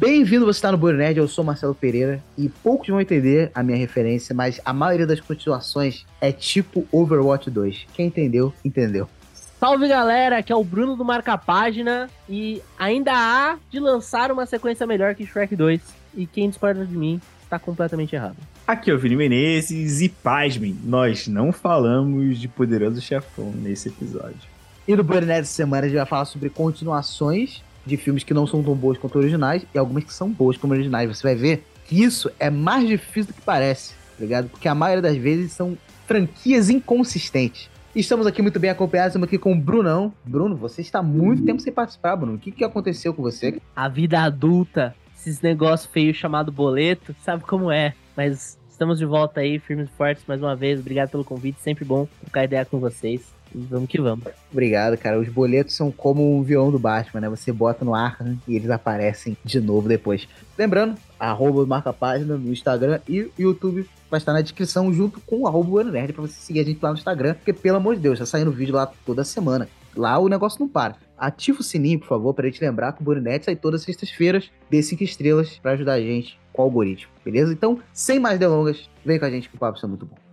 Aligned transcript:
Bem-vindo, 0.00 0.46
você 0.46 0.56
está 0.56 0.72
no 0.72 0.78
Burro 0.78 0.94
Nerd, 0.94 1.18
eu 1.18 1.28
sou 1.28 1.44
Marcelo 1.44 1.74
Pereira 1.74 2.24
e 2.38 2.48
poucos 2.48 2.88
vão 2.88 3.02
entender 3.02 3.50
a 3.54 3.62
minha 3.62 3.76
referência, 3.76 4.34
mas 4.34 4.58
a 4.64 4.72
maioria 4.72 5.06
das 5.06 5.20
continuações 5.20 6.06
é 6.22 6.32
tipo 6.32 6.88
Overwatch 6.90 7.50
2. 7.50 7.86
Quem 7.92 8.06
entendeu, 8.06 8.50
entendeu. 8.64 9.06
Salve 9.34 9.86
galera, 9.86 10.38
aqui 10.38 10.50
é 10.50 10.56
o 10.56 10.64
Bruno 10.64 10.96
do 10.96 11.04
Marca 11.04 11.36
Página 11.36 12.08
e 12.26 12.62
ainda 12.78 13.12
há 13.12 13.58
de 13.70 13.78
lançar 13.78 14.32
uma 14.32 14.46
sequência 14.46 14.86
melhor 14.86 15.14
que 15.14 15.26
Shrek 15.26 15.54
2 15.54 15.82
e 16.16 16.24
quem 16.24 16.48
discorda 16.48 16.86
de 16.86 16.96
mim 16.96 17.20
está 17.44 17.58
completamente 17.58 18.16
errado. 18.16 18.36
Aqui 18.66 18.90
é 18.90 18.94
o 18.94 18.98
Vini 18.98 19.16
Menezes 19.16 20.00
e 20.00 20.08
pasmem, 20.08 20.74
nós 20.82 21.28
não 21.28 21.52
falamos 21.52 22.38
de 22.38 22.48
Poderoso 22.48 23.02
Chefão 23.02 23.52
nesse 23.54 23.90
episódio. 23.90 24.48
E 24.88 24.96
no 24.96 25.04
Burro 25.04 25.20
Nerd 25.20 25.42
essa 25.42 25.52
semana 25.52 25.84
a 25.84 25.88
gente 25.90 25.98
vai 25.98 26.06
falar 26.06 26.24
sobre 26.24 26.48
continuações 26.48 27.62
de 27.90 27.96
filmes 27.96 28.24
que 28.24 28.32
não 28.32 28.46
são 28.46 28.62
tão 28.62 28.74
boas 28.74 28.96
quanto 28.96 29.18
originais 29.18 29.66
e 29.74 29.78
algumas 29.78 30.04
que 30.04 30.12
são 30.12 30.30
boas 30.30 30.56
como 30.56 30.72
originais. 30.72 31.08
Você 31.08 31.22
vai 31.22 31.34
ver 31.34 31.64
que 31.86 32.02
isso 32.02 32.30
é 32.38 32.48
mais 32.48 32.88
difícil 32.88 33.32
do 33.32 33.34
que 33.34 33.42
parece, 33.42 33.94
tá 34.16 34.20
ligado? 34.24 34.48
Porque 34.48 34.68
a 34.68 34.74
maioria 34.74 35.02
das 35.02 35.16
vezes 35.16 35.52
são 35.52 35.76
franquias 36.06 36.70
inconsistentes. 36.70 37.68
Estamos 37.94 38.26
aqui 38.26 38.40
muito 38.40 38.60
bem 38.60 38.70
acompanhados, 38.70 39.10
estamos 39.10 39.26
aqui 39.26 39.36
com 39.36 39.52
o 39.52 39.56
Brunão. 39.56 40.12
Bruno, 40.24 40.56
você 40.56 40.80
está 40.80 41.02
muito 41.02 41.44
tempo 41.44 41.60
sem 41.60 41.72
participar, 41.72 42.14
Bruno. 42.14 42.34
O 42.34 42.38
que, 42.38 42.52
que 42.52 42.64
aconteceu 42.64 43.12
com 43.12 43.20
você? 43.20 43.60
A 43.74 43.88
vida 43.88 44.20
adulta, 44.20 44.94
esses 45.16 45.40
negócios 45.40 45.90
feios 45.90 46.16
chamado 46.16 46.52
boleto, 46.52 47.14
sabe 47.24 47.42
como 47.42 47.70
é. 47.70 47.94
Mas 48.16 48.56
estamos 48.68 48.98
de 48.98 49.04
volta 49.04 49.40
aí, 49.40 49.58
firmes 49.58 49.88
e 49.88 49.96
fortes 49.96 50.24
mais 50.26 50.40
uma 50.40 50.54
vez. 50.54 50.78
Obrigado 50.78 51.10
pelo 51.10 51.24
convite, 51.24 51.60
sempre 51.60 51.84
bom 51.84 52.06
trocar 52.22 52.44
ideia 52.44 52.64
com 52.64 52.78
vocês. 52.78 53.39
Vamos 53.54 53.88
que 53.88 54.00
vamos. 54.00 54.24
Obrigado, 54.50 54.96
cara. 54.96 55.18
Os 55.18 55.28
boletos 55.28 55.74
são 55.74 55.90
como 55.90 56.36
um 56.36 56.42
violão 56.42 56.70
do 56.70 56.78
Batman, 56.78 57.20
né? 57.20 57.28
Você 57.28 57.52
bota 57.52 57.84
no 57.84 57.94
ar 57.94 58.16
né? 58.22 58.36
e 58.46 58.56
eles 58.56 58.70
aparecem 58.70 59.36
de 59.44 59.60
novo 59.60 59.88
depois. 59.88 60.28
Lembrando, 60.56 60.96
arroba 61.18 61.66
marca 61.66 61.92
página 61.92 62.36
no 62.36 62.52
Instagram 62.52 63.00
e 63.08 63.22
o 63.22 63.32
YouTube 63.38 63.88
vai 64.10 64.18
estar 64.18 64.32
na 64.32 64.40
descrição 64.40 64.92
junto 64.92 65.20
com 65.20 65.40
o 65.40 65.46
arroba 65.46 65.84
Nerd 65.84 66.12
pra 66.12 66.22
você 66.22 66.34
seguir 66.34 66.60
a 66.60 66.64
gente 66.64 66.82
lá 66.82 66.90
no 66.90 66.98
Instagram. 66.98 67.34
Porque, 67.34 67.52
pelo 67.52 67.76
amor 67.76 67.96
de 67.96 68.02
Deus, 68.02 68.18
tá 68.18 68.26
saindo 68.26 68.50
vídeo 68.50 68.74
lá 68.74 68.90
toda 69.06 69.24
semana. 69.24 69.68
Lá 69.96 70.18
o 70.18 70.28
negócio 70.28 70.60
não 70.60 70.68
para. 70.68 70.96
Ativa 71.18 71.60
o 71.60 71.62
sininho, 71.62 71.98
por 71.98 72.08
favor, 72.08 72.32
pra 72.32 72.46
gente 72.46 72.62
lembrar 72.62 72.92
que 72.92 73.02
o 73.02 73.04
Borinete 73.04 73.44
sai 73.44 73.56
todas 73.56 73.80
as 73.80 73.84
sextas-feiras. 73.84 74.50
Dê 74.70 74.82
5 74.82 75.02
estrelas 75.02 75.58
pra 75.58 75.72
ajudar 75.72 75.94
a 75.94 76.00
gente 76.00 76.38
com 76.52 76.62
o 76.62 76.64
algoritmo, 76.64 77.12
beleza? 77.24 77.52
Então, 77.52 77.78
sem 77.92 78.18
mais 78.18 78.38
delongas, 78.38 78.88
vem 79.04 79.18
com 79.18 79.24
a 79.24 79.30
gente 79.30 79.48
que 79.48 79.56
o 79.56 79.58
papo 79.58 79.76
está 79.76 79.86
muito 79.86 80.06
bom. 80.06 80.29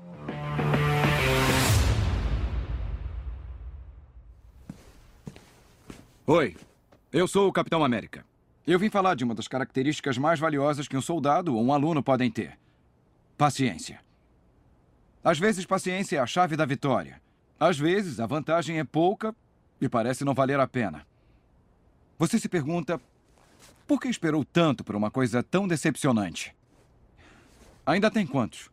Oi, 6.29 6.57
eu 7.09 7.25
sou 7.25 7.47
o 7.47 7.53
Capitão 7.53 7.85
América. 7.85 8.25
Eu 8.67 8.77
vim 8.77 8.89
falar 8.89 9.15
de 9.15 9.23
uma 9.23 9.33
das 9.33 9.47
características 9.47 10.17
mais 10.17 10.37
valiosas 10.37 10.85
que 10.85 10.97
um 10.97 11.01
soldado 11.01 11.55
ou 11.55 11.63
um 11.63 11.71
aluno 11.71 12.03
podem 12.03 12.29
ter: 12.29 12.59
paciência. 13.37 14.01
Às 15.23 15.39
vezes, 15.39 15.65
paciência 15.65 16.17
é 16.17 16.19
a 16.19 16.27
chave 16.27 16.57
da 16.57 16.65
vitória. 16.65 17.21
Às 17.57 17.79
vezes, 17.79 18.19
a 18.19 18.25
vantagem 18.25 18.77
é 18.77 18.83
pouca 18.83 19.33
e 19.79 19.87
parece 19.87 20.25
não 20.25 20.33
valer 20.33 20.59
a 20.59 20.67
pena. 20.67 21.07
Você 22.19 22.37
se 22.37 22.49
pergunta 22.49 22.99
por 23.87 23.97
que 23.97 24.09
esperou 24.09 24.43
tanto 24.43 24.83
por 24.83 24.97
uma 24.97 25.09
coisa 25.09 25.41
tão 25.41 25.65
decepcionante? 25.65 26.53
Ainda 27.85 28.11
tem 28.11 28.27
quantos? 28.27 28.69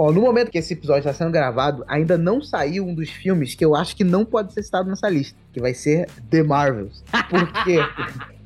Ó, 0.00 0.12
no 0.12 0.20
momento 0.20 0.48
que 0.48 0.58
esse 0.58 0.74
episódio 0.74 1.00
está 1.00 1.12
sendo 1.12 1.32
gravado, 1.32 1.84
ainda 1.88 2.16
não 2.16 2.40
saiu 2.40 2.86
um 2.86 2.94
dos 2.94 3.10
filmes 3.10 3.56
que 3.56 3.64
eu 3.64 3.74
acho 3.74 3.96
que 3.96 4.04
não 4.04 4.24
pode 4.24 4.52
ser 4.54 4.62
citado 4.62 4.88
nessa 4.88 5.08
lista, 5.08 5.36
que 5.52 5.60
vai 5.60 5.74
ser 5.74 6.06
The 6.30 6.44
Marvels. 6.44 7.02
Por 7.28 7.52
quê? 7.64 7.80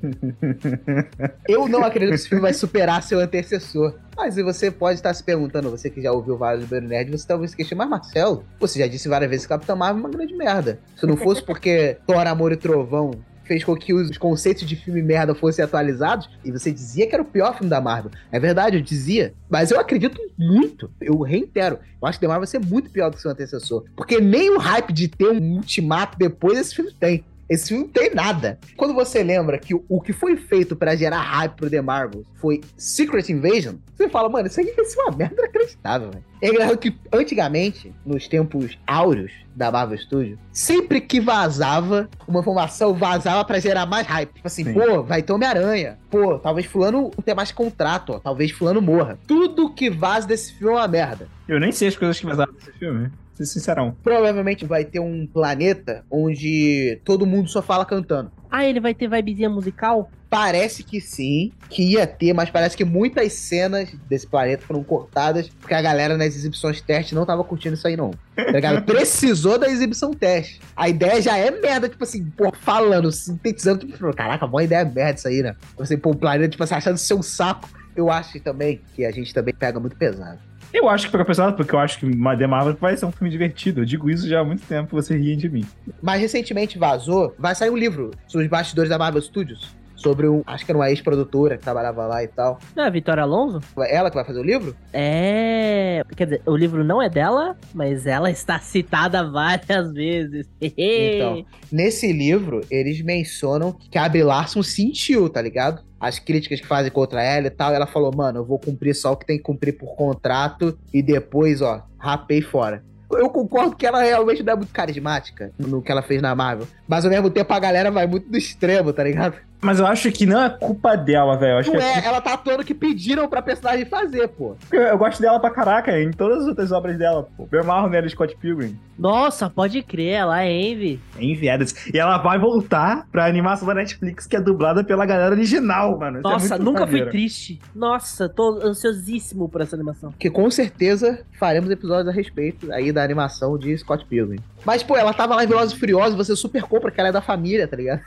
eu 1.47 1.69
não 1.69 1.85
acredito 1.85 2.09
que 2.09 2.15
esse 2.15 2.29
filme 2.31 2.41
vai 2.41 2.55
superar 2.55 3.03
seu 3.03 3.21
antecessor. 3.21 3.99
Mas 4.17 4.37
você 4.37 4.71
pode 4.71 4.95
estar 4.95 5.13
se 5.13 5.23
perguntando, 5.23 5.71
você 5.71 5.91
que 5.91 6.01
já 6.01 6.11
ouviu 6.11 6.39
vários 6.39 6.67
do 6.67 6.81
Nerd, 6.81 7.11
você 7.11 7.29
talvez 7.29 7.51
se 7.51 7.57
questione, 7.59 7.81
mas 7.81 7.91
Marcelo, 7.91 8.47
você 8.59 8.79
já 8.79 8.87
disse 8.87 9.07
várias 9.07 9.29
vezes 9.29 9.45
que 9.45 9.51
Capitão 9.51 9.77
Marvel 9.77 10.05
é 10.05 10.07
uma 10.07 10.17
grande 10.17 10.35
merda. 10.35 10.79
Se 10.97 11.07
não 11.07 11.19
fosse 11.19 11.43
porque 11.43 11.99
Thor, 12.07 12.27
Amor 12.27 12.53
e 12.53 12.57
Trovão 12.57 13.11
fez 13.53 13.65
com 13.65 13.77
que 13.77 13.93
os 13.93 14.17
conceitos 14.17 14.67
de 14.67 14.75
filme 14.75 15.03
merda 15.03 15.35
fossem 15.35 15.63
atualizados, 15.63 16.31
e 16.43 16.51
você 16.51 16.73
dizia 16.73 17.07
que 17.07 17.15
era 17.15 17.23
o 17.23 17.27
pior 17.27 17.53
filme 17.55 17.69
da 17.69 17.83
Marvel. 17.83 18.11
É 18.31 18.41
verdade, 18.41 18.79
eu 18.79 18.83
dizia. 18.83 19.35
Mas 19.51 19.71
eu 19.71 19.79
acredito 19.79 20.19
muito. 20.39 20.91
Eu 20.99 21.21
reitero. 21.21 21.79
Eu 22.01 22.09
acho 22.09 22.19
que 22.19 22.23
The 22.23 22.29
Marvel 22.29 22.41
vai 22.41 22.47
ser 22.47 22.61
muito 22.61 22.91
pior 22.91 23.11
do 23.11 23.17
que 23.17 23.23
seu 23.23 23.31
antecessor. 23.31 23.85
Porque 23.95 24.21
nem 24.21 24.51
o 24.51 24.59
hype 24.59 24.93
de 24.93 25.09
ter 25.09 25.29
um 25.29 25.57
ultimato 25.57 26.19
depois 26.19 26.59
esse 26.59 26.75
filme 26.75 26.93
tem. 26.99 27.25
Esse 27.49 27.69
filme 27.69 27.85
não 27.85 27.91
tem 27.91 28.15
nada. 28.15 28.59
Quando 28.77 28.95
você 28.95 29.23
lembra 29.23 29.59
que 29.59 29.75
o, 29.75 30.01
que 30.01 30.13
foi 30.13 30.37
feito 30.37 30.75
para 30.75 30.97
gerar 30.97 31.21
hype 31.21 31.57
pro 31.57 31.71
The 31.71 31.83
Marvels 31.83 32.27
foi 32.41 32.61
Secret 32.77 33.31
Invasion, 33.31 33.77
você 33.95 34.09
fala, 34.09 34.29
mano, 34.29 34.47
isso 34.47 34.61
aqui 34.61 34.73
vai 34.73 34.85
ser 34.85 35.01
uma 35.01 35.17
merda 35.17 35.35
inacreditável, 35.35 36.11
velho. 36.11 36.25
É 36.41 36.49
engraçado 36.49 36.79
que 36.79 36.97
antigamente, 37.13 37.95
nos 38.05 38.27
tempos 38.27 38.79
áureos 38.87 39.33
da 39.55 39.71
Marvel 39.71 39.99
Studios, 39.99 40.39
sempre 40.51 41.01
que 41.01 41.21
vazava 41.21 42.09
uma 42.27 42.41
informação, 42.41 42.95
vazava 42.95 43.45
para 43.45 43.61
gerar 43.61 43.87
mais 43.87 44.07
hype. 44.07 44.33
Tipo 44.35 44.47
assim, 44.47 44.65
Sim. 44.65 44.75
pô, 44.75 45.03
vai 45.03 45.23
ter 45.23 45.33
Homem-Aranha. 45.33 45.99
Pô, 46.11 46.39
talvez 46.39 46.67
fulano 46.67 47.11
tenha 47.25 47.35
mais 47.35 47.53
contrato, 47.53 48.15
ó. 48.15 48.19
Talvez 48.19 48.51
fulano 48.51 48.83
morra. 48.83 49.19
Tudo 49.27 49.73
que 49.73 49.89
vaza 49.89 50.27
desse 50.27 50.55
filme 50.55 50.75
é 50.75 50.79
uma 50.79 50.89
merda. 50.89 51.29
Eu 51.47 51.61
nem 51.61 51.71
sei 51.71 51.89
as 51.89 51.97
coisas 51.97 52.19
que 52.19 52.27
vazaram 52.27 52.53
desse 52.55 52.73
filme 52.73 53.11
sincerão. 53.47 53.97
Provavelmente 54.03 54.65
vai 54.65 54.85
ter 54.85 55.01
um 55.01 55.27
planeta 55.27 56.05
onde 56.11 57.01
todo 57.05 57.27
mundo 57.27 57.49
só 57.49 57.63
fala 57.63 57.85
cantando. 57.85 58.31
Ah, 58.51 58.67
ele 58.67 58.81
vai 58.81 58.95
ter 58.95 59.09
vibezinha 59.09 59.49
musical? 59.49 60.11
Parece 60.29 60.83
que 60.83 61.01
sim, 61.01 61.53
que 61.69 61.93
ia 61.93 62.07
ter, 62.07 62.33
mas 62.33 62.51
parece 62.51 62.77
que 62.77 62.85
muitas 62.85 63.33
cenas 63.35 63.91
desse 64.09 64.27
planeta 64.27 64.63
foram 64.67 64.83
cortadas 64.83 65.49
porque 65.49 65.75
a 65.75 65.83
galera 65.83 66.17
nas 66.17 66.35
exibições 66.35 66.81
teste 66.81 67.15
não 67.15 67.27
tava 67.27 67.45
curtindo 67.45 67.75
isso 67.75 67.87
aí, 67.87 67.97
não. 67.97 68.13
Tá 68.35 68.51
ligado? 68.51 68.83
Precisou 68.87 69.59
da 69.59 69.69
exibição 69.69 70.11
teste. 70.11 70.61
A 70.77 70.89
ideia 70.89 71.21
já 71.21 71.37
é 71.37 71.51
merda, 71.51 71.89
tipo 71.89 72.03
assim, 72.05 72.25
pô, 72.25 72.53
falando, 72.53 73.13
sintetizando, 73.13 73.87
tipo, 73.87 74.15
caraca, 74.15 74.47
boa 74.47 74.65
ideia 74.65 74.85
merda 74.85 75.19
isso 75.19 75.29
aí, 75.29 75.43
né? 75.43 75.55
Você, 75.77 75.97
pô, 75.97 76.11
o 76.11 76.17
planeta, 76.17 76.49
tipo 76.51 76.63
assim, 76.63 76.75
achando 76.75 76.99
seu 76.99 77.23
saco. 77.23 77.69
Eu 77.95 78.11
acho 78.11 78.41
também 78.41 78.81
que 78.95 79.05
a 79.05 79.11
gente 79.11 79.35
também 79.35 79.53
pega 79.53 79.79
muito 79.79 79.97
pesado. 79.97 80.39
Eu 80.73 80.89
acho 80.89 81.07
que 81.07 81.13
pega 81.13 81.25
pesado, 81.25 81.55
porque 81.55 81.75
eu 81.75 81.79
acho 81.79 81.99
que 81.99 82.07
The 82.07 82.47
Marvel 82.47 82.77
vai 82.81 82.97
ser 82.97 83.05
um 83.05 83.13
filme 83.13 83.31
divertido. 83.31 83.83
Eu 83.83 83.85
digo 83.85 84.09
isso 84.09 84.27
já 84.27 84.41
há 84.41 84.45
muito 84.45 84.67
tempo, 84.67 84.97
você 84.97 85.17
riem 85.17 85.37
de 85.37 85.49
mim. 85.49 85.67
Mas 86.01 86.21
recentemente 86.21 86.79
vazou, 86.79 87.35
vai 87.39 87.55
sair 87.55 87.71
um 87.71 87.77
livro 87.77 88.11
sobre 88.27 88.47
os 88.47 88.51
bastidores 88.51 88.89
da 88.89 88.99
Marvel 88.99 89.21
Studios 89.21 89.82
sobre 90.03 90.29
um. 90.29 90.43
Acho 90.47 90.65
que 90.65 90.71
era 90.71 90.79
uma 90.79 90.91
ex-produtora 90.91 91.57
que 91.57 91.63
trabalhava 91.63 92.07
lá 92.07 92.23
e 92.23 92.29
tal. 92.29 92.59
Não 92.75 92.85
é 92.85 92.87
a 92.87 92.91
Vitória 92.91 93.23
Alonso? 93.23 93.61
Ela 93.89 94.11
que 94.11 94.17
vai 94.17 94.25
fazer 94.25 94.41
o 94.41 94.43
livro? 94.43 94.75
É. 94.93 96.03
Quer 96.17 96.25
dizer, 96.25 96.43
o 96.47 96.57
livro 96.57 96.83
não 96.85 97.01
é 97.01 97.09
dela, 97.09 97.57
mas 97.73 98.07
ela 98.07 98.29
está 98.33 98.59
citada 98.59 99.29
várias 99.29 99.93
vezes. 99.93 100.49
então, 100.61 101.45
nesse 101.71 102.13
livro, 102.13 102.61
eles 102.71 103.01
mencionam 103.03 103.73
que 103.73 103.99
a 103.99 104.09
Brie 104.09 104.23
Larson 104.23 104.63
sentiu, 104.63 105.29
tá 105.29 105.41
ligado? 105.41 105.83
as 106.01 106.19
críticas 106.19 106.61
que 106.61 106.67
fazem 106.67 106.91
contra 106.91 107.23
ela 107.23 107.47
e 107.47 107.51
tal. 107.51 107.73
Ela 107.73 107.87
falou, 107.87 108.11
mano, 108.13 108.41
eu 108.41 108.45
vou 108.45 108.59
cumprir 108.59 108.93
só 108.93 109.13
o 109.13 109.17
que 109.17 109.25
tem 109.25 109.37
que 109.37 109.45
cumprir 109.45 109.79
por 109.79 109.95
contrato 109.95 110.77
e 110.93 111.01
depois, 111.01 111.63
ó, 111.63 111.87
rapei 111.97 112.43
fora 112.43 112.83
eu 113.19 113.29
concordo 113.29 113.77
que 113.77 113.87
ela 113.87 114.03
realmente 114.03 114.43
não 114.43 114.53
é 114.53 114.57
muito 114.57 114.73
carismática 114.73 115.53
no 115.59 115.83
que 115.83 115.91
ela 115.91 116.03
fez 116.03 116.21
na 116.23 116.35
Marvel. 116.35 116.67
Mas 116.87 117.05
ao 117.05 117.11
mesmo 117.11 117.31
tempo 117.31 117.53
a 117.53 117.59
galera 117.59 117.91
vai 117.91 118.07
muito 118.07 118.29
do 118.29 118.37
extremo, 118.37 118.93
tá 118.93 119.05
ligado? 119.05 119.37
Mas 119.63 119.79
eu 119.79 119.87
acho 119.87 120.11
que 120.11 120.27
não 120.27 120.43
é 120.43 120.51
culpa 120.51 120.97
dela, 120.97 121.37
velho. 121.37 121.73
Não 121.73 121.81
é, 121.81 122.01
é, 122.01 122.05
ela 122.05 122.21
tá 122.21 122.35
atuando 122.35 122.65
que 122.65 122.75
pediram 122.75 123.29
pra 123.29 123.41
personagem 123.41 123.87
fazer, 123.87 124.27
pô. 124.29 124.57
Eu, 124.73 124.83
eu, 124.83 124.99
gosto 124.99 125.21
dela 125.21 125.39
pra 125.39 125.51
caraca, 125.51 126.01
em 126.01 126.11
todas 126.11 126.43
as 126.43 126.49
outras 126.49 126.73
obras 126.73 126.99
dela, 126.99 127.29
pô. 127.37 127.49
Eu 127.51 127.61
amarro 127.61 127.89
nela 127.89 128.09
Scott 128.09 128.37
Pilgrim. 128.37 128.77
Nossa, 128.99 129.49
pode 129.49 129.83
crer, 129.83 130.15
ela 130.15 130.43
é 130.43 130.51
Envy. 130.51 131.01
É 131.19 131.25
Envy 131.25 131.49
Adams. 131.49 131.75
E 131.93 131.99
ela 131.99 132.19
vai 132.19 132.39
voltar 132.39 133.07
pra 133.11 133.27
animação 133.27 133.67
da 133.67 133.75
Netflix, 133.75 134.27
que 134.27 134.37
é 134.37 134.41
dublada 134.41 134.85
pela 134.85 135.07
galera 135.07 135.35
original, 135.35 135.99
mano. 135.99 136.19
Isso 136.19 136.29
é 136.29 136.33
Nossa, 136.33 136.55
é 136.55 136.59
nunca 136.59 136.87
fui 136.87 137.07
triste. 137.07 137.61
Nossa, 137.75 138.29
tô 138.29 138.61
ansiosíssimo 138.63 139.49
por 139.49 139.61
essa 139.61 139.77
animação. 139.77 140.13
Que 140.19 140.31
com 140.31 140.51
certeza 140.51 141.25
faremos 141.39 141.71
episódios 141.71 142.09
a 142.09 142.13
respeito 142.13 142.71
aí 142.73 142.93
da 142.93 143.03
animação 143.03 143.57
de 143.57 143.77
Scott 143.79 144.05
Pilgrim. 144.07 144.39
Mas, 144.65 144.83
pô, 144.83 144.97
ela 144.97 145.13
tava 145.13 145.35
lá 145.35 145.43
em 145.43 145.49
Velozes 145.49 145.75
e 145.75 145.79
Furiosos, 145.79 146.17
você 146.17 146.37
super 146.37 146.63
compra 146.63 146.91
que 146.91 147.01
ela 147.01 147.09
é 147.09 147.13
da 147.13 147.21
família, 147.21 147.67
tá 147.67 147.77
ligado? 147.77 148.03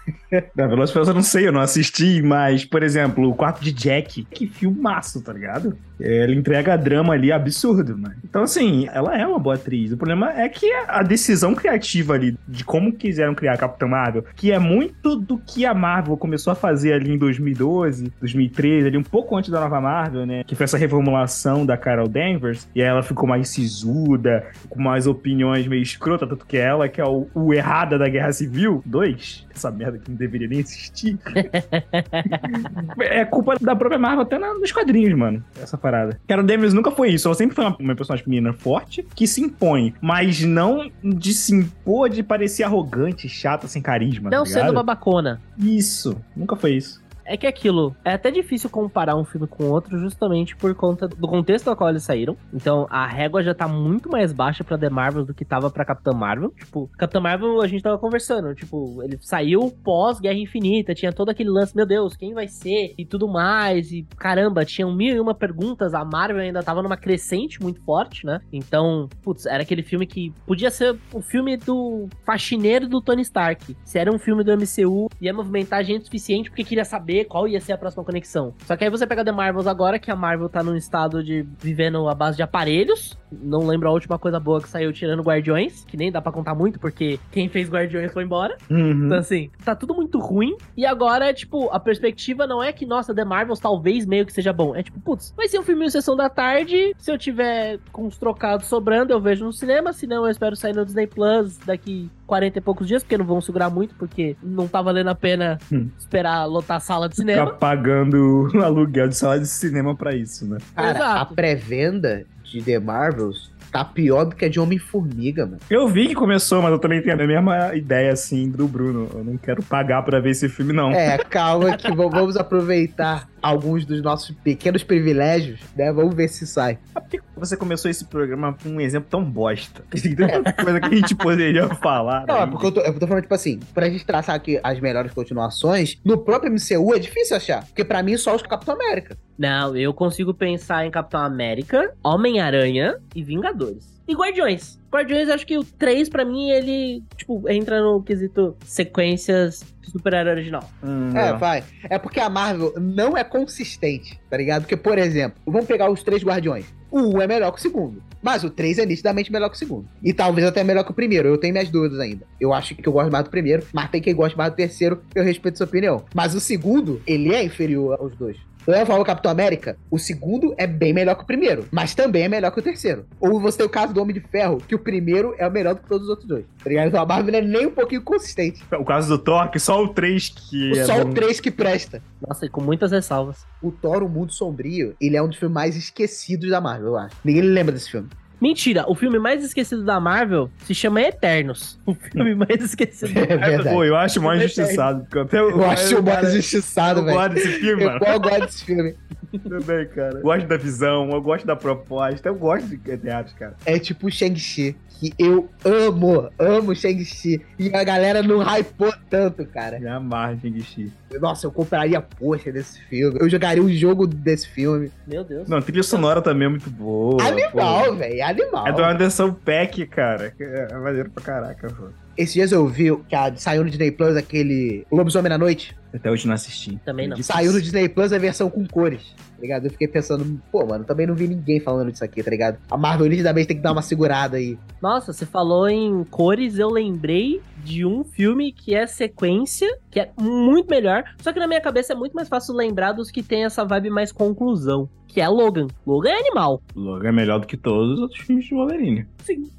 Na 0.56 0.68
Velozes 0.68 0.92
e 0.92 0.94
Furiosos 0.94 1.10
eu 1.10 1.16
não 1.16 1.22
sei, 1.22 1.45
eu 1.46 1.52
não 1.52 1.62
assisti, 1.62 2.22
mas, 2.22 2.66
por 2.66 2.84
exemplo, 2.84 3.30
o 3.30 3.36
quarto 3.36 3.64
de 3.64 3.72
Jack, 3.72 4.26
que 4.26 4.48
filmaço, 4.48 5.22
tá 5.22 5.32
ligado? 5.34 5.78
Ela 6.00 6.34
entrega 6.34 6.78
drama 6.78 7.14
ali 7.14 7.32
absurdo, 7.32 7.98
mano. 7.98 8.16
Então, 8.24 8.44
assim, 8.44 8.88
ela 8.92 9.18
é 9.18 9.26
uma 9.26 9.40
boa 9.40 9.56
atriz. 9.56 9.92
O 9.92 9.98
problema 9.98 10.32
é 10.34 10.48
que 10.50 10.72
a 10.88 11.02
decisão 11.04 11.56
criativa 11.56 12.14
ali 12.14 12.38
de 12.48 12.64
como 12.64 12.92
quiseram 12.94 13.34
criar 13.34 13.54
a 13.54 13.58
Capitã 13.58 13.88
Marvel, 13.88 14.26
que 14.36 14.52
é 14.52 14.60
muito 14.60 15.16
do 15.16 15.38
que 15.38 15.66
a 15.66 15.74
Marvel 15.74 16.18
começou 16.18 16.52
a 16.52 16.56
fazer 16.56 16.94
ali 16.94 17.12
em 17.12 17.18
2012, 17.18 18.12
2013, 18.20 18.88
ali 18.88 18.98
um 18.98 19.04
pouco 19.04 19.36
antes 19.38 19.50
da 19.50 19.60
nova 19.60 19.80
Marvel, 19.80 20.26
né? 20.26 20.44
Que 20.44 20.56
foi 20.56 20.66
essa 20.66 20.78
reformulação 20.78 21.66
da 21.66 21.78
Carol 21.78 22.08
Danvers. 22.08 22.68
E 22.76 22.82
aí 22.82 22.88
ela 22.88 23.04
ficou 23.04 23.28
mais 23.28 23.50
sisuda, 23.50 24.46
com 24.70 24.82
mais 24.82 25.08
opiniões 25.08 25.68
meio 25.68 25.82
escrota, 25.82 26.28
tanto 26.28 26.46
que 26.46 26.58
ela, 26.58 26.90
que 26.90 27.00
é 27.00 27.06
o, 27.06 27.28
o 27.34 27.54
errada 27.54 27.98
da 27.98 28.08
Guerra 28.10 28.34
Civil 28.34 28.82
2, 28.86 29.48
essa 29.54 29.72
merda 29.72 29.98
que 29.98 30.10
não 30.10 30.18
deveria 30.18 30.48
nem 30.48 30.60
existir. 30.60 31.18
é 33.00 33.24
culpa 33.26 33.56
da 33.60 33.76
própria 33.76 34.00
Marvel 34.00 34.22
até 34.22 34.38
nos 34.38 34.72
quadrinhos, 34.72 35.18
mano. 35.18 35.44
Essa 35.62 35.78
parada. 35.86 36.20
Carol 36.28 36.44
Danvers 36.44 36.74
nunca 36.74 36.90
foi 36.90 37.12
isso. 37.12 37.28
Ela 37.28 37.36
sempre 37.36 37.56
foi 37.56 37.64
uma, 37.64 37.78
uma 37.80 37.96
personagem 37.96 38.24
feminina 38.24 38.52
forte 38.54 39.06
que 39.16 39.28
se 39.28 39.40
impõe, 39.40 39.94
mas 40.02 40.42
não 40.42 40.90
de 41.04 41.34
se 41.34 41.54
impor 41.54 42.10
de 42.10 42.24
parecer 42.24 42.64
arrogante, 42.64 43.30
chata, 43.30 43.68
sem 43.68 43.82
carisma. 43.82 44.32
Não 44.32 44.44
tá 44.44 44.50
sendo 44.50 44.74
babacona. 44.74 45.40
Isso. 45.58 46.18
Nunca 46.36 46.56
foi 46.56 46.74
isso. 46.74 47.05
É 47.26 47.36
que 47.36 47.48
aquilo, 47.48 47.96
é 48.06 48.14
até 48.14 48.30
difícil 48.30 48.70
comparar 48.70 49.16
um 49.16 49.26
filme 49.26 49.48
com 49.48 49.66
outro 49.66 49.98
justamente 49.98 50.56
por 50.56 50.76
conta 50.76 51.08
do 51.08 51.28
contexto 51.28 51.68
ao 51.68 51.76
qual 51.76 51.90
eles 51.90 52.04
saíram. 52.04 52.38
Então, 52.54 52.86
a 52.90 53.08
régua 53.08 53.42
já 53.42 53.54
tá 53.54 53.68
muito 53.68 54.10
mais 54.10 54.32
baixa 54.32 54.64
pra 54.64 54.78
The 54.78 54.90
Marvel 54.90 55.26
do 55.26 55.34
que 55.34 55.44
tava 55.44 55.72
pra 55.72 55.84
Capitã 55.84 56.12
Marvel. 56.12 56.52
Tipo, 56.52 56.88
Capitã 56.98 57.20
Marvel 57.20 57.62
a 57.62 57.68
gente 57.68 57.82
tava 57.82 57.98
conversando, 57.98 58.54
tipo, 58.54 59.02
ele 59.02 59.18
saiu 59.22 59.72
pós 59.84 60.20
Guerra 60.20 60.38
Infinita, 60.38 60.94
tinha 60.94 61.12
todo 61.12 61.30
aquele 61.30 61.50
lance, 61.50 61.76
meu 61.76 61.86
Deus, 61.86 62.16
quem 62.16 62.34
vai 62.34 62.48
ser? 62.48 62.94
E 62.96 63.06
tudo 63.06 63.28
mais, 63.28 63.92
e 63.92 64.06
caramba, 64.18 64.64
tinham 64.64 64.94
mil 64.94 65.16
e 65.16 65.20
uma 65.20 65.34
perguntas, 65.34 65.96
a 65.96 66.06
Marvel 66.06 66.42
ainda 66.42 66.62
tava 66.62 66.84
numa 66.84 66.98
crescente 66.98 67.62
muito 67.62 67.82
forte, 67.82 68.26
né? 68.26 68.40
Então, 68.54 69.10
putz, 69.24 69.48
era 69.48 69.64
aquele 69.64 69.82
filme 69.82 70.06
que 70.06 70.32
podia 70.46 70.70
ser 70.70 70.96
o 71.12 71.22
filme 71.22 71.58
do 71.58 72.08
faxineiro 72.24 72.88
do 72.88 73.02
Tony 73.02 73.24
Stark. 73.24 73.76
Se 73.84 73.98
era 73.98 74.12
um 74.12 74.20
filme 74.20 74.44
do 74.44 74.56
MCU, 74.56 75.10
ia 75.20 75.34
movimentar 75.34 75.84
gente 75.84 76.06
suficiente 76.06 76.50
porque 76.50 76.64
queria 76.64 76.86
saber 76.86 77.15
qual 77.24 77.48
ia 77.48 77.62
ser 77.62 77.74
a 77.74 77.78
próxima 77.78 78.04
conexão. 78.04 78.54
Só 78.66 78.76
que 78.76 78.84
aí 78.84 78.90
você 78.90 79.08
pega 79.08 79.24
The 79.24 79.32
Marvels 79.32 79.68
agora, 79.68 79.98
que 80.00 80.12
a 80.12 80.16
Marvel 80.16 80.50
tá 80.50 80.62
num 80.62 80.76
estado 80.76 81.24
de 81.24 81.46
vivendo 81.60 82.10
a 82.10 82.14
base 82.14 82.36
de 82.36 82.44
aparelhos. 82.44 83.18
Não 83.32 83.66
lembro 83.66 83.90
a 83.90 83.92
última 83.92 84.18
coisa 84.18 84.40
boa 84.40 84.62
que 84.62 84.70
saiu 84.70 84.92
tirando 84.92 85.22
Guardiões, 85.22 85.86
que 85.86 85.98
nem 85.98 86.12
dá 86.12 86.22
pra 86.22 86.32
contar 86.32 86.56
muito, 86.56 86.80
porque 86.80 87.20
quem 87.32 87.48
fez 87.50 87.70
Guardiões 87.70 88.12
foi 88.12 88.24
embora. 88.24 88.58
Uhum. 88.70 89.06
Então, 89.06 89.18
assim, 89.18 89.50
tá 89.64 89.76
tudo 89.76 89.94
muito 89.94 90.20
ruim. 90.20 90.56
E 90.76 90.86
agora, 90.86 91.34
tipo, 91.34 91.70
a 91.70 91.80
perspectiva 91.80 92.48
não 92.48 92.64
é 92.64 92.72
que, 92.72 92.86
nossa, 92.86 93.14
The 93.14 93.26
Marvels 93.26 93.60
talvez 93.60 94.06
meio 94.06 94.26
que 94.26 94.34
seja 94.34 94.52
bom. 94.52 94.76
É 94.76 94.84
tipo, 94.84 95.00
putz, 95.00 95.34
vai 95.36 95.48
ser 95.48 95.60
um 95.60 95.64
filme 95.64 95.86
em 95.86 95.90
sessão 95.90 96.16
da 96.16 96.30
tarde. 96.30 96.94
Se 96.98 97.12
eu 97.12 97.18
tiver 97.18 97.80
com 97.92 98.08
os 98.08 98.18
trocados 98.18 98.68
sobrando, 98.68 99.14
eu 99.14 99.20
vejo 99.20 99.46
no 99.46 99.54
cinema. 99.54 99.94
Se 99.94 100.08
não, 100.08 100.26
eu 100.26 100.32
espero 100.32 100.56
sair 100.56 100.74
no 100.74 100.86
Disney 100.86 101.08
Plus 101.08 101.58
daqui 101.60 102.10
40 102.28 102.58
e 102.58 102.62
poucos 102.62 102.88
dias, 102.88 103.04
porque 103.04 103.18
não 103.18 103.26
vão 103.26 103.40
segurar 103.42 103.70
muito, 103.70 103.94
porque 103.96 104.36
não 104.42 104.68
tá 104.68 104.82
valendo 104.82 105.10
a 105.10 105.16
pena 105.16 105.58
Hum. 105.72 105.90
esperar 105.98 106.46
lotar 106.46 106.78
a 106.78 106.80
sala 106.80 107.08
de 107.10 107.16
Ficar 107.16 107.28
cinema. 107.32 107.52
pagando 107.54 108.50
aluguel 108.64 109.08
de 109.08 109.16
sala 109.16 109.40
de 109.40 109.48
cinema 109.48 109.96
pra 109.96 110.16
isso, 110.16 110.46
né? 110.46 110.58
Cara, 110.76 110.92
Exato. 110.98 111.22
a 111.22 111.26
pré-venda 111.36 112.26
de 112.44 112.62
The 112.62 112.80
Marvels 112.80 113.52
tá 113.72 113.84
pior 113.84 114.24
do 114.26 114.36
que 114.36 114.46
a 114.46 114.50
de 114.50 114.58
Homem-Formiga, 114.60 115.46
mano. 115.46 115.58
Eu 115.70 115.88
vi 115.88 116.08
que 116.08 116.16
começou, 116.16 116.62
mas 116.62 116.72
eu 116.72 116.80
também 116.80 117.02
tenho 117.02 117.22
a 117.22 117.28
mesma 117.28 117.76
ideia, 117.76 118.14
assim, 118.14 118.50
do 118.50 118.68
Bruno. 118.70 119.10
Eu 119.14 119.24
não 119.24 119.36
quero 119.38 119.62
pagar 119.64 120.02
pra 120.04 120.20
ver 120.22 120.30
esse 120.30 120.48
filme, 120.48 120.72
não. 120.72 120.92
É, 120.92 121.18
calma 121.18 121.76
que 121.76 121.92
vamos 121.94 122.38
aproveitar 122.38 123.28
alguns 123.46 123.86
dos 123.86 124.02
nossos 124.02 124.36
pequenos 124.44 124.84
privilégios, 124.84 125.60
né? 125.76 125.94
Vamos 125.94 126.16
ver 126.16 126.28
se 126.28 126.48
sai. 126.48 126.80
Por 126.94 127.04
que 127.04 127.22
você 127.38 127.56
começou 127.56 127.92
esse 127.92 128.04
programa 128.06 128.58
com 128.62 128.70
um 128.70 128.82
exemplo 128.82 129.08
tão 129.10 129.24
bosta? 129.24 129.84
Tem 129.92 130.16
tanta 130.16 130.52
coisa 130.52 130.80
que 130.80 130.88
a 130.88 130.96
gente 130.96 131.16
poderia 131.16 131.70
falar. 131.76 132.26
Não, 132.28 132.38
é 132.38 132.46
né? 132.46 132.48
porque 132.52 132.66
eu 132.66 132.72
tô, 132.72 132.82
eu 132.82 133.00
tô 133.00 133.06
falando, 133.06 133.22
tipo 133.22 133.36
assim, 133.36 133.60
pra 133.74 133.88
gente 133.88 134.04
traçar 134.04 134.36
aqui 134.36 134.60
as 134.64 134.80
melhores 134.80 135.14
continuações, 135.14 136.00
no 136.04 136.18
próprio 136.18 136.52
MCU 136.52 136.96
é 136.96 137.00
difícil 137.00 137.38
achar. 137.38 137.64
Porque 137.66 137.84
pra 137.86 138.02
mim 138.02 138.18
só 138.18 138.36
os 138.36 138.42
Capitão 138.42 138.74
América. 138.74 139.16
Não, 139.38 139.76
eu 139.76 139.94
consigo 139.94 140.34
pensar 140.34 140.86
em 140.86 140.92
Capitão 140.92 141.22
América, 141.22 141.94
Homem-Aranha 142.04 142.98
e 143.14 143.24
Vingadores. 143.24 143.95
E 144.08 144.14
Guardiões. 144.14 144.80
Guardiões, 144.92 145.30
acho 145.30 145.46
que 145.46 145.58
o 145.58 145.64
3, 145.64 146.10
pra 146.10 146.24
mim, 146.24 146.50
ele, 146.50 147.04
tipo, 147.18 147.50
entra 147.50 147.82
no 147.82 148.02
quesito 148.04 148.56
sequências 148.64 149.64
super-herói 149.84 150.34
original. 150.34 150.70
Hum, 150.84 151.10
É, 151.16 151.32
não. 151.32 151.40
vai. 151.40 151.64
É 151.90 151.98
porque 151.98 152.20
a 152.20 152.30
Marvel 152.30 152.74
não 152.80 153.18
é 153.18 153.24
consistente, 153.24 154.20
tá 154.30 154.38
ligado? 154.38 154.62
Porque, 154.64 154.78
por 154.78 154.98
exemplo, 154.98 155.40
vamos 155.46 155.66
pegar 155.68 155.90
os 155.90 156.04
três 156.04 156.24
Guardiões. 156.24 156.66
O 156.92 157.18
1 157.18 157.22
é 157.22 157.28
melhor 157.28 157.52
que 157.52 157.60
o 157.60 157.62
segundo. 157.62 158.02
Mas 158.22 158.44
o 158.44 158.50
3 158.50 158.80
é 158.80 158.86
nitidamente 158.86 159.32
melhor 159.32 159.50
que 159.50 159.56
o 159.56 159.60
segundo. 159.60 159.88
E 160.04 160.14
talvez 160.14 160.48
até 160.48 160.64
melhor 160.64 160.84
que 160.84 160.92
o 160.92 160.94
primeiro. 160.96 161.28
Eu 161.28 161.38
tenho 161.38 161.54
minhas 161.54 161.70
dúvidas 161.70 162.00
ainda. 162.00 162.26
Eu 162.40 162.54
acho 162.54 162.74
que 162.76 162.88
eu 162.88 162.94
gosto 162.94 163.12
mais 163.12 163.24
do 163.26 163.30
primeiro, 163.30 163.64
mas 163.74 163.90
tem 163.90 164.02
quem 164.02 164.16
gosta 164.16 164.38
mais 164.38 164.52
do 164.52 164.56
terceiro. 164.56 165.02
Eu 165.14 165.24
respeito 165.24 165.58
sua 165.58 165.68
opinião. 165.68 166.04
Mas 166.14 166.34
o 166.34 166.40
segundo, 166.40 167.02
ele 167.06 167.34
é 167.34 167.44
inferior 167.44 167.98
aos 168.00 168.16
dois. 168.16 168.38
Eu 168.68 168.86
falo 168.86 169.06
Capitão 169.06 169.32
América, 169.32 169.78
o 169.92 170.00
segundo 170.00 170.56
é 170.58 170.66
bem 170.66 170.92
melhor 170.92 171.16
que 171.16 171.24
o 171.24 171.26
primeiro, 171.26 171.66
mas 171.72 171.94
também 171.94 172.24
é 172.24 172.28
melhor 172.28 172.52
que 172.52 172.60
o 172.60 172.64
terceiro. 172.64 173.06
Ou 173.20 173.40
você 173.40 173.58
tem 173.60 173.66
o 173.66 173.70
caso 173.70 173.94
do 173.94 174.02
Homem 174.02 174.16
de 174.16 174.22
Ferro, 174.22 174.58
que 174.58 174.74
o 174.74 174.80
primeiro 174.80 175.36
é 175.38 175.48
o 175.48 175.52
melhor 175.52 175.76
do 175.76 175.82
que 175.82 175.88
todos 175.88 176.06
os 176.06 176.10
outros 176.10 176.28
dois. 176.28 176.46
Tá 176.64 176.70
ligado? 176.70 176.88
Então 176.88 177.02
a 177.02 177.06
Marvel 177.06 177.32
não 177.32 177.40
é 177.40 177.42
nem 177.42 177.68
um 177.68 177.72
pouquinho 177.72 178.02
consistente. 178.02 178.64
O 178.72 178.84
caso 178.84 179.08
do 179.08 179.24
Thor, 179.24 179.50
que 179.52 179.60
só 179.60 179.84
o 179.84 179.90
3 179.90 180.30
que. 180.30 180.80
é 180.80 180.86
Só 180.86 181.04
bom. 181.04 181.12
o 181.12 181.14
3 181.14 181.40
que 181.40 181.52
presta. 181.52 182.02
Nossa, 182.28 182.48
e 182.48 182.50
com 182.50 182.62
muitas 182.62 182.92
ressalvas. 182.92 183.46
O 183.62 183.72
Thor, 183.72 184.02
o 184.02 184.10
Mundo 184.10 184.34
Sombrio, 184.34 184.96
ele 185.00 185.16
é 185.16 185.22
um 185.22 185.28
dos 185.28 185.38
filmes 185.38 185.54
mais 185.54 185.76
esquecidos 185.76 186.50
da 186.50 186.60
Marvel, 186.60 186.88
eu 186.88 186.98
acho. 186.98 187.16
Ninguém 187.24 187.44
lembra 187.44 187.72
desse 187.72 187.92
filme. 187.92 188.10
Mentira, 188.42 188.86
o 188.88 188.96
filme 188.96 189.18
mais 189.20 189.44
esquecido 189.44 189.84
da 189.84 190.00
Marvel 190.00 190.50
se 190.66 190.74
chama 190.76 191.02
Eternos. 191.02 191.80
O 191.86 191.94
filme 191.94 192.36
mais 192.36 192.62
esquecido 192.62 193.14
da 193.14 193.22
É 193.22 193.26
verdade. 193.38 193.70
Pô, 193.76 193.84
eu 193.84 193.96
acho 193.96 194.22
mais 194.22 194.40
injustiçado. 194.44 195.02
porque 195.06 195.20
Até 195.20 195.40
eu, 195.40 195.50
Eu 195.52 195.66
acho 195.66 196.00
o 196.00 196.04
mais 196.04 196.16
cara, 196.18 196.30
injustiçado, 196.30 197.00
Eu 197.00 197.06
velho. 197.06 197.18
gosto 197.18 197.34
desse 197.34 197.52
filme, 197.60 197.84
Eu, 197.84 197.88
mano. 197.92 198.06
eu 198.06 198.20
gosto 198.20 198.40
desse 198.42 198.66
filme. 198.66 198.96
Também, 199.50 199.88
cara. 199.88 200.18
Eu 200.18 200.22
gosto 200.22 200.48
da 200.48 200.58
visão, 200.58 201.10
eu 201.12 201.22
gosto 201.22 201.46
da 201.46 201.56
proposta, 201.56 202.30
eu 202.30 202.36
gosto 202.36 202.68
de 202.68 202.78
teatro, 202.98 203.34
cara. 203.36 203.56
É 203.66 203.78
tipo 203.80 204.08
o 204.08 204.12
Shang-Chi, 204.12 204.76
que 205.00 205.14
eu 205.18 205.50
amo, 205.64 206.30
amo 206.40 206.76
Shang-Chi. 206.76 207.42
E 207.60 207.76
a 207.76 207.84
galera 207.84 208.22
não 208.24 208.42
hypou 208.42 208.94
tanto, 209.10 209.46
cara. 209.46 209.80
Me 209.80 209.88
amarra 209.88 210.38
Shang-Chi. 210.42 210.92
Nossa, 211.20 211.48
eu 211.48 211.52
compraria 211.52 212.02
poxa 212.02 212.52
desse 212.52 212.82
filme. 212.84 213.18
Eu 213.20 213.30
jogaria 213.30 213.64
um 213.64 213.70
jogo 213.70 214.06
desse 214.08 214.48
filme. 214.50 214.92
Meu 215.08 215.24
Deus. 215.24 215.48
Não, 215.48 215.58
a 215.58 215.62
trilha 215.62 215.84
sonora 215.84 216.22
também 216.22 216.48
é 216.48 216.50
muito 216.50 216.70
boa. 216.70 217.22
animal, 217.24 217.96
velho, 217.96 218.24
animal. 218.24 218.68
É 218.68 218.72
do 218.74 218.84
Anderson 218.84 219.32
Peck, 219.34 219.86
cara. 219.88 220.34
É 220.40 220.68
é 220.72 220.78
maneiro 220.78 221.10
pra 221.10 221.24
caraca, 221.24 221.68
pô. 221.70 221.90
Esses 222.18 222.34
dias 222.34 222.52
eu 222.52 222.66
vi 222.68 222.96
que 223.10 223.16
a- 223.16 223.36
saiu 223.36 223.64
no 223.64 223.70
Disney 223.70 223.92
Plus 223.92 224.16
aquele 224.16 224.86
Lobisomem 224.92 225.30
na 225.30 225.38
Noite. 225.38 225.76
Até 225.94 226.10
hoje 226.12 226.28
não 226.28 226.34
assisti. 226.34 226.80
Também 226.86 227.08
não. 227.08 227.18
Saiu 227.22 227.52
no 227.54 227.62
Disney 227.62 227.88
Plus 227.90 228.12
a 228.14 228.18
versão 228.18 228.50
com 228.50 228.66
cores, 228.68 229.02
tá 229.18 229.42
ligado? 229.42 229.66
Eu 229.66 229.72
fiquei 229.72 229.88
pensando, 229.88 230.42
pô, 230.52 230.66
mano, 230.66 230.84
também 230.84 231.08
não 231.08 231.16
vi 231.16 231.28
ninguém 231.28 231.60
falando 231.60 231.92
disso 231.92 232.04
aqui, 232.04 232.22
tá 232.22 232.30
ligado? 232.30 232.58
A 232.70 232.78
Marvel 232.78 233.08
nitidamente 233.08 233.48
tem 233.48 233.58
que 233.58 233.64
dar 233.64 233.72
uma 233.72 233.82
segurada 233.82 234.38
aí. 234.38 234.58
Nossa, 234.82 235.14
você 235.14 235.26
falou 235.26 235.68
em 235.70 236.04
cores, 236.06 236.58
eu 236.60 236.70
lembrei 236.70 237.42
de 237.66 237.86
um 237.86 238.04
filme 238.04 238.52
que 238.52 238.76
é 238.76 238.86
sequência, 238.88 239.68
que 239.90 240.00
é 240.00 240.12
muito 240.20 240.70
melhor. 240.70 241.04
Só 241.20 241.34
que 241.34 241.40
na 241.40 241.48
minha 241.48 241.60
cabeça 241.62 241.94
é 241.94 241.96
muito 241.96 242.14
mais 242.14 242.28
fácil 242.30 242.54
lembrar 242.54 242.92
dos 242.94 243.10
que 243.10 243.24
tem 243.24 243.44
essa 243.44 243.66
vibe 243.66 243.90
mais 243.90 244.12
conclusão. 244.12 244.88
Que 245.08 245.22
é 245.22 245.28
Logan. 245.30 245.68
Logan 245.88 246.10
é 246.10 246.20
animal. 246.20 246.62
Logan 246.76 247.08
é 247.08 247.12
melhor 247.12 247.40
do 247.40 247.48
que 247.48 247.56
todos 247.56 247.94
os 247.94 248.00
outros 248.02 248.20
filmes 248.22 248.46
de 248.46 248.54
Wolverine. 248.54 249.06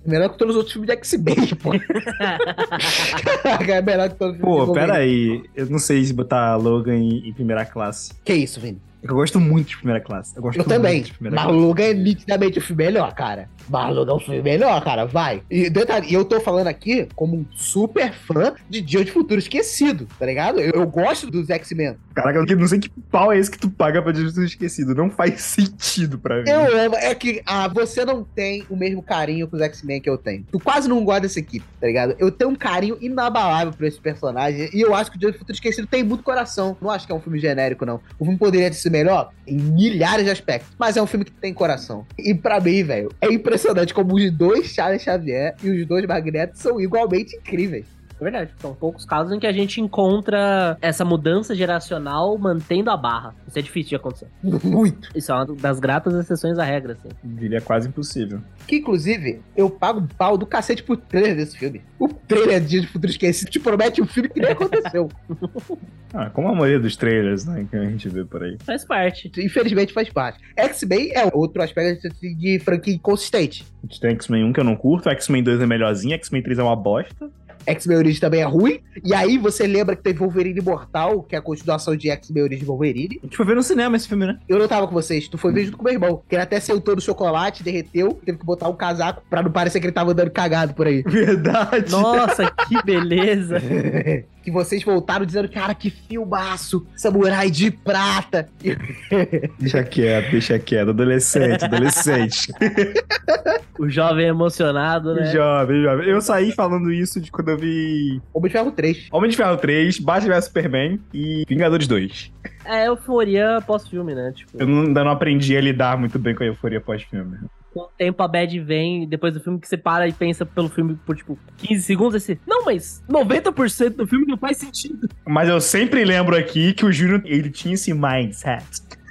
Melhor 0.05 0.29
que 0.29 0.39
todos 0.39 0.55
os 0.55 0.59
outros 0.59 0.73
filmes 0.75 0.87
de 0.89 0.93
X-Men, 0.97 1.55
pô. 1.63 1.73
é 3.73 3.83
melhor 3.83 4.09
que 4.11 4.17
todos 4.17 4.35
os 4.35 4.41
filmes 4.41 4.41
Pô, 4.41 4.61
de 4.61 4.67
Wolverine. 4.67 4.75
pera 4.75 4.99
aí. 4.99 5.43
Eu 5.55 5.67
não 5.71 5.79
sei 5.79 6.05
se 6.05 6.13
botar 6.13 6.57
Logan 6.57 6.97
em, 6.97 7.29
em 7.29 7.33
primeira 7.33 7.65
classe. 7.65 8.13
Que 8.25 8.35
isso, 8.35 8.61
Vini? 8.61 8.81
É 9.03 9.11
eu 9.11 9.15
gosto 9.15 9.39
muito 9.41 9.69
de 9.69 9.77
primeira 9.77 10.01
classe. 10.01 10.37
Eu 10.37 10.43
gosto 10.43 10.59
Eu 10.59 10.65
também. 10.65 10.95
muito 10.95 11.07
de 11.07 11.13
primeira 11.15 11.37
Mas 11.37 11.45
classe. 11.47 11.61
Logan 11.61 11.85
é 11.85 11.95
nitidamente 11.95 12.59
o 12.59 12.63
filme 12.63 12.85
melhor, 12.85 13.15
cara. 13.15 13.49
Mas 13.69 13.95
Logan 13.95 14.13
é 14.13 14.15
o 14.15 14.21
filme 14.21 14.43
melhor, 14.43 14.83
cara. 14.83 15.05
Vai. 15.05 15.43
E 15.51 15.69
detalhe, 15.69 16.13
eu 16.13 16.25
tô 16.25 16.41
falando 16.41 16.67
aqui 16.69 17.09
como 17.15 17.37
um 17.37 17.47
super 17.55 18.13
fã 18.13 18.55
de 18.69 18.81
Dia 18.81 19.05
de 19.05 19.11
Futuro 19.11 19.39
Esquecido, 19.39 20.07
tá 20.19 20.27
ligado? 20.27 20.61
Eu, 20.61 20.73
eu 20.73 20.87
gosto 20.87 21.31
dos 21.31 21.51
X-Men. 21.51 21.97
Caraca, 22.15 22.39
eu 22.39 22.57
não 22.57 22.67
sei 22.67 22.79
que 22.79 22.89
pau 22.89 23.33
é 23.33 23.39
esse 23.39 23.51
que 23.51 23.59
tu 23.59 23.71
paga 23.71 24.01
pra 24.01 24.13
Jesus 24.13 24.51
Esquecido. 24.51 24.95
Não 24.95 25.11
faz 25.11 25.41
sentido 25.43 26.19
pra 26.19 26.43
mim. 26.43 26.49
Eu 26.49 26.79
amo. 26.79 26.97
É 26.97 27.15
que 27.15 27.43
ah, 27.45 27.69
você 27.69 28.05
não 28.05 28.25
tem 28.25 28.65
o 28.71 28.77
mesmo 28.77 29.03
carinho 29.03 29.47
com 29.49 29.57
os 29.57 29.63
X-Men 29.63 30.01
que 30.01 30.09
eu 30.09 30.17
tenho. 30.17 30.45
Tu 30.51 30.59
quase 30.61 30.89
não 30.89 31.05
gosta 31.05 31.23
dessa 31.23 31.39
equipe, 31.39 31.67
tá 31.81 31.87
ligado? 31.87 32.15
Eu 32.19 32.31
tenho 32.31 32.51
um 32.51 32.55
carinho 32.55 32.97
inabalável 33.01 33.73
por 33.73 33.87
esse 33.87 34.01
personagem. 34.01 34.71
E 34.73 34.81
eu 34.81 34.95
acho 34.95 35.11
que 35.11 35.17
o 35.17 35.21
Dia 35.21 35.33
do 35.33 35.39
Futuro 35.39 35.55
Esquecido 35.55 35.87
tem 35.87 36.03
muito 36.03 36.23
coração. 36.23 36.77
Não 36.81 36.91
acho 36.91 37.07
que 37.07 37.13
é 37.13 37.15
um 37.15 37.21
filme 37.21 37.39
genérico, 37.39 37.85
não. 37.85 38.01
O 38.19 38.25
filme 38.25 38.39
poderia 38.39 38.71
ter 38.71 38.77
sido 38.77 38.93
melhor 38.93 39.31
em 39.47 39.57
milhares 39.57 40.25
de 40.25 40.31
aspectos. 40.31 40.75
Mas 40.79 40.97
é 40.97 41.03
um 41.03 41.07
filme 41.07 41.25
que 41.25 41.33
tem 41.33 41.53
coração. 41.53 42.07
E 42.19 42.35
pra 42.35 42.61
mim, 42.61 42.83
velho, 42.83 43.11
é 43.21 43.33
impressionante 43.33 43.56
como 43.95 44.15
os 44.15 44.31
dois 44.31 44.67
Charles 44.69 45.03
Xavier 45.03 45.55
e 45.63 45.71
os 45.71 45.87
dois 45.87 46.05
Magnetos 46.07 46.61
são 46.61 46.81
igualmente 46.81 47.37
incríveis. 47.37 47.96
É 48.21 48.25
verdade. 48.25 48.51
São 48.59 48.75
poucos 48.75 49.05
casos 49.05 49.33
em 49.33 49.39
que 49.39 49.47
a 49.47 49.53
gente 49.53 49.81
encontra 49.81 50.77
essa 50.81 51.05
mudança 51.05 51.55
geracional 51.55 52.37
mantendo 52.39 52.91
a 52.91 52.97
barra. 52.97 53.35
Isso 53.47 53.59
é 53.59 53.63
difícil 53.63 53.91
de 53.91 53.97
acontecer. 53.97 54.29
Muito. 54.43 55.11
Isso 55.15 55.33
é 55.33 55.35
uma 55.35 55.47
das 55.47 55.79
gratas 55.79 56.15
exceções 56.15 56.59
à 56.59 56.65
regra, 56.65 56.95
assim. 56.95 57.09
Diria 57.23 57.61
quase 57.61 57.89
impossível. 57.89 58.41
Que, 58.67 58.77
inclusive, 58.77 59.41
eu 59.57 59.69
pago 59.69 60.01
um 60.01 60.07
pau 60.07 60.39
do 60.39 60.47
cacete 60.47 60.83
pro 60.83 60.97
trailer 60.97 61.37
desse 61.37 61.59
filme. 61.59 61.83
O 61.99 62.09
trailer 62.09 62.61
de 62.61 62.67
Dia 62.69 62.81
de 62.81 62.87
Futuro 62.87 63.11
Esquecido 63.11 63.51
te 63.51 63.61
promete 63.61 64.03
um 64.03 64.07
filme 64.07 64.29
que 64.29 64.41
nem 64.41 64.51
aconteceu. 64.51 65.09
Ah, 66.15 66.31
como 66.31 66.49
a 66.49 66.55
maioria 66.55 66.81
dos 66.81 66.97
trailers, 66.97 67.45
né, 67.45 67.67
que 67.69 67.77
a 67.77 67.85
gente 67.85 68.09
vê 68.09 68.25
por 68.25 68.43
aí. 68.43 68.57
Faz 68.65 68.85
parte. 68.85 69.31
Infelizmente 69.37 69.93
faz 69.93 70.09
parte. 70.09 70.39
X-Men 70.57 71.11
é 71.13 71.29
outro 71.31 71.63
aspecto 71.63 72.09
de 72.09 72.59
franquia 72.61 72.95
inconsistente. 72.95 73.67
A 73.83 73.87
gente 73.87 74.01
tem 74.01 74.13
X-Men 74.13 74.45
1 74.45 74.53
que 74.55 74.61
eu 74.61 74.65
não 74.65 74.77
curto, 74.77 75.11
X-Men 75.11 75.43
2 75.43 75.61
é 75.61 75.67
melhorzinho, 75.67 76.15
X-Men 76.15 76.43
3 76.43 76.59
é 76.59 76.63
uma 76.63 76.77
bosta. 76.77 77.31
X-Men 77.65 77.99
Origins 77.99 78.21
também 78.21 78.41
é 78.41 78.45
ruim. 78.45 78.81
E 79.05 79.15
aí 79.15 79.39
você 79.39 79.67
lembra 79.67 79.97
que 79.97 80.03
teve 80.03 80.19
Wolverine 80.19 80.61
Imortal, 80.61 81.23
que 81.23 81.35
é 81.35 81.39
a 81.39 81.43
continuação 81.43 81.97
de 81.97 82.11
X-Men 82.11 82.45
Origins 82.45 82.67
Wolverine. 82.67 83.21
A 83.23 83.27
gente 83.27 83.37
foi 83.37 83.47
ver 83.47 83.57
no 83.57 83.63
cinema 83.63 83.97
esse 83.97 84.09
filme, 84.09 84.27
né? 84.27 84.39
Eu 84.49 84.59
não 84.59 84.69
tava 84.69 84.87
com 84.87 84.95
vocês, 84.95 85.29
tu 85.29 85.39
foi 85.39 85.53
ver 85.53 85.65
junto 85.65 85.77
com 85.77 85.85
meu 85.85 85.93
irmão. 85.93 86.23
Que 86.29 86.35
ele 86.35 86.43
até 86.43 86.61
sentou 86.61 86.95
no 86.95 87.01
chocolate, 87.01 87.63
derreteu, 87.63 88.19
teve 88.25 88.39
que 88.39 88.45
botar 88.45 88.69
um 88.69 88.77
casaco 88.77 89.23
pra 89.29 89.43
não 89.43 89.51
parecer 89.51 89.81
que 89.81 89.87
ele 89.87 89.93
tava 89.93 90.13
andando 90.13 90.31
cagado 90.31 90.75
por 90.75 90.87
aí. 90.87 91.03
Verdade. 91.03 91.91
Nossa, 91.91 92.51
que 92.69 92.83
beleza. 92.85 93.61
que 94.47 94.51
vocês 94.53 94.85
voltaram 94.85 95.27
dizendo, 95.27 95.49
cara, 95.49 95.75
que 95.75 95.91
filmaço, 95.91 96.87
samurai 96.95 97.51
de 97.51 97.69
prata. 97.69 98.49
Deixa 99.59 99.83
quieto, 99.83 100.31
deixa 100.31 100.57
quieto. 100.57 100.91
Adolescente, 100.91 101.65
adolescente. 101.65 102.53
o 103.77 103.89
jovem 103.89 104.27
emocionado, 104.29 105.15
né? 105.17 105.33
Jovem, 105.33 105.83
jovem. 105.83 106.09
Eu 106.09 106.21
saí 106.21 106.53
falando 106.53 106.93
isso 106.93 107.21
de 107.21 107.29
quando 107.33 107.49
eu 107.49 107.59
vi 107.59 108.23
Homem 108.33 108.49
de 108.49 108.53
Ferro 108.53 108.71
3. 108.71 109.09
Homem 109.11 109.31
de 109.31 109.37
Ferro 109.37 109.57
3, 109.57 109.99
Batman 109.99 110.35
vs 110.37 110.45
Superman 110.45 111.01
e 111.13 111.43
Vingadores 111.49 111.89
2. 111.89 112.33
É 112.65 112.87
euforia 112.87 113.61
pós-filme, 113.67 114.15
né? 114.15 114.33
Tipo, 114.33 114.53
Eu 114.61 114.67
não- 114.69 114.83
ainda 114.85 115.03
não 115.03 115.11
aprendi 115.11 115.57
a 115.57 115.61
lidar 115.61 115.99
muito 115.99 116.21
bem 116.21 116.37
com 116.37 116.45
a 116.45 116.47
euforia 116.47 116.81
pós-filme. 116.81 117.37
Com 117.77 117.83
o 117.83 117.89
tempo 117.99 118.23
a 118.23 118.29
bad 118.29 118.59
vem, 118.59 119.07
depois 119.07 119.35
do 119.35 119.41
filme 119.41 119.61
que 119.61 119.69
você 119.69 119.77
para 119.77 120.09
e 120.09 120.13
pensa 120.13 120.47
pelo 120.47 120.71
filme 120.71 120.99
por, 121.05 121.15
tipo, 121.15 121.39
15 121.59 121.83
segundos, 121.83 122.23
você... 122.23 122.39
Não, 122.47 122.65
mas 122.65 123.05
90% 123.07 123.91
do 123.91 124.07
filme 124.07 124.25
não 124.27 124.39
faz 124.39 124.57
sentido. 124.57 125.07
Mas 125.27 125.47
eu 125.51 125.61
sempre 125.61 126.03
lembro 126.03 126.35
aqui 126.35 126.73
que 126.73 126.87
o 126.87 126.91
Júnior, 126.91 127.21
ele 127.27 127.51
tinha 127.51 127.75
esse 127.75 127.93
mindset. 127.93 128.65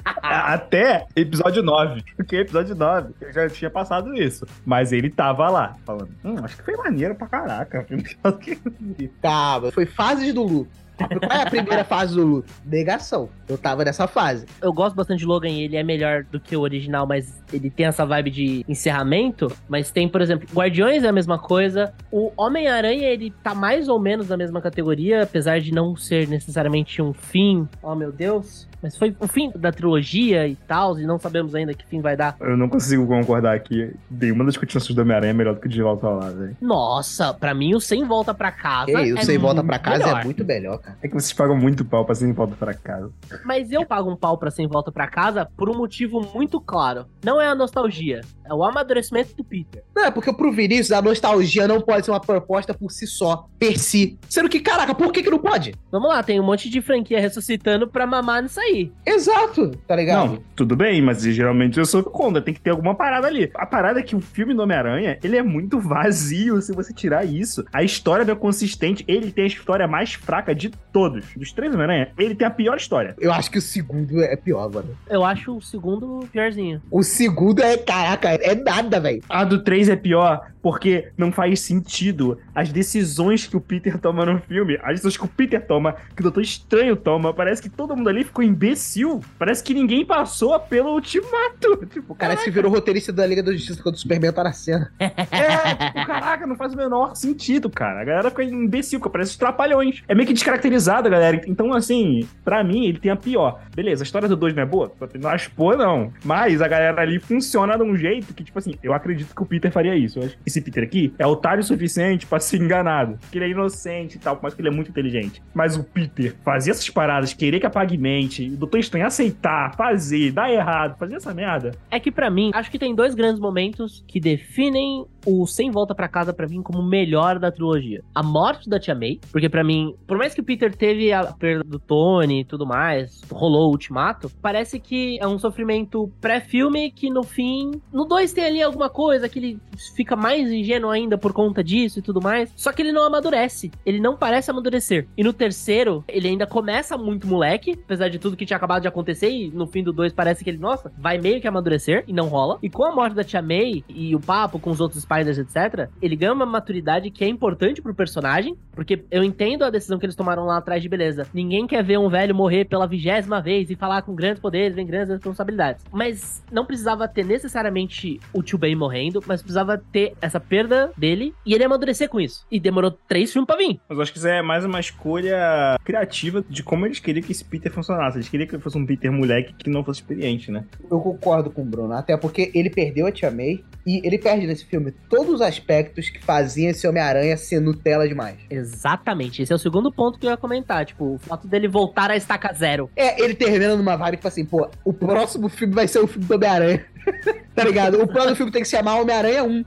Até 0.24 1.06
episódio 1.16 1.62
9. 1.62 2.04
Porque 2.16 2.38
episódio 2.38 2.76
9, 2.76 3.14
eu 3.22 3.32
já 3.32 3.48
tinha 3.50 3.70
passado 3.70 4.16
isso. 4.16 4.48
Mas 4.66 4.92
ele 4.92 5.12
tava 5.12 5.48
lá, 5.48 5.76
falando, 5.86 6.10
hum, 6.24 6.36
acho 6.44 6.58
que 6.58 6.64
foi 6.64 6.76
maneiro 6.76 7.14
pra 7.14 7.28
caraca. 7.28 7.86
Calma, 9.22 9.72
foi 9.72 9.86
fases 9.86 10.34
do 10.34 10.42
luto. 10.42 10.85
Qual 10.98 11.40
é 11.40 11.44
a 11.44 11.50
primeira 11.50 11.84
fase 11.84 12.16
do 12.16 12.26
luto? 12.26 12.54
Negação. 12.66 13.30
Eu 13.48 13.58
tava 13.58 13.84
nessa 13.84 14.08
fase. 14.08 14.46
Eu 14.62 14.74
gosto 14.74 14.96
bastante 14.96 15.20
de 15.20 15.26
Logan 15.26 15.50
ele 15.50 15.76
é 15.76 15.84
melhor 15.84 16.24
do 16.24 16.40
que 16.40 16.56
o 16.56 16.62
original, 16.62 17.06
mas 17.06 17.42
ele 17.52 17.70
tem 17.70 17.86
essa 17.86 18.06
vibe 18.06 18.32
de 18.32 18.66
encerramento. 18.68 19.52
Mas 19.68 19.92
tem, 19.92 20.08
por 20.08 20.22
exemplo, 20.22 20.48
Guardiões 20.54 21.04
é 21.04 21.08
a 21.08 21.12
mesma 21.12 21.38
coisa. 21.38 21.94
O 22.12 22.32
Homem-Aranha, 22.38 23.08
ele 23.08 23.32
tá 23.44 23.54
mais 23.54 23.88
ou 23.88 24.00
menos 24.00 24.30
na 24.30 24.38
mesma 24.38 24.62
categoria, 24.62 25.24
apesar 25.24 25.60
de 25.60 25.72
não 25.72 25.96
ser 25.96 26.28
necessariamente 26.28 27.02
um 27.02 27.14
fim. 27.14 27.68
Oh, 27.82 27.96
meu 27.96 28.12
Deus. 28.12 28.68
Mas 28.86 28.96
foi 28.96 29.16
o 29.20 29.28
fim 29.28 29.52
da 29.56 29.72
trilogia 29.72 30.48
e 30.48 30.56
tal, 30.56 31.00
e 31.00 31.08
não 31.08 31.18
sabemos 31.18 31.56
ainda 31.56 31.74
que 31.74 31.84
fim 31.88 32.02
vai 32.02 32.16
dar. 32.16 32.36
Eu 32.40 32.56
não 32.56 32.70
consigo 32.70 33.08
concordar 33.08 33.56
aqui. 33.56 33.92
Nenhuma 34.12 34.46
das 34.46 34.56
continuações 34.56 34.96
do 34.96 35.02
Homem-Aranha 35.02 35.32
é 35.32 35.34
melhor 35.34 35.56
do 35.56 35.60
que 35.60 35.66
o 35.66 35.70
de 35.70 35.82
volta 35.82 36.08
lá, 36.08 36.30
velho. 36.30 36.56
Nossa, 36.62 37.34
pra 37.34 37.52
mim 37.56 37.74
o 37.74 37.80
Sem 37.80 38.06
Volta 38.06 38.32
Pra 38.32 38.52
Casa 38.52 38.92
Ei, 38.92 39.12
o 39.12 39.18
é 39.18 39.24
Sem 39.24 39.40
Volta 39.40 39.64
muito 39.64 39.68
pra 39.68 39.80
Casa 39.80 40.06
melhor. 40.06 40.22
é 40.22 40.24
muito 40.24 40.46
melhor, 40.46 40.78
cara. 40.78 40.98
É 41.02 41.08
que 41.08 41.16
vocês 41.16 41.34
pagam 41.34 41.58
muito 41.58 41.84
pau 41.84 42.06
pra 42.06 42.14
sem 42.14 42.32
volta 42.32 42.56
pra 42.56 42.76
casa. 42.76 43.10
Mas 43.44 43.72
eu 43.72 43.84
pago 43.88 44.12
um 44.12 44.16
pau 44.16 44.38
pra 44.38 44.52
Sem 44.52 44.68
Volta 44.68 44.92
Pra 44.92 45.08
Casa 45.08 45.48
por 45.58 45.68
um 45.68 45.74
motivo 45.76 46.22
muito 46.36 46.62
claro. 46.62 47.08
Não 47.24 47.42
é 47.42 47.48
a 47.48 47.56
nostalgia, 47.56 48.22
é 48.46 48.54
o 48.54 48.64
amadurecimento 48.64 49.36
do 49.36 49.44
Peter. 49.44 49.84
Não, 49.96 50.06
é 50.06 50.12
porque 50.12 50.32
pro 50.32 50.52
Vinícius 50.52 50.92
a 50.92 51.02
nostalgia 51.02 51.68
não 51.68 51.82
pode 51.82 52.06
ser 52.06 52.12
uma 52.12 52.20
proposta 52.20 52.72
por 52.72 52.92
si 52.92 53.08
só, 53.08 53.48
per 53.58 53.80
si. 53.80 54.20
Sendo 54.30 54.48
que, 54.48 54.60
caraca, 54.60 54.94
por 54.94 55.12
que 55.12 55.24
que 55.24 55.30
não 55.32 55.40
pode? 55.40 55.74
Vamos 55.92 56.10
lá, 56.10 56.22
tem 56.22 56.40
um 56.40 56.44
monte 56.46 56.70
de 56.70 56.82
franquia 56.82 57.20
ressuscitando 57.20 57.88
pra 57.88 58.06
mamar 58.06 58.44
nisso 58.44 58.60
aí. 58.60 58.75
Exato, 59.06 59.72
tá 59.88 59.96
ligado? 59.96 60.28
Não, 60.28 60.44
tudo 60.56 60.76
bem, 60.76 61.02
mas 61.02 61.22
geralmente 61.24 61.78
eu 61.78 61.86
sou 61.86 62.04
contra, 62.04 62.42
tem 62.42 62.54
que 62.54 62.62
ter 62.62 62.72
alguma 62.72 62.96
parada 62.96 63.28
ali. 63.28 63.50
A 63.56 63.66
parada 63.66 64.00
é 64.00 64.04
que 64.04 64.16
o 64.16 64.22
filme 64.22 64.54
do 64.54 64.62
Homem-Aranha, 64.62 65.18
ele 65.24 65.38
é 65.38 65.44
muito 65.44 65.80
vazio 65.80 66.62
se 66.62 66.74
você 66.74 66.94
tirar 66.94 67.26
isso. 67.26 67.64
A 67.72 67.84
história 67.84 68.26
não 68.26 68.34
é 68.34 68.38
consistente, 68.38 69.04
ele 69.08 69.32
tem 69.32 69.46
a 69.46 69.48
história 69.48 69.88
mais 69.88 70.14
fraca 70.14 70.54
de 70.54 70.70
todos. 70.92 71.26
Dos 71.36 71.52
três 71.52 71.74
Homem-Aranha, 71.74 72.10
ele 72.18 72.36
tem 72.36 72.48
a 72.48 72.52
pior 72.52 72.78
história. 72.78 73.16
Eu 73.20 73.32
acho 73.32 73.50
que 73.52 73.58
o 73.58 73.62
segundo 73.62 74.22
é 74.22 74.36
pior, 74.36 74.72
mano. 74.72 74.90
Eu 75.10 75.24
acho 75.24 75.58
o 75.58 75.62
segundo 75.62 76.28
piorzinho. 76.32 76.82
O 76.92 77.04
segundo 77.04 77.62
é, 77.62 77.78
caraca, 77.78 78.30
é 78.30 78.56
nada, 78.56 79.00
velho. 79.00 79.22
A 79.30 79.44
do 79.44 79.64
3 79.64 79.90
é 79.90 79.96
pior 79.96 80.48
porque 80.66 81.10
não 81.16 81.32
faz 81.32 81.60
sentido 81.60 82.40
as 82.56 82.72
decisões 82.72 83.46
que 83.46 83.56
o 83.56 83.62
Peter 83.62 84.00
toma 84.00 84.26
no 84.26 84.42
filme, 84.42 84.80
as 84.82 84.94
decisões 84.94 85.16
que 85.16 85.24
o 85.24 85.28
Peter 85.28 85.64
toma, 85.64 85.96
que 86.16 86.22
o 86.22 86.24
Doutor 86.24 86.42
Estranho 86.42 86.96
toma. 86.96 87.32
Parece 87.32 87.62
que 87.62 87.70
todo 87.70 87.96
mundo 87.96 88.10
ali 88.10 88.24
ficou 88.24 88.44
imbecil. 88.44 89.22
Parece 89.38 89.64
que 89.64 89.76
ninguém 89.76 90.04
passou 90.04 90.60
pelo 90.60 90.94
ultimato. 90.94 91.86
Tipo, 91.86 92.16
Parece 92.16 92.46
que 92.46 92.50
virou 92.50 92.72
roteirista 92.72 93.14
da 93.14 93.28
Liga 93.28 93.44
da 93.44 93.52
Justiça 93.52 93.84
quando 93.84 93.94
o 93.94 93.98
Superman 94.00 94.34
tá 94.34 94.44
na 94.44 94.54
cena. 94.54 94.92
É, 95.36 95.76
tipo, 95.76 96.06
caraca, 96.08 96.48
não 96.48 96.56
faz 96.56 96.74
o 96.74 96.78
menor 96.78 97.16
sentido, 97.16 97.70
cara. 97.70 98.02
A 98.02 98.04
galera 98.04 98.30
fica 98.30 98.44
imbecil, 98.44 99.00
parece 99.02 99.32
os 99.32 99.38
trapalhões. 99.38 100.02
É 100.08 100.16
meio 100.16 100.26
que 100.26 100.34
descaracterizada, 100.34 101.10
galera. 101.10 101.42
Então, 101.46 101.74
assim, 101.74 102.28
pra 102.44 102.64
mim, 102.64 102.86
ele 102.86 103.00
tem 103.00 103.12
a 103.12 103.16
pior. 103.16 103.62
Beleza, 103.76 104.04
a 104.04 104.06
história 104.06 104.28
do 104.28 104.36
2 104.36 104.56
não 104.56 104.64
é 104.64 104.66
boa? 104.66 104.92
Não 105.20 105.30
acho 105.30 105.52
boa, 105.56 105.76
não. 105.76 106.12
Mas 106.24 106.62
a 106.62 106.68
galera 106.68 107.02
ali 107.02 107.20
funciona 107.20 107.78
de 107.78 107.84
um 107.84 107.96
jeito 107.96 108.34
que, 108.34 108.44
tipo 108.44 108.58
assim, 108.58 108.76
eu 108.82 108.94
acredito 108.94 109.36
que 109.36 109.42
o 109.42 109.46
Peter 109.46 109.72
faria 109.72 109.96
isso. 109.96 110.20
Eu 110.20 110.26
acho 110.26 110.38
que 110.38 110.55
esse 110.56 110.62
Peter 110.62 110.84
aqui 110.84 111.14
é 111.20 111.28
otário 111.28 111.62
o 111.62 111.64
suficiente 111.64 112.26
pra 112.26 112.40
ser 112.40 112.62
enganado. 112.62 113.20
Que 113.32 113.38
ele 113.38 113.46
é 113.46 113.50
inocente 113.50 114.16
e 114.16 114.20
tal, 114.20 114.40
mas 114.42 114.54
que 114.54 114.62
ele 114.62 114.70
é 114.70 114.72
muito 114.72 114.90
inteligente. 114.90 115.42
Mas 115.54 115.76
o 115.76 115.84
Peter 115.84 116.36
fazer 116.44 116.72
essas 116.72 116.90
paradas, 116.90 117.34
querer 117.34 117.60
que 117.60 117.66
apague 117.66 117.98
mente, 117.98 118.50
o 118.50 118.58
Doutor 118.58 118.80
Estranho 118.80 119.06
aceitar, 119.06 119.76
fazer, 119.76 120.32
dar 120.32 120.52
errado, 120.52 120.98
fazer 120.98 121.16
essa 121.16 121.34
merda. 121.34 121.72
É 121.92 122.00
que 122.00 122.12
pra 122.12 122.30
mim, 122.30 122.52
acho 122.54 122.72
que 122.72 122.80
tem 122.80 122.96
dois 122.96 123.14
grandes 123.14 123.40
momentos 123.40 124.04
que 124.08 124.20
definem 124.20 125.06
o 125.26 125.46
Sem 125.48 125.72
Volta 125.72 125.96
Pra 125.96 126.08
Casa 126.08 126.34
pra 126.34 126.48
mim 126.48 126.62
como 126.62 126.80
o 126.80 126.86
melhor 126.86 127.40
da 127.40 127.52
trilogia. 127.52 128.04
A 128.14 128.22
morte 128.22 128.70
da 128.70 128.80
Tia 128.80 128.96
May, 128.96 129.20
porque 129.32 129.50
pra 129.50 129.64
mim, 129.64 129.96
por 130.08 130.18
mais 130.18 130.34
que 130.34 130.42
o 130.42 130.44
Peter 130.44 130.76
teve 130.76 131.12
a 131.12 131.26
perda 131.34 131.64
do 131.64 131.80
Tony 131.80 132.42
e 132.42 132.46
tudo 132.46 132.66
mais, 132.66 133.22
rolou 133.32 133.68
o 133.68 133.72
ultimato, 133.72 134.32
parece 134.42 134.80
que 134.80 135.18
é 135.20 135.28
um 135.28 135.40
sofrimento 135.40 136.12
pré-filme 136.22 136.92
que 136.92 137.10
no 137.10 137.24
fim, 137.24 137.72
no 137.92 138.06
2 138.06 138.34
tem 138.34 138.46
ali 138.46 138.62
alguma 138.62 138.90
coisa 138.90 139.28
que 139.28 139.40
ele 139.40 139.60
fica 139.96 140.16
mais 140.16 140.52
ingênuo 140.52 140.90
ainda 140.90 141.18
por 141.18 141.34
conta 141.34 141.64
disso 141.64 142.00
e 142.00 142.02
tudo 142.02 142.22
mais, 142.22 142.52
só 142.56 142.72
que 142.72 142.82
ele 142.82 142.92
não 142.92 143.04
amadurece, 143.04 143.72
ele 143.86 144.00
não 144.00 144.16
parece 144.16 144.52
amadurecer. 144.52 145.08
E 145.18 145.24
no 145.24 145.34
terceiro, 145.34 146.04
ele 146.08 146.28
ainda 146.28 146.46
começa 146.46 146.98
muito 146.98 147.28
moleque, 147.28 147.80
apesar 147.84 148.10
de 148.10 148.20
tudo 148.20 148.38
que 148.38 148.46
tinha 148.46 148.58
acabado 148.58 148.82
de 148.82 148.88
acontecer 148.88 149.30
e 149.30 149.50
no 149.50 149.68
fim 149.68 149.84
do 149.84 149.94
2 149.94 150.14
parece 150.14 150.44
que 150.44 150.50
ele, 150.50 150.58
nossa, 150.58 150.92
vai 150.98 151.18
meio 151.18 151.42
que 151.42 151.48
amadurecer 151.48 152.04
e 152.08 152.14
não 152.14 152.28
rola. 152.28 152.58
E 152.62 152.70
com 152.70 152.84
a 152.84 152.94
morte 152.94 153.16
da 153.16 153.24
Tia 153.24 153.42
May 153.42 153.84
e 153.90 154.16
o 154.16 154.20
papo 154.20 154.60
com 154.60 154.70
os 154.72 154.80
outros 154.80 155.06
Spiders, 155.16 155.38
etc., 155.38 155.90
ele 156.02 156.16
ganha 156.16 156.34
uma 156.34 156.46
maturidade 156.46 157.10
que 157.10 157.24
é 157.24 157.28
importante 157.28 157.82
pro 157.82 157.94
personagem, 157.94 158.58
porque 158.74 159.04
eu 159.10 159.24
entendo 159.24 159.64
a 159.64 159.70
decisão 159.70 159.98
que 159.98 160.06
eles 160.06 160.16
tomaram 160.16 160.46
lá 160.46 160.58
atrás 160.58 160.82
de 160.82 160.90
beleza. 160.90 161.28
Ninguém 161.34 161.66
quer 161.66 161.84
ver 161.84 161.98
um 161.98 162.10
velho 162.10 162.36
morrer 162.36 162.66
pela 162.66 162.88
vigésima 162.88 163.42
vez 163.42 163.70
e 163.70 163.76
falar 163.76 164.02
com 164.02 164.14
grandes 164.14 164.42
poderes, 164.42 164.76
vem 164.76 164.86
grandes 164.86 165.10
responsabilidades. 165.10 165.84
Mas 165.92 166.44
não 166.52 166.66
precisava 166.66 167.08
ter 167.08 167.26
necessariamente 167.26 168.20
o 168.34 168.44
Tio 168.44 168.58
Ben 168.58 168.76
morrendo, 168.76 169.24
mas 169.26 169.42
precisava 169.42 169.78
ter 169.78 170.14
essa 170.22 170.40
perda 170.40 170.92
dele 170.98 171.34
e 171.46 171.54
ele 171.54 171.64
amadurecer 171.64 172.10
com 172.10 172.20
isso. 172.20 172.46
E 172.52 172.60
demorou 172.60 172.92
três 172.92 173.32
filmes 173.32 173.48
pra 173.48 173.58
vir. 173.58 173.80
Mas 173.88 173.98
eu 173.98 174.02
acho 174.02 174.12
que 174.12 174.18
isso 174.18 174.28
é 174.28 174.42
mais 174.42 174.66
uma 174.66 174.80
escolha 174.80 175.78
criativa 175.84 176.44
de 176.50 176.64
como 176.64 176.86
eles 176.86 177.00
queriam 177.00 177.24
que 177.24 177.32
esse 177.32 177.46
Peter 177.46 177.72
funcionasse. 177.72 178.18
Eles 178.18 178.30
queriam 178.30 178.48
que 178.48 178.56
ele 178.56 178.62
fosse 178.62 178.78
um 178.78 178.86
Peter 178.86 179.12
moleque 179.12 179.54
que 179.54 179.70
não 179.70 179.84
fosse 179.84 180.02
experiente, 180.02 180.52
né? 180.52 180.66
Eu 180.90 181.00
concordo 181.00 181.50
com 181.50 181.62
o 181.62 181.66
Bruno, 181.66 181.94
até 181.94 182.18
porque 182.18 182.52
ele 182.54 182.70
perdeu 182.70 183.08
a 183.08 183.12
Tia 183.12 183.32
May 183.32 183.64
e 183.86 184.02
ele 184.06 184.18
perde 184.18 184.48
nesse 184.48 184.66
filme 184.66 184.92
todos 185.10 185.36
os 185.36 185.42
aspectos 185.42 186.10
que 186.10 186.24
faziam 186.24 186.72
esse 186.72 186.88
Homem-Aranha 186.88 187.38
ser 187.38 187.60
Nutella 187.60 188.08
demais. 188.08 188.38
Exatamente. 188.50 189.42
Esse 189.42 189.54
é 189.54 189.56
o 189.56 189.60
segundo 189.60 189.92
ponto 189.92 190.20
que 190.20 190.26
eu 190.26 190.32
ia 190.32 190.38
comentar. 190.38 190.86
Tipo, 190.86 191.16
o 191.16 191.18
fato 191.20 191.48
dele 191.48 191.68
voltar 191.68 192.12
à 192.12 192.16
estaca 192.16 192.54
zero. 192.54 192.90
É, 192.96 193.22
ele 193.22 193.36
termina 193.36 193.76
numa 193.76 193.96
vibe 193.96 194.18
tipo 194.18 194.28
assim, 194.28 194.46
pô, 194.46 194.70
o 194.84 194.94
próximo 194.94 195.50
filme 195.50 195.74
vai 195.74 195.88
ser 195.88 196.00
o 196.00 196.08
filme 196.08 196.28
do 196.28 196.36
Homem-Aranha. 196.36 196.86
tá 197.56 197.64
ligado? 197.64 198.02
O 198.02 198.08
próximo 198.08 198.36
filme 198.36 198.52
tem 198.52 198.62
que 198.62 198.68
se 198.68 198.76
chamar 198.76 199.00
Homem-Aranha 199.00 199.44
1. 199.44 199.66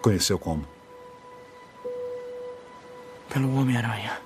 Conheceu 0.00 0.38
como? 0.38 0.66
Pelo 3.32 3.56
Homem-Aranha. 3.56 4.18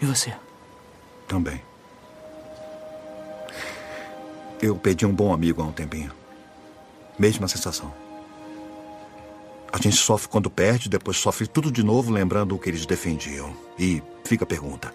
E 0.00 0.06
você? 0.06 0.32
Também. 1.28 1.62
Eu 4.62 4.76
perdi 4.76 5.04
um 5.04 5.12
bom 5.12 5.34
amigo 5.34 5.60
há 5.60 5.64
um 5.64 5.72
tempinho. 5.72 6.12
Mesma 7.18 7.48
sensação. 7.48 7.92
A 9.72 9.78
gente 9.78 9.96
sofre 9.96 10.28
quando 10.28 10.48
perde, 10.48 10.88
depois 10.88 11.16
sofre 11.16 11.48
tudo 11.48 11.72
de 11.72 11.82
novo 11.82 12.12
lembrando 12.12 12.54
o 12.54 12.58
que 12.58 12.70
eles 12.70 12.86
defendiam. 12.86 13.56
E 13.76 14.00
fica 14.24 14.44
a 14.44 14.46
pergunta: 14.46 14.94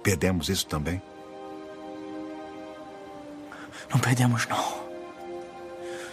perdemos 0.00 0.48
isso 0.48 0.64
também? 0.66 1.02
Não 3.90 3.98
perdemos, 3.98 4.46
não. 4.46 4.78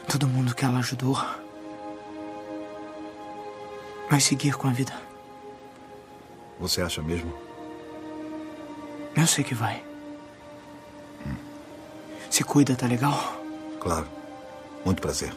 Todo 0.09 0.27
mundo 0.27 0.55
que 0.55 0.65
ela 0.65 0.79
ajudou 0.79 1.23
vai 4.09 4.19
seguir 4.19 4.55
com 4.55 4.67
a 4.67 4.71
vida. 4.71 4.93
Você 6.59 6.81
acha 6.81 7.01
mesmo? 7.01 7.31
Eu 9.15 9.27
sei 9.27 9.43
que 9.43 9.53
vai. 9.53 9.94
Se 12.29 12.43
cuida, 12.43 12.75
tá 12.75 12.87
legal? 12.87 13.17
Claro. 13.79 14.07
Muito 14.83 15.01
prazer. 15.01 15.33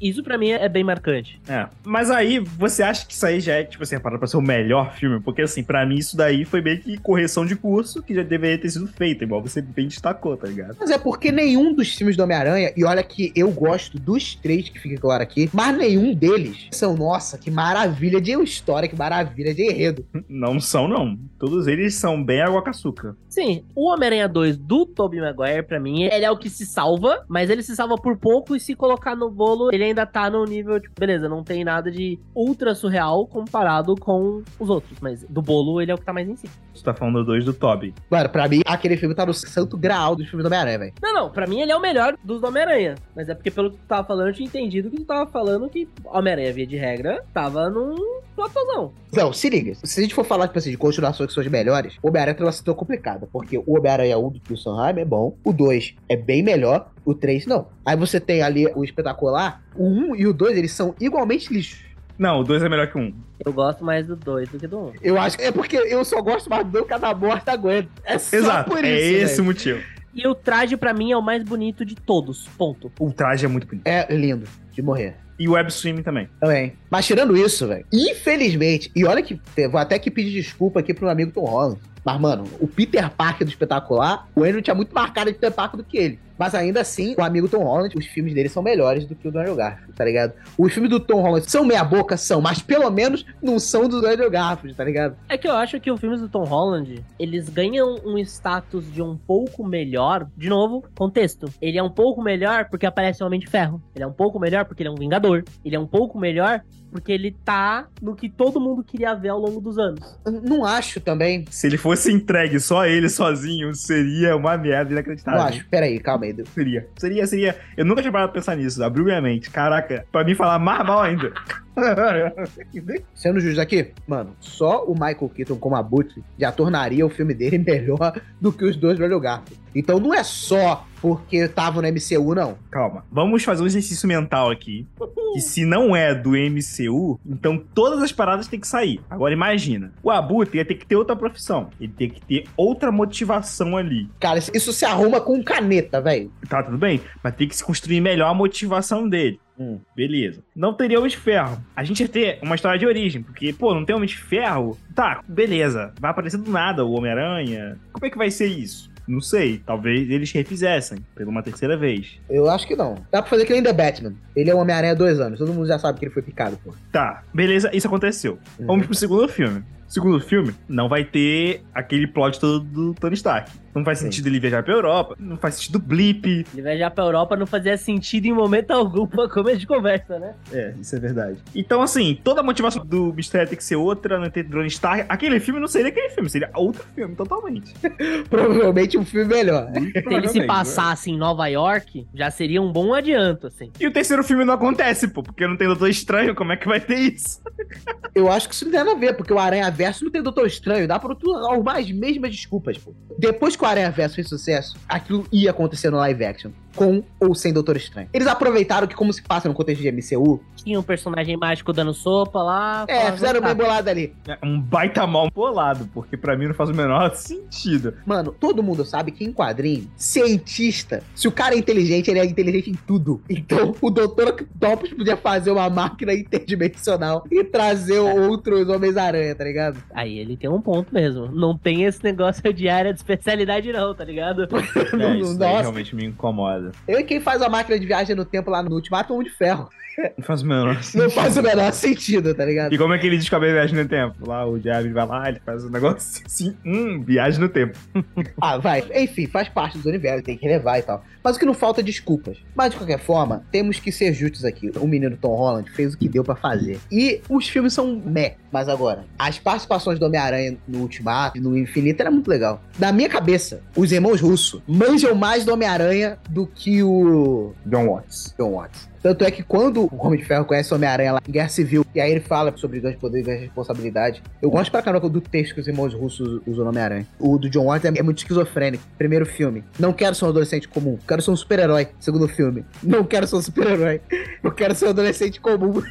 Isso 0.00 0.22
pra 0.22 0.38
mim 0.38 0.50
é 0.50 0.68
bem 0.68 0.84
marcante. 0.84 1.40
É. 1.48 1.66
Mas 1.84 2.10
aí, 2.10 2.38
você 2.38 2.82
acha 2.82 3.06
que 3.06 3.12
isso 3.12 3.26
aí 3.26 3.40
já 3.40 3.54
é, 3.54 3.64
tipo 3.64 3.82
assim, 3.82 3.98
parada 3.98 4.18
pra 4.18 4.28
ser 4.28 4.36
o 4.36 4.42
melhor 4.42 4.94
filme? 4.94 5.20
Porque, 5.20 5.42
assim, 5.42 5.62
pra 5.62 5.84
mim 5.84 5.96
isso 5.96 6.16
daí 6.16 6.44
foi 6.44 6.60
meio 6.60 6.80
que 6.80 6.96
correção 6.98 7.44
de 7.44 7.56
curso 7.56 8.02
que 8.02 8.14
já 8.14 8.22
deveria 8.22 8.58
ter 8.58 8.70
sido 8.70 8.86
feita, 8.86 9.24
igual 9.24 9.42
você 9.42 9.60
bem 9.60 9.88
destacou, 9.88 10.36
tá 10.36 10.46
ligado? 10.46 10.76
Mas 10.78 10.90
é 10.90 10.98
porque 10.98 11.30
nenhum 11.30 11.74
dos 11.74 11.94
filmes 11.94 12.16
do 12.16 12.22
Homem-Aranha, 12.22 12.72
e 12.76 12.84
olha 12.84 13.02
que 13.02 13.32
eu 13.34 13.50
gosto 13.50 13.98
dos 13.98 14.34
três 14.34 14.68
que 14.68 14.78
fica 14.78 15.00
claro 15.00 15.22
aqui, 15.22 15.50
mas 15.52 15.76
nenhum 15.76 16.14
deles 16.14 16.68
são, 16.70 16.96
nossa, 16.96 17.36
que 17.38 17.50
maravilha 17.50 18.20
de 18.20 18.30
história, 18.42 18.88
que 18.88 18.96
maravilha 18.96 19.54
de 19.54 19.62
enredo. 19.62 20.06
Não 20.28 20.60
são, 20.60 20.88
não. 20.88 21.18
Todos 21.38 21.66
eles 21.66 21.94
são 21.94 22.22
bem 22.22 22.40
água 22.40 22.62
com 22.62 22.70
açúcar. 22.70 23.16
Sim, 23.28 23.64
o 23.74 23.88
Homem-Aranha 23.88 24.28
2 24.28 24.56
do 24.56 24.86
Tobey 24.86 25.20
Maguire, 25.20 25.62
pra 25.62 25.80
mim, 25.80 26.04
ele 26.04 26.24
é 26.24 26.30
o 26.30 26.36
que 26.36 26.48
se 26.48 26.64
salva, 26.64 27.24
mas 27.28 27.50
ele 27.50 27.62
se 27.62 27.74
salva 27.74 27.96
por 27.96 28.16
pouco 28.16 28.56
e 28.56 28.60
se 28.60 28.74
colocar 28.74 29.14
no 29.14 29.30
bolo, 29.30 29.70
ele 29.72 29.89
ainda 29.90 30.06
tá 30.06 30.30
no 30.30 30.44
nível, 30.44 30.80
tipo, 30.80 30.94
beleza, 30.98 31.28
não 31.28 31.42
tem 31.42 31.64
nada 31.64 31.90
de 31.90 32.18
ultra 32.34 32.74
surreal 32.74 33.26
comparado 33.26 33.94
com 33.96 34.42
os 34.58 34.70
outros, 34.70 34.98
mas 35.00 35.24
do 35.24 35.42
bolo 35.42 35.80
ele 35.80 35.90
é 35.90 35.94
o 35.94 35.98
que 35.98 36.04
tá 36.04 36.12
mais 36.12 36.28
em 36.28 36.36
cima. 36.36 36.52
Você 36.74 36.84
tá 36.84 36.94
falando 36.94 37.24
dois 37.24 37.44
do 37.44 37.52
Toby. 37.52 37.94
Mano, 38.10 38.28
pra 38.28 38.48
mim, 38.48 38.60
aquele 38.64 38.96
filme 38.96 39.14
tá 39.14 39.26
no 39.26 39.34
santo 39.34 39.76
graal 39.76 40.16
dos 40.16 40.28
filmes 40.28 40.44
do 40.44 40.46
Homem-Aranha, 40.46 40.78
velho. 40.78 40.92
Não, 41.02 41.14
não, 41.14 41.30
pra 41.30 41.46
mim 41.46 41.60
ele 41.60 41.72
é 41.72 41.76
o 41.76 41.80
melhor 41.80 42.16
dos 42.24 42.40
do 42.40 42.46
Homem-Aranha, 42.46 42.94
mas 43.14 43.28
é 43.28 43.34
porque 43.34 43.50
pelo 43.50 43.70
que 43.70 43.76
tu 43.76 43.86
tava 43.86 44.06
falando, 44.06 44.28
eu 44.28 44.34
tinha 44.34 44.46
entendido 44.46 44.90
que 44.90 44.96
tu 44.96 45.04
tava 45.04 45.30
falando 45.30 45.68
que 45.68 45.88
Homem-Aranha, 46.04 46.52
via 46.52 46.66
de 46.66 46.76
regra, 46.76 47.24
tava 47.32 47.68
num 47.68 48.20
platôzão. 48.48 48.92
Não, 49.12 49.32
se 49.32 49.48
liga. 49.50 49.74
Se 49.84 50.00
a 50.00 50.02
gente 50.02 50.14
for 50.14 50.24
falar, 50.24 50.46
tipo 50.48 50.58
assim, 50.58 50.70
de 50.70 50.76
continuações 50.76 51.28
que 51.28 51.34
são 51.34 51.42
as 51.42 51.48
melhores, 51.48 51.96
o 52.02 52.08
Homem-Aranha 52.08 52.34
tem 52.34 52.46
uma 52.46 52.52
situação 52.52 52.74
complicada. 52.78 53.28
Porque 53.32 53.58
o 53.58 53.76
Homem-Aranha 53.76 54.18
1 54.18 54.30
do 54.30 54.38
Tio 54.38 54.56
Sanheim 54.56 55.00
é 55.00 55.04
bom, 55.04 55.36
o 55.44 55.52
2 55.52 55.94
é 56.08 56.16
bem 56.16 56.42
melhor, 56.42 56.90
o 57.04 57.14
3 57.14 57.46
não. 57.46 57.68
Aí 57.84 57.96
você 57.96 58.18
tem 58.20 58.42
ali 58.42 58.66
o 58.74 58.84
espetacular, 58.84 59.62
o 59.74 59.84
1 59.86 60.16
e 60.16 60.26
o 60.26 60.32
2, 60.32 60.56
eles 60.56 60.72
são 60.72 60.94
igualmente 61.00 61.52
lixos. 61.52 61.90
Não, 62.18 62.40
o 62.40 62.44
dois 62.44 62.62
é 62.62 62.68
melhor 62.68 62.86
que 62.86 62.98
um. 62.98 63.14
Eu 63.42 63.50
gosto 63.50 63.82
mais 63.82 64.06
do 64.06 64.14
2 64.14 64.50
do 64.50 64.58
que 64.58 64.66
do 64.66 64.78
1. 64.78 64.82
Um. 64.82 64.92
Eu 65.00 65.18
acho 65.18 65.38
que 65.38 65.44
é 65.44 65.50
porque 65.50 65.76
eu 65.76 66.04
só 66.04 66.20
gosto 66.20 66.50
mais 66.50 66.66
do 66.66 66.70
2 66.70 66.86
cada 66.86 67.14
morte 67.14 67.48
aguenta. 67.48 67.88
É 68.04 68.18
só 68.18 68.36
Exato, 68.36 68.70
por 68.70 68.84
isso. 68.84 68.86
é 68.86 69.00
esse 69.00 69.36
velho. 69.36 69.42
o 69.42 69.46
motivo. 69.46 69.80
E 70.12 70.28
o 70.28 70.34
traje, 70.34 70.76
pra 70.76 70.92
mim, 70.92 71.12
é 71.12 71.16
o 71.16 71.22
mais 71.22 71.42
bonito 71.42 71.82
de 71.82 71.94
todos. 71.94 72.46
Ponto. 72.58 72.92
O 73.00 73.10
traje 73.10 73.46
é 73.46 73.48
muito 73.48 73.66
bonito. 73.66 73.86
É 73.86 74.06
lindo 74.14 74.46
de 74.70 74.82
morrer. 74.82 75.16
E 75.40 75.48
web 75.48 75.70
streaming 75.70 76.02
também. 76.02 76.28
Também. 76.38 76.74
Mas 76.90 77.06
tirando 77.06 77.34
isso, 77.34 77.66
velho, 77.66 77.86
infelizmente, 77.90 78.92
e 78.94 79.06
olha 79.06 79.22
que 79.22 79.40
vou 79.70 79.80
até 79.80 79.98
que 79.98 80.10
pedir 80.10 80.32
desculpa 80.32 80.80
aqui 80.80 80.92
pro 80.92 81.04
meu 81.04 81.12
amigo 81.12 81.32
Tom 81.32 81.46
Holland. 81.46 81.80
Mas, 82.04 82.20
mano, 82.20 82.44
o 82.60 82.68
Peter 82.68 83.10
Parker 83.10 83.46
do 83.46 83.50
espetacular, 83.50 84.28
o 84.34 84.44
Andrew 84.44 84.60
tinha 84.60 84.74
muito 84.74 84.94
mais 84.94 85.10
cara 85.10 85.32
de 85.32 85.38
Peter 85.38 85.52
Parker 85.52 85.78
do 85.78 85.84
que 85.84 85.96
ele. 85.96 86.18
Mas 86.40 86.54
ainda 86.54 86.80
assim, 86.80 87.14
o 87.18 87.22
amigo 87.22 87.50
Tom 87.50 87.62
Holland, 87.64 87.94
os 87.98 88.06
filmes 88.06 88.32
dele 88.32 88.48
são 88.48 88.62
melhores 88.62 89.04
do 89.04 89.14
que 89.14 89.28
o 89.28 89.30
do 89.30 89.38
Andrew 89.38 89.54
Garfield, 89.54 89.92
tá 89.92 90.02
ligado? 90.02 90.32
Os 90.56 90.72
filmes 90.72 90.90
do 90.90 90.98
Tom 90.98 91.20
Holland 91.20 91.50
são 91.50 91.66
meia 91.66 91.84
boca, 91.84 92.16
são, 92.16 92.40
mas 92.40 92.62
pelo 92.62 92.90
menos 92.90 93.26
não 93.42 93.58
são 93.58 93.86
do 93.86 93.98
Andrew 93.98 94.30
Garfield, 94.30 94.74
tá 94.74 94.82
ligado? 94.82 95.18
É 95.28 95.36
que 95.36 95.46
eu 95.46 95.52
acho 95.52 95.78
que 95.78 95.90
os 95.90 96.00
filmes 96.00 96.18
do 96.18 96.30
Tom 96.30 96.44
Holland, 96.44 97.04
eles 97.18 97.50
ganham 97.50 97.96
um 98.06 98.16
status 98.16 98.90
de 98.90 99.02
um 99.02 99.18
pouco 99.18 99.62
melhor. 99.62 100.26
De 100.34 100.48
novo, 100.48 100.82
contexto. 100.96 101.52
Ele 101.60 101.76
é 101.76 101.82
um 101.82 101.90
pouco 101.90 102.22
melhor 102.22 102.70
porque 102.70 102.86
aparece 102.86 103.22
o 103.22 103.26
Homem 103.26 103.38
de 103.38 103.46
Ferro. 103.46 103.82
Ele 103.94 104.04
é 104.04 104.06
um 104.06 104.12
pouco 104.12 104.40
melhor 104.40 104.64
porque 104.64 104.82
ele 104.82 104.88
é 104.88 104.92
um 104.92 104.96
Vingador. 104.96 105.44
Ele 105.62 105.76
é 105.76 105.78
um 105.78 105.86
pouco 105.86 106.18
melhor 106.18 106.62
porque 106.90 107.12
ele 107.12 107.36
tá 107.44 107.86
no 108.02 108.14
que 108.14 108.28
todo 108.28 108.60
mundo 108.60 108.82
queria 108.82 109.14
ver 109.14 109.28
ao 109.28 109.38
longo 109.38 109.60
dos 109.60 109.78
anos. 109.78 110.18
Não 110.42 110.64
acho 110.64 111.00
também. 111.00 111.44
Se 111.50 111.66
ele 111.66 111.76
fosse 111.78 112.12
entregue 112.12 112.58
só 112.60 112.84
ele 112.86 113.08
sozinho, 113.08 113.74
seria 113.74 114.36
uma 114.36 114.56
merda 114.56 114.84
Não 114.86 114.92
inacreditável. 114.92 115.40
acho. 115.42 115.68
Pera 115.68 115.86
aí, 115.86 115.98
calma 116.00 116.24
aí. 116.24 116.36
Seria. 116.54 116.88
Seria, 116.96 117.26
seria. 117.26 117.56
Eu 117.76 117.84
nunca 117.84 118.00
tinha 118.02 118.12
parado 118.12 118.32
pra 118.32 118.40
pensar 118.40 118.56
nisso. 118.56 118.82
Abriu 118.82 119.04
minha 119.04 119.20
mente. 119.20 119.50
Caraca, 119.50 120.04
pra 120.10 120.24
mim 120.24 120.34
falar 120.34 120.58
mais 120.58 120.86
mal 120.86 121.00
ainda. 121.00 121.32
Sendo 123.14 123.40
justo 123.40 123.60
aqui, 123.60 123.92
mano, 124.06 124.34
só 124.40 124.84
o 124.84 124.92
Michael 124.92 125.30
Keaton 125.34 125.56
como 125.56 125.76
Abutre 125.76 126.22
já 126.38 126.50
tornaria 126.52 127.04
o 127.04 127.10
filme 127.10 127.34
dele 127.34 127.58
melhor 127.64 128.20
do 128.40 128.52
que 128.52 128.64
os 128.64 128.76
dois 128.76 128.98
do 128.98 129.04
Andrew 129.04 129.20
Garfield. 129.20 129.60
Então 129.74 130.00
não 130.00 130.12
é 130.12 130.22
só 130.24 130.86
porque 131.00 131.48
tava 131.48 131.80
no 131.80 131.88
MCU, 131.88 132.34
não. 132.34 132.58
Calma. 132.70 133.04
Vamos 133.10 133.42
fazer 133.42 133.62
um 133.62 133.66
exercício 133.66 134.06
mental 134.06 134.50
aqui. 134.50 134.86
Que 135.32 135.40
se 135.40 135.64
não 135.64 135.94
é 135.94 136.14
do 136.14 136.30
MCU, 136.30 137.18
então 137.24 137.56
todas 137.72 138.02
as 138.02 138.12
paradas 138.12 138.48
têm 138.48 138.60
que 138.60 138.66
sair. 138.66 139.00
Agora 139.08 139.32
imagina. 139.32 139.92
O 140.02 140.10
Abutre 140.10 140.58
ia 140.58 140.64
ter 140.64 140.74
que 140.74 140.86
ter 140.86 140.96
outra 140.96 141.16
profissão. 141.16 141.70
Ele 141.80 141.92
tem 141.96 142.10
que 142.10 142.20
ter 142.20 142.44
outra 142.56 142.90
motivação 142.90 143.76
ali. 143.76 144.08
Cara, 144.18 144.38
isso 144.38 144.72
se 144.72 144.84
arruma 144.84 145.20
com 145.20 145.42
caneta, 145.42 146.00
velho. 146.00 146.30
Tá, 146.48 146.62
tudo 146.62 146.76
bem. 146.76 147.00
Mas 147.22 147.34
tem 147.34 147.48
que 147.48 147.56
se 147.56 147.64
construir 147.64 148.00
melhor 148.00 148.28
a 148.28 148.34
motivação 148.34 149.08
dele. 149.08 149.40
Hum. 149.60 149.78
Beleza. 149.94 150.42
Não 150.56 150.72
teria 150.72 150.98
Homem 150.98 151.10
de 151.10 151.18
Ferro. 151.18 151.62
A 151.76 151.84
gente 151.84 152.00
ia 152.00 152.08
ter 152.08 152.38
uma 152.42 152.54
história 152.54 152.78
de 152.78 152.86
origem, 152.86 153.22
porque, 153.22 153.52
pô, 153.52 153.74
não 153.74 153.84
tem 153.84 153.94
Homem 153.94 154.08
de 154.08 154.16
Ferro? 154.16 154.78
Tá, 154.94 155.22
beleza. 155.28 155.92
Vai 156.00 156.10
aparecer 156.10 156.38
do 156.38 156.50
nada 156.50 156.84
o 156.84 156.92
Homem-Aranha. 156.92 157.78
Como 157.92 158.06
é 158.06 158.10
que 158.10 158.16
vai 158.16 158.30
ser 158.30 158.46
isso? 158.46 158.90
Não 159.06 159.20
sei. 159.20 159.60
Talvez 159.66 160.08
eles 160.08 160.32
refizessem 160.32 161.04
pela 161.14 161.30
uma 161.30 161.42
terceira 161.42 161.76
vez. 161.76 162.18
Eu 162.30 162.48
acho 162.48 162.66
que 162.66 162.76
não. 162.76 162.94
Dá 163.10 163.20
pra 163.20 163.30
fazer 163.30 163.44
que 163.44 163.52
nem 163.52 163.62
The 163.62 163.72
Batman. 163.72 164.14
Ele 164.34 164.50
é 164.50 164.54
um 164.54 164.60
Homem-Aranha 164.60 164.92
há 164.92 164.96
dois 164.96 165.20
anos. 165.20 165.38
Todo 165.38 165.52
mundo 165.52 165.66
já 165.66 165.78
sabe 165.78 165.98
que 165.98 166.06
ele 166.06 166.14
foi 166.14 166.22
picado, 166.22 166.56
pô. 166.64 166.72
Tá, 166.90 167.22
beleza, 167.34 167.70
isso 167.74 167.86
aconteceu. 167.86 168.38
Uhum. 168.58 168.66
Vamos 168.66 168.86
pro 168.86 168.94
segundo 168.94 169.28
filme. 169.28 169.62
Segundo 169.90 170.20
filme, 170.20 170.54
não 170.68 170.88
vai 170.88 171.02
ter 171.02 171.64
aquele 171.74 172.06
plot 172.06 172.38
todo 172.38 172.60
do 172.60 172.94
Tony 172.94 173.14
Stark. 173.14 173.50
Não 173.74 173.84
faz 173.84 173.98
Sim. 173.98 174.06
sentido 174.06 174.26
ele 174.26 174.40
viajar 174.40 174.62
pra 174.62 174.72
Europa, 174.74 175.16
não 175.18 175.36
faz 175.36 175.54
sentido 175.54 175.78
blip. 175.78 176.26
Ele 176.52 176.62
viajar 176.62 176.90
pra 176.90 177.04
Europa 177.04 177.36
não 177.36 177.46
fazia 177.46 177.76
sentido 177.76 178.26
em 178.26 178.32
momento 178.32 178.70
algum 178.72 179.06
pra 179.06 179.28
começo 179.28 179.58
de 179.58 179.66
conversa, 179.66 180.18
né? 180.18 180.34
É, 180.52 180.74
isso 180.80 180.96
é 180.96 180.98
verdade. 180.98 181.38
Então, 181.54 181.82
assim, 181.82 182.18
toda 182.22 182.40
a 182.40 182.42
motivação 182.42 182.84
do 182.84 183.12
mistério 183.12 183.48
tem 183.48 183.56
que 183.56 183.64
ser 183.64 183.76
outra, 183.76 184.18
não 184.18 184.28
ter 184.28 184.44
Tony 184.44 184.66
Stark. 184.68 185.06
Aquele 185.08 185.38
filme 185.40 185.60
não 185.60 185.68
seria 185.68 185.88
aquele 185.88 186.10
filme, 186.10 186.28
seria 186.28 186.50
outro 186.54 186.84
filme, 186.94 187.14
totalmente. 187.14 187.72
Provavelmente 188.28 188.98
um 188.98 189.04
filme 189.04 189.26
melhor. 189.26 189.68
Se 189.72 189.78
ele 189.78 189.86
se 189.92 190.02
Provavelmente, 190.02 190.46
passasse 190.46 191.10
em 191.10 191.16
Nova 191.16 191.46
York, 191.46 192.06
já 192.14 192.30
seria 192.30 192.60
um 192.60 192.72
bom 192.72 192.92
adianto, 192.94 193.46
assim. 193.46 193.70
E 193.78 193.86
o 193.86 193.92
terceiro 193.92 194.24
filme 194.24 194.44
não 194.44 194.54
acontece, 194.54 195.08
pô, 195.08 195.22
porque 195.22 195.46
não 195.46 195.56
tem 195.56 195.66
Doutor 195.66 195.88
Estranho, 195.88 196.34
como 196.34 196.52
é 196.52 196.56
que 196.56 196.66
vai 196.66 196.80
ter 196.80 196.98
isso? 196.98 197.40
Eu 198.14 198.30
acho 198.30 198.48
que 198.48 198.54
isso 198.54 198.64
não 198.64 198.72
tem 198.72 198.80
nada 198.80 198.92
a 198.92 198.98
ver, 198.98 199.14
porque 199.14 199.32
o 199.32 199.38
Aranha 199.38 199.70
Verso 199.70 200.04
não 200.04 200.10
tem 200.10 200.22
Doutor 200.22 200.46
Estranho. 200.46 200.88
Dá 200.88 200.98
pra 200.98 201.14
tu 201.14 201.32
arrumar 201.32 201.78
as 201.78 201.90
mesmas 201.92 202.30
desculpas, 202.32 202.76
pô. 202.76 202.92
Depois 203.18 203.54
Aranha 203.66 203.90
Verso 203.90 204.16
fez 204.16 204.28
sucesso, 204.28 204.76
aquilo 204.88 205.26
ia 205.32 205.50
acontecer 205.50 205.90
no 205.90 205.98
live 205.98 206.24
action. 206.24 206.50
Com 206.74 207.02
ou 207.18 207.34
sem 207.34 207.52
Doutor 207.52 207.76
Estranho. 207.76 208.08
Eles 208.12 208.26
aproveitaram 208.26 208.86
que, 208.86 208.94
como 208.94 209.12
se 209.12 209.22
passa 209.22 209.48
no 209.48 209.54
contexto 209.54 209.82
de 209.82 209.90
MCU, 209.90 210.40
Tinha 210.56 210.78
um 210.78 210.82
personagem 210.82 211.36
mágico 211.36 211.72
dando 211.72 211.92
sopa 211.94 212.42
lá. 212.42 212.84
é, 212.88 213.10
fizeram 213.12 213.40
bem 213.40 213.54
bolado 213.54 213.88
ali. 213.90 214.14
É 214.28 214.38
um 214.44 214.60
baita 214.60 215.06
mal 215.06 215.28
bolado, 215.34 215.88
porque 215.92 216.16
pra 216.16 216.36
mim 216.36 216.46
não 216.46 216.54
faz 216.54 216.70
o 216.70 216.74
menor 216.74 217.12
sentido. 217.16 217.94
Mano, 218.06 218.34
todo 218.38 218.62
mundo 218.62 218.84
sabe 218.84 219.10
que 219.10 219.24
em 219.24 219.32
quadrinho, 219.32 219.90
cientista, 219.96 221.02
se 221.14 221.26
o 221.26 221.32
cara 221.32 221.54
é 221.54 221.58
inteligente, 221.58 222.10
ele 222.10 222.20
é 222.20 222.24
inteligente 222.24 222.70
em 222.70 222.74
tudo. 222.86 223.20
Então, 223.28 223.74
o 223.80 223.90
Dr. 223.90 224.28
Octopus 224.28 224.92
podia 224.92 225.16
fazer 225.16 225.50
uma 225.50 225.68
máquina 225.70 226.12
interdimensional 226.12 227.24
e 227.30 227.42
trazer 227.44 227.98
outros 227.98 228.68
Homens-Aranha, 228.68 229.34
tá 229.34 229.44
ligado? 229.44 229.82
Aí 229.94 230.18
ele 230.18 230.36
tem 230.36 230.48
um 230.50 230.60
ponto 230.60 230.92
mesmo. 230.92 231.26
Não 231.32 231.56
tem 231.56 231.84
esse 231.84 232.02
negócio 232.04 232.52
de 232.52 232.68
área 232.68 232.92
de 232.92 233.00
especialidade, 233.00 233.72
não, 233.72 233.94
tá 233.94 234.04
ligado? 234.04 234.46
É, 235.00 235.16
isso 235.16 235.38
Nossa. 235.38 235.60
realmente 235.60 235.94
me 235.96 236.04
incomoda. 236.04 236.59
Eu 236.86 237.00
e 237.00 237.04
quem 237.04 237.20
faz 237.20 237.42
a 237.42 237.48
máquina 237.48 237.78
de 237.78 237.86
viagem 237.86 238.14
no 238.14 238.24
tempo 238.24 238.50
lá 238.50 238.62
no 238.62 238.74
Ultimato 238.74 239.12
é 239.12 239.16
um 239.16 239.22
de 239.22 239.30
ferro. 239.30 239.68
Não 240.16 240.24
faz 240.24 240.42
o 240.42 240.46
menor 240.46 240.82
sentido. 240.82 241.02
Não 241.02 241.10
faz 241.10 241.36
o 241.36 241.42
menor 241.42 241.72
sentido, 241.72 242.34
tá 242.34 242.44
ligado? 242.44 242.72
E 242.72 242.78
como 242.78 242.94
é 242.94 242.98
que 242.98 243.06
ele 243.06 243.18
descobre 243.18 243.50
a 243.50 243.52
viagem 243.52 243.76
no 243.76 243.88
tempo? 243.88 244.14
Lá 244.26 244.46
o 244.46 244.58
Diabo 244.58 244.92
vai 244.92 245.06
lá, 245.06 245.28
ele 245.28 245.40
faz 245.44 245.64
um 245.64 245.70
negócio 245.70 246.22
assim, 246.24 246.56
hum, 246.64 247.02
viagem 247.02 247.40
no 247.40 247.48
tempo. 247.48 247.78
Ah, 248.40 248.58
vai. 248.58 248.84
Enfim, 248.94 249.26
faz 249.26 249.48
parte 249.48 249.76
do 249.78 249.88
universo, 249.88 250.24
tem 250.24 250.36
que 250.36 250.46
relevar 250.46 250.78
e 250.78 250.82
tal. 250.82 251.04
Mas 251.22 251.36
o 251.36 251.38
que 251.38 251.44
não 251.44 251.52
falta 251.52 251.80
é 251.80 251.84
desculpas. 251.84 252.38
Mas 252.54 252.70
de 252.70 252.76
qualquer 252.76 252.98
forma, 252.98 253.44
temos 253.50 253.78
que 253.78 253.92
ser 253.92 254.12
justos 254.14 254.44
aqui. 254.44 254.70
O 254.76 254.86
menino 254.86 255.16
Tom 255.16 255.34
Holland 255.34 255.70
fez 255.70 255.94
o 255.94 255.98
que 255.98 256.08
deu 256.08 256.24
pra 256.24 256.34
fazer. 256.34 256.78
E 256.90 257.20
os 257.28 257.48
filmes 257.48 257.72
são 257.72 258.00
meh. 258.04 258.36
Mas 258.50 258.68
agora, 258.68 259.04
as 259.18 259.38
participações 259.38 259.98
do 259.98 260.06
Homem-Aranha 260.06 260.56
no 260.66 260.80
Ultimato, 260.80 261.40
no 261.40 261.56
Infinito, 261.56 262.00
era 262.00 262.10
muito 262.10 262.28
legal. 262.28 262.62
Na 262.78 262.92
minha 262.92 263.08
cabeça, 263.08 263.62
os 263.76 263.92
irmãos 263.92 264.20
Russo 264.20 264.62
manjam 264.66 265.14
mais 265.14 265.44
do 265.44 265.52
Homem-Aranha 265.52 266.18
do 266.28 266.46
que 266.54 266.82
o 266.82 267.52
John 267.66 267.86
Watts. 267.86 268.34
John 268.38 268.52
Watts. 268.52 268.88
Tanto 269.02 269.24
é 269.24 269.30
que 269.30 269.42
quando 269.42 269.84
o 269.84 270.06
Homem 270.06 270.18
de 270.18 270.26
Ferro 270.26 270.44
conhece 270.44 270.72
o 270.72 270.76
Homem-Aranha 270.76 271.12
lá 271.14 271.20
em 271.26 271.32
Guerra 271.32 271.48
Civil, 271.48 271.86
e 271.94 272.00
aí 272.00 272.10
ele 272.10 272.20
fala 272.20 272.54
sobre 272.56 272.80
grande 272.80 272.98
poder 272.98 273.20
e 273.20 273.22
grande 273.22 273.44
responsabilidade. 273.44 274.22
Eu 274.42 274.50
gosto 274.50 274.70
pra 274.70 274.82
caramba 274.82 275.08
do 275.08 275.20
texto 275.20 275.54
que 275.54 275.60
os 275.60 275.66
irmãos 275.66 275.94
russos 275.94 276.42
usam 276.46 276.64
no 276.64 276.70
Homem-Aranha. 276.70 277.06
O 277.18 277.38
do 277.38 277.48
John 277.48 277.66
Watts 277.66 277.84
é, 277.86 277.98
é 277.98 278.02
muito 278.02 278.18
esquizofrênico. 278.18 278.84
Primeiro 278.98 279.24
filme. 279.24 279.64
Não 279.78 279.92
quero 279.92 280.14
ser 280.14 280.26
um 280.26 280.28
adolescente 280.28 280.68
comum. 280.68 280.98
Quero 281.08 281.22
ser 281.22 281.30
um 281.30 281.36
super-herói. 281.36 281.88
Segundo 281.98 282.28
filme. 282.28 282.64
Não 282.82 283.04
quero 283.04 283.26
ser 283.26 283.36
um 283.36 283.42
super-herói. 283.42 284.02
Eu 284.42 284.52
quero 284.52 284.74
ser 284.74 284.86
um 284.86 284.90
adolescente 284.90 285.40
comum. 285.40 285.82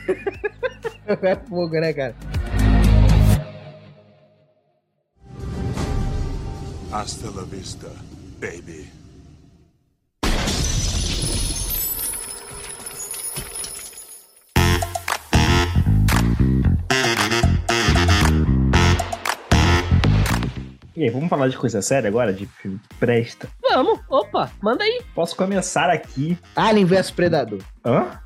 é 1.07 1.35
fogo, 1.35 1.79
né, 1.79 1.91
cara? 1.93 2.15
Hasta 6.91 7.29
la 7.29 7.43
vista, 7.43 7.87
baby. 8.39 8.98
E 20.99 21.03
aí, 21.03 21.09
vamos 21.09 21.29
falar 21.29 21.47
de 21.47 21.57
coisa 21.57 21.81
séria 21.81 22.09
agora, 22.09 22.33
de 22.33 22.45
filme 22.45 22.77
que 22.77 22.95
presta. 22.97 23.47
Vamos, 23.61 24.01
opa, 24.09 24.51
manda 24.61 24.83
aí. 24.83 25.01
Posso 25.15 25.33
começar 25.33 25.89
aqui. 25.89 26.37
Alien 26.53 26.85
vs 26.85 27.09
Predador. 27.09 27.61
Hã? 27.85 28.19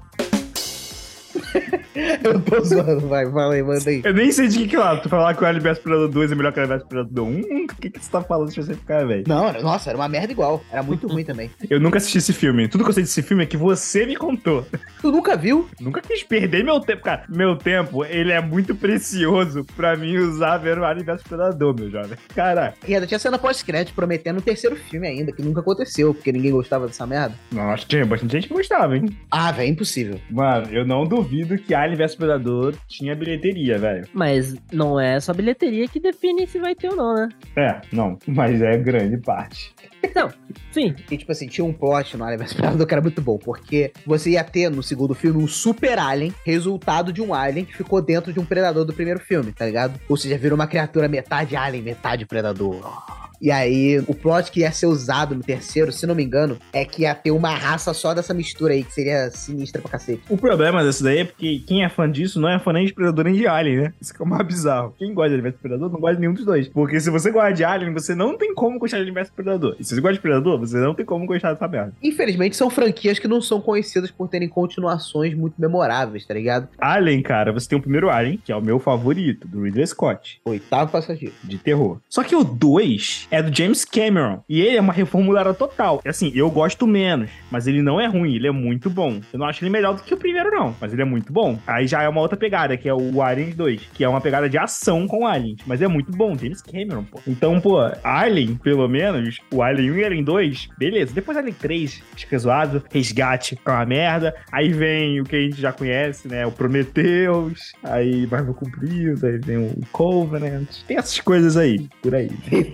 Eu 2.23 2.41
tô 2.41 2.63
zoando, 2.63 3.07
vai, 3.07 3.29
fala 3.29 3.53
aí, 3.53 3.63
manda 3.63 3.89
aí. 3.89 4.01
Eu 4.03 4.13
nem 4.13 4.31
sei 4.31 4.47
de 4.47 4.59
que 4.59 4.67
que 4.69 4.77
lá. 4.77 4.97
Tu 4.97 5.09
falar 5.09 5.33
que 5.35 5.43
o 5.43 5.47
Alien 5.47 5.63
vs 5.63 5.79
Predador 5.79 6.09
2 6.09 6.31
é 6.31 6.35
melhor 6.35 6.53
que 6.53 6.59
o 6.59 6.63
Alien 6.63 6.77
vs 6.77 6.87
Predador 6.87 7.27
1? 7.27 7.39
O 7.39 7.67
que, 7.79 7.89
que 7.89 7.99
você 7.99 8.11
tá 8.11 8.21
falando 8.21 8.49
especificamente, 8.49 9.07
velho? 9.07 9.23
Não, 9.27 9.61
nossa, 9.61 9.89
era 9.89 9.97
uma 9.97 10.07
merda 10.07 10.31
igual. 10.31 10.63
Era 10.71 10.83
muito 10.83 11.07
ruim 11.07 11.23
também. 11.23 11.51
Eu 11.69 11.79
nunca 11.79 11.97
assisti 11.97 12.17
esse 12.17 12.33
filme. 12.33 12.67
Tudo 12.67 12.83
que 12.83 12.89
eu 12.89 12.93
sei 12.93 13.03
desse 13.03 13.21
filme 13.21 13.43
é 13.43 13.45
que 13.45 13.57
você 13.57 14.05
me 14.05 14.15
contou. 14.15 14.65
Tu 15.01 15.11
nunca 15.11 15.35
viu? 15.35 15.67
Nunca 15.79 16.01
quis 16.01 16.23
perder 16.23 16.63
meu 16.63 16.79
tempo, 16.79 17.03
cara. 17.03 17.23
Meu 17.27 17.55
tempo, 17.55 18.05
ele 18.05 18.31
é 18.31 18.41
muito 18.41 18.73
precioso 18.73 19.65
pra 19.75 19.95
mim 19.95 20.17
usar 20.17 20.57
ver 20.57 20.77
o 20.77 20.85
Alien 20.85 21.05
vs 21.05 21.23
Predador, 21.23 21.75
meu 21.75 21.89
jovem. 21.89 22.17
Caraca. 22.33 22.77
E 22.87 22.93
ainda 22.93 23.05
tinha 23.05 23.19
cena 23.19 23.37
pós-crédito 23.37 23.93
prometendo 23.93 24.37
o 24.37 24.41
terceiro 24.41 24.75
filme 24.75 25.07
ainda, 25.07 25.31
que 25.31 25.41
nunca 25.41 25.59
aconteceu, 25.59 26.13
porque 26.13 26.31
ninguém 26.31 26.51
gostava 26.51 26.87
dessa 26.87 27.05
merda. 27.05 27.35
Nossa, 27.51 27.85
tinha 27.85 28.05
bastante 28.05 28.31
gente 28.31 28.47
que 28.47 28.53
gostava, 28.53 28.95
hein? 28.95 29.09
Ah, 29.29 29.51
velho, 29.51 29.71
impossível. 29.71 30.19
Mano, 30.29 30.67
eu 30.71 30.85
não 30.85 31.05
duvido 31.05 31.22
que 31.65 31.73
Alien 31.73 31.97
vs 31.97 32.15
Predador 32.15 32.75
tinha 32.87 33.15
bilheteria, 33.15 33.77
velho. 33.77 34.07
Mas 34.13 34.55
não 34.71 34.99
é 34.99 35.19
só 35.19 35.33
bilheteria 35.33 35.87
que 35.87 35.99
define 35.99 36.47
se 36.47 36.59
vai 36.59 36.75
ter 36.75 36.89
ou 36.89 36.95
não, 36.95 37.13
né? 37.15 37.29
É, 37.55 37.81
não, 37.91 38.17
mas 38.27 38.61
é 38.61 38.77
grande 38.77 39.17
parte. 39.17 39.73
Então, 40.03 40.29
sim, 40.71 40.93
E, 41.09 41.17
tipo 41.17 41.31
assim, 41.31 41.47
tinha 41.47 41.63
um 41.63 41.73
plot 41.73 42.17
no 42.17 42.23
Alien 42.23 42.39
vs 42.39 42.53
Predador 42.53 42.87
que 42.87 42.93
era 42.93 43.01
muito 43.01 43.21
bom, 43.21 43.37
porque 43.37 43.91
você 44.05 44.31
ia 44.31 44.43
ter 44.43 44.69
no 44.69 44.83
segundo 44.83 45.15
filme 45.15 45.41
um 45.41 45.47
super 45.47 45.97
alien, 45.97 46.33
resultado 46.45 47.13
de 47.13 47.21
um 47.21 47.33
alien 47.33 47.65
que 47.65 47.75
ficou 47.75 48.01
dentro 48.01 48.33
de 48.33 48.39
um 48.39 48.45
predador 48.45 48.85
do 48.85 48.93
primeiro 48.93 49.19
filme, 49.19 49.51
tá 49.51 49.65
ligado? 49.65 49.99
Ou 50.09 50.17
seja, 50.17 50.37
virou 50.37 50.55
uma 50.55 50.67
criatura 50.67 51.07
metade 51.07 51.55
alien, 51.55 51.83
metade 51.83 52.25
predador. 52.25 53.22
E 53.43 53.51
aí, 53.51 53.99
o 54.07 54.15
plot 54.15 54.49
que 54.49 54.61
ia 54.61 54.71
ser 54.71 54.85
usado 54.85 55.35
no 55.35 55.41
terceiro, 55.41 55.91
se 55.91 56.07
não 56.07 56.15
me 56.15 56.23
engano, 56.23 56.57
é 56.71 56.85
que 56.85 57.01
ia 57.01 57.13
ter 57.13 57.31
uma 57.31 57.49
raça 57.53 57.93
só 57.93 58.13
dessa 58.13 58.33
mistura 58.33 58.73
aí, 58.73 58.85
que 58.85 58.93
seria 58.93 59.29
sinistra 59.31 59.81
pra 59.81 59.91
cacete. 59.91 60.21
O 60.29 60.37
problema 60.37 60.81
desse 60.81 61.03
daí 61.03 61.17
é 61.17 61.25
porque 61.25 61.59
quem 61.67 61.83
é 61.83 61.89
fã 61.89 62.09
disso 62.09 62.39
não 62.39 62.47
é 62.47 62.57
fã 62.57 62.71
nem 62.71 62.85
de 62.85 62.93
Predador 62.93 63.25
nem 63.25 63.33
de 63.33 63.45
Alien, 63.45 63.77
né? 63.81 63.93
Isso 63.99 64.13
que 64.13 64.21
é 64.21 64.25
o 64.25 64.27
mais 64.29 64.47
bizarro. 64.47 64.95
Quem 64.97 65.13
gosta 65.13 65.35
de 65.35 65.41
vs 65.41 65.55
Predador 65.61 65.91
não 65.91 65.99
gosta 65.99 66.15
de 66.15 66.21
nenhum 66.21 66.33
dos 66.33 66.45
dois. 66.45 66.69
Porque 66.69 66.97
se 67.01 67.09
você 67.09 67.31
gosta 67.31 67.51
de 67.51 67.65
Alien, 67.65 67.91
você 67.91 68.15
não 68.15 68.37
tem 68.37 68.55
como 68.55 68.79
gostar 68.79 69.03
de 69.03 69.11
vs 69.11 69.29
Predador. 69.31 69.75
E 69.77 69.83
se 69.83 69.93
você 69.93 69.99
gosta 69.99 70.13
de 70.13 70.21
Predador, 70.21 70.57
você 70.57 70.77
não 70.77 70.95
tem 70.95 71.05
como 71.05 71.25
gostar 71.25 71.51
dessa 71.51 71.67
merda. 71.67 71.93
Infelizmente, 72.01 72.55
são 72.55 72.69
franquias 72.69 73.19
que 73.19 73.27
não 73.27 73.41
são 73.41 73.59
conhecidas 73.59 74.09
por 74.09 74.29
terem 74.29 74.47
continuações 74.47 75.35
muito 75.35 75.55
memoráveis, 75.59 76.25
tá 76.25 76.33
ligado? 76.33 76.69
Alien, 76.79 77.21
cara, 77.21 77.51
você 77.51 77.67
tem 77.67 77.77
o 77.77 77.81
primeiro 77.81 78.09
Alien, 78.09 78.37
que 78.41 78.53
é 78.53 78.55
o 78.55 78.61
meu 78.61 78.79
favorito, 78.79 79.49
do 79.49 79.63
Ridley 79.63 79.85
Scott, 79.85 80.39
Oitavo 80.45 80.93
passageiro. 80.93 81.35
de 81.43 81.57
terror. 81.57 81.97
Só 82.07 82.23
que 82.23 82.37
o 82.37 82.43
2 82.45 83.27
é 83.33 83.41
do 83.41 83.55
James 83.55 83.83
Cameron. 83.83 84.43
E 84.47 84.61
ele 84.61 84.77
é 84.77 84.79
uma 84.81 84.93
reformulada 84.93 85.55
total. 85.55 85.99
Assim, 86.05 86.31
eu 86.35 86.51
gosto 86.51 86.85
menos, 86.85 87.31
mas 87.49 87.65
ele 87.65 87.81
não 87.81 87.99
é 87.99 88.05
ruim, 88.05 88.35
ele 88.35 88.47
é 88.47 88.51
muito 88.51 88.91
bom. 88.91 89.19
Eu 89.33 89.39
não 89.39 89.47
acho 89.47 89.63
ele 89.63 89.71
melhor 89.71 89.95
do 89.95 90.03
que 90.03 90.13
o 90.13 90.17
primeiro, 90.17 90.51
não, 90.51 90.75
mas 90.79 90.93
ele 90.93 91.01
é 91.01 91.05
muito 91.05 91.33
bom. 91.33 91.57
Aí 91.65 91.87
já 91.87 92.03
é 92.03 92.07
uma 92.07 92.21
outra 92.21 92.37
pegada, 92.37 92.77
que 92.77 92.87
é 92.87 92.93
o 92.93 93.23
Alien 93.23 93.49
2, 93.49 93.89
que 93.91 94.03
é 94.03 94.07
uma 94.07 94.21
pegada 94.21 94.47
de 94.47 94.55
ação 94.55 95.07
com 95.07 95.25
Alien. 95.25 95.55
Mas 95.65 95.81
é 95.81 95.87
muito 95.87 96.11
bom, 96.11 96.37
James 96.37 96.61
Cameron, 96.61 97.05
pô. 97.05 97.19
Então, 97.27 97.59
pô, 97.59 97.79
Alien, 98.03 98.53
pelo 98.53 98.87
menos, 98.87 99.39
o 99.51 99.63
Alien 99.63 99.91
1 99.91 99.97
e 99.97 100.05
Alien 100.05 100.23
2, 100.23 100.69
beleza. 100.77 101.11
Depois 101.15 101.35
Alien 101.35 101.55
3, 101.55 102.03
fica 102.15 102.37
zoado, 102.37 102.83
resgate 102.91 103.59
é 103.65 103.69
uma 103.71 103.83
merda. 103.83 104.35
Aí 104.51 104.71
vem 104.71 105.19
o 105.21 105.23
que 105.23 105.35
a 105.35 105.39
gente 105.39 105.59
já 105.59 105.71
conhece, 105.71 106.27
né? 106.27 106.45
O 106.45 106.51
Prometheus, 106.51 107.73
aí 107.83 108.27
Marvel 108.27 108.53
Cumprido, 108.53 109.25
aí 109.25 109.39
vem 109.39 109.57
o 109.57 109.73
Covenant. 109.91 110.67
Tem 110.87 110.97
essas 110.97 111.19
coisas 111.19 111.57
aí, 111.57 111.89
por 111.99 112.13
aí. 112.13 112.29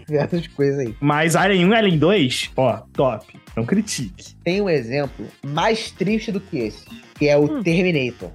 Essas 0.10 0.49
coisas 0.50 0.80
aí. 0.80 0.96
Mas 1.00 1.36
Alien 1.36 1.66
1 1.68 1.70
e 1.72 1.76
Alien 1.76 1.98
2, 1.98 2.52
ó, 2.58 2.78
top. 2.94 3.40
Não 3.56 3.66
critique. 3.66 4.36
Tem 4.44 4.62
um 4.62 4.70
exemplo 4.70 5.26
mais 5.46 5.92
triste 5.92 6.32
do 6.32 6.40
que 6.40 6.58
esse, 6.60 6.86
que 7.16 7.28
é 7.28 7.38
o 7.38 7.62
Terminator. 7.64 8.32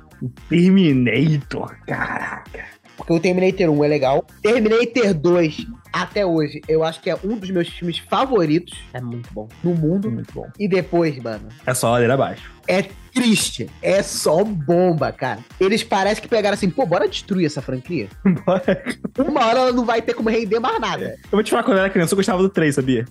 Terminator, 0.48 1.74
caraca. 1.86 2.64
Porque 2.96 3.12
o 3.12 3.18
Terminator 3.20 3.68
1 3.70 3.84
é 3.84 3.88
legal. 3.88 4.24
Terminator 4.40 5.12
2, 5.14 5.66
até 5.92 6.24
hoje, 6.24 6.60
eu 6.68 6.84
acho 6.84 7.00
que 7.00 7.10
é 7.10 7.16
um 7.24 7.36
dos 7.36 7.50
meus 7.50 7.68
filmes 7.68 7.98
favoritos 7.98 8.78
é 8.92 9.00
muito 9.00 9.28
bom. 9.32 9.48
no 9.62 9.74
mundo. 9.74 10.10
Muito 10.10 10.32
bom. 10.32 10.48
E 10.58 10.68
depois, 10.68 11.16
mano, 11.18 11.48
É 11.66 11.74
só 11.74 11.90
ladeira 11.90 12.14
abaixo. 12.14 12.50
é 12.68 12.84
triste. 13.14 13.70
É 13.80 14.02
só 14.02 14.42
bomba, 14.44 15.12
cara. 15.12 15.40
Eles 15.60 15.84
parecem 15.84 16.22
que 16.22 16.28
pegaram 16.28 16.54
assim, 16.54 16.68
pô, 16.68 16.84
bora 16.84 17.08
destruir 17.08 17.46
essa 17.46 17.62
franquia. 17.62 18.08
Uma 19.16 19.46
hora 19.46 19.58
ela 19.60 19.72
não 19.72 19.84
vai 19.84 20.02
ter 20.02 20.14
como 20.14 20.28
render 20.28 20.58
mais 20.58 20.80
nada. 20.80 21.16
Eu 21.24 21.30
vou 21.30 21.42
te 21.42 21.50
falar, 21.50 21.62
quando 21.62 21.76
eu 21.78 21.84
era 21.84 21.90
criança, 21.90 22.12
eu 22.12 22.16
gostava 22.16 22.42
do 22.42 22.48
3, 22.48 22.74
sabia? 22.74 23.04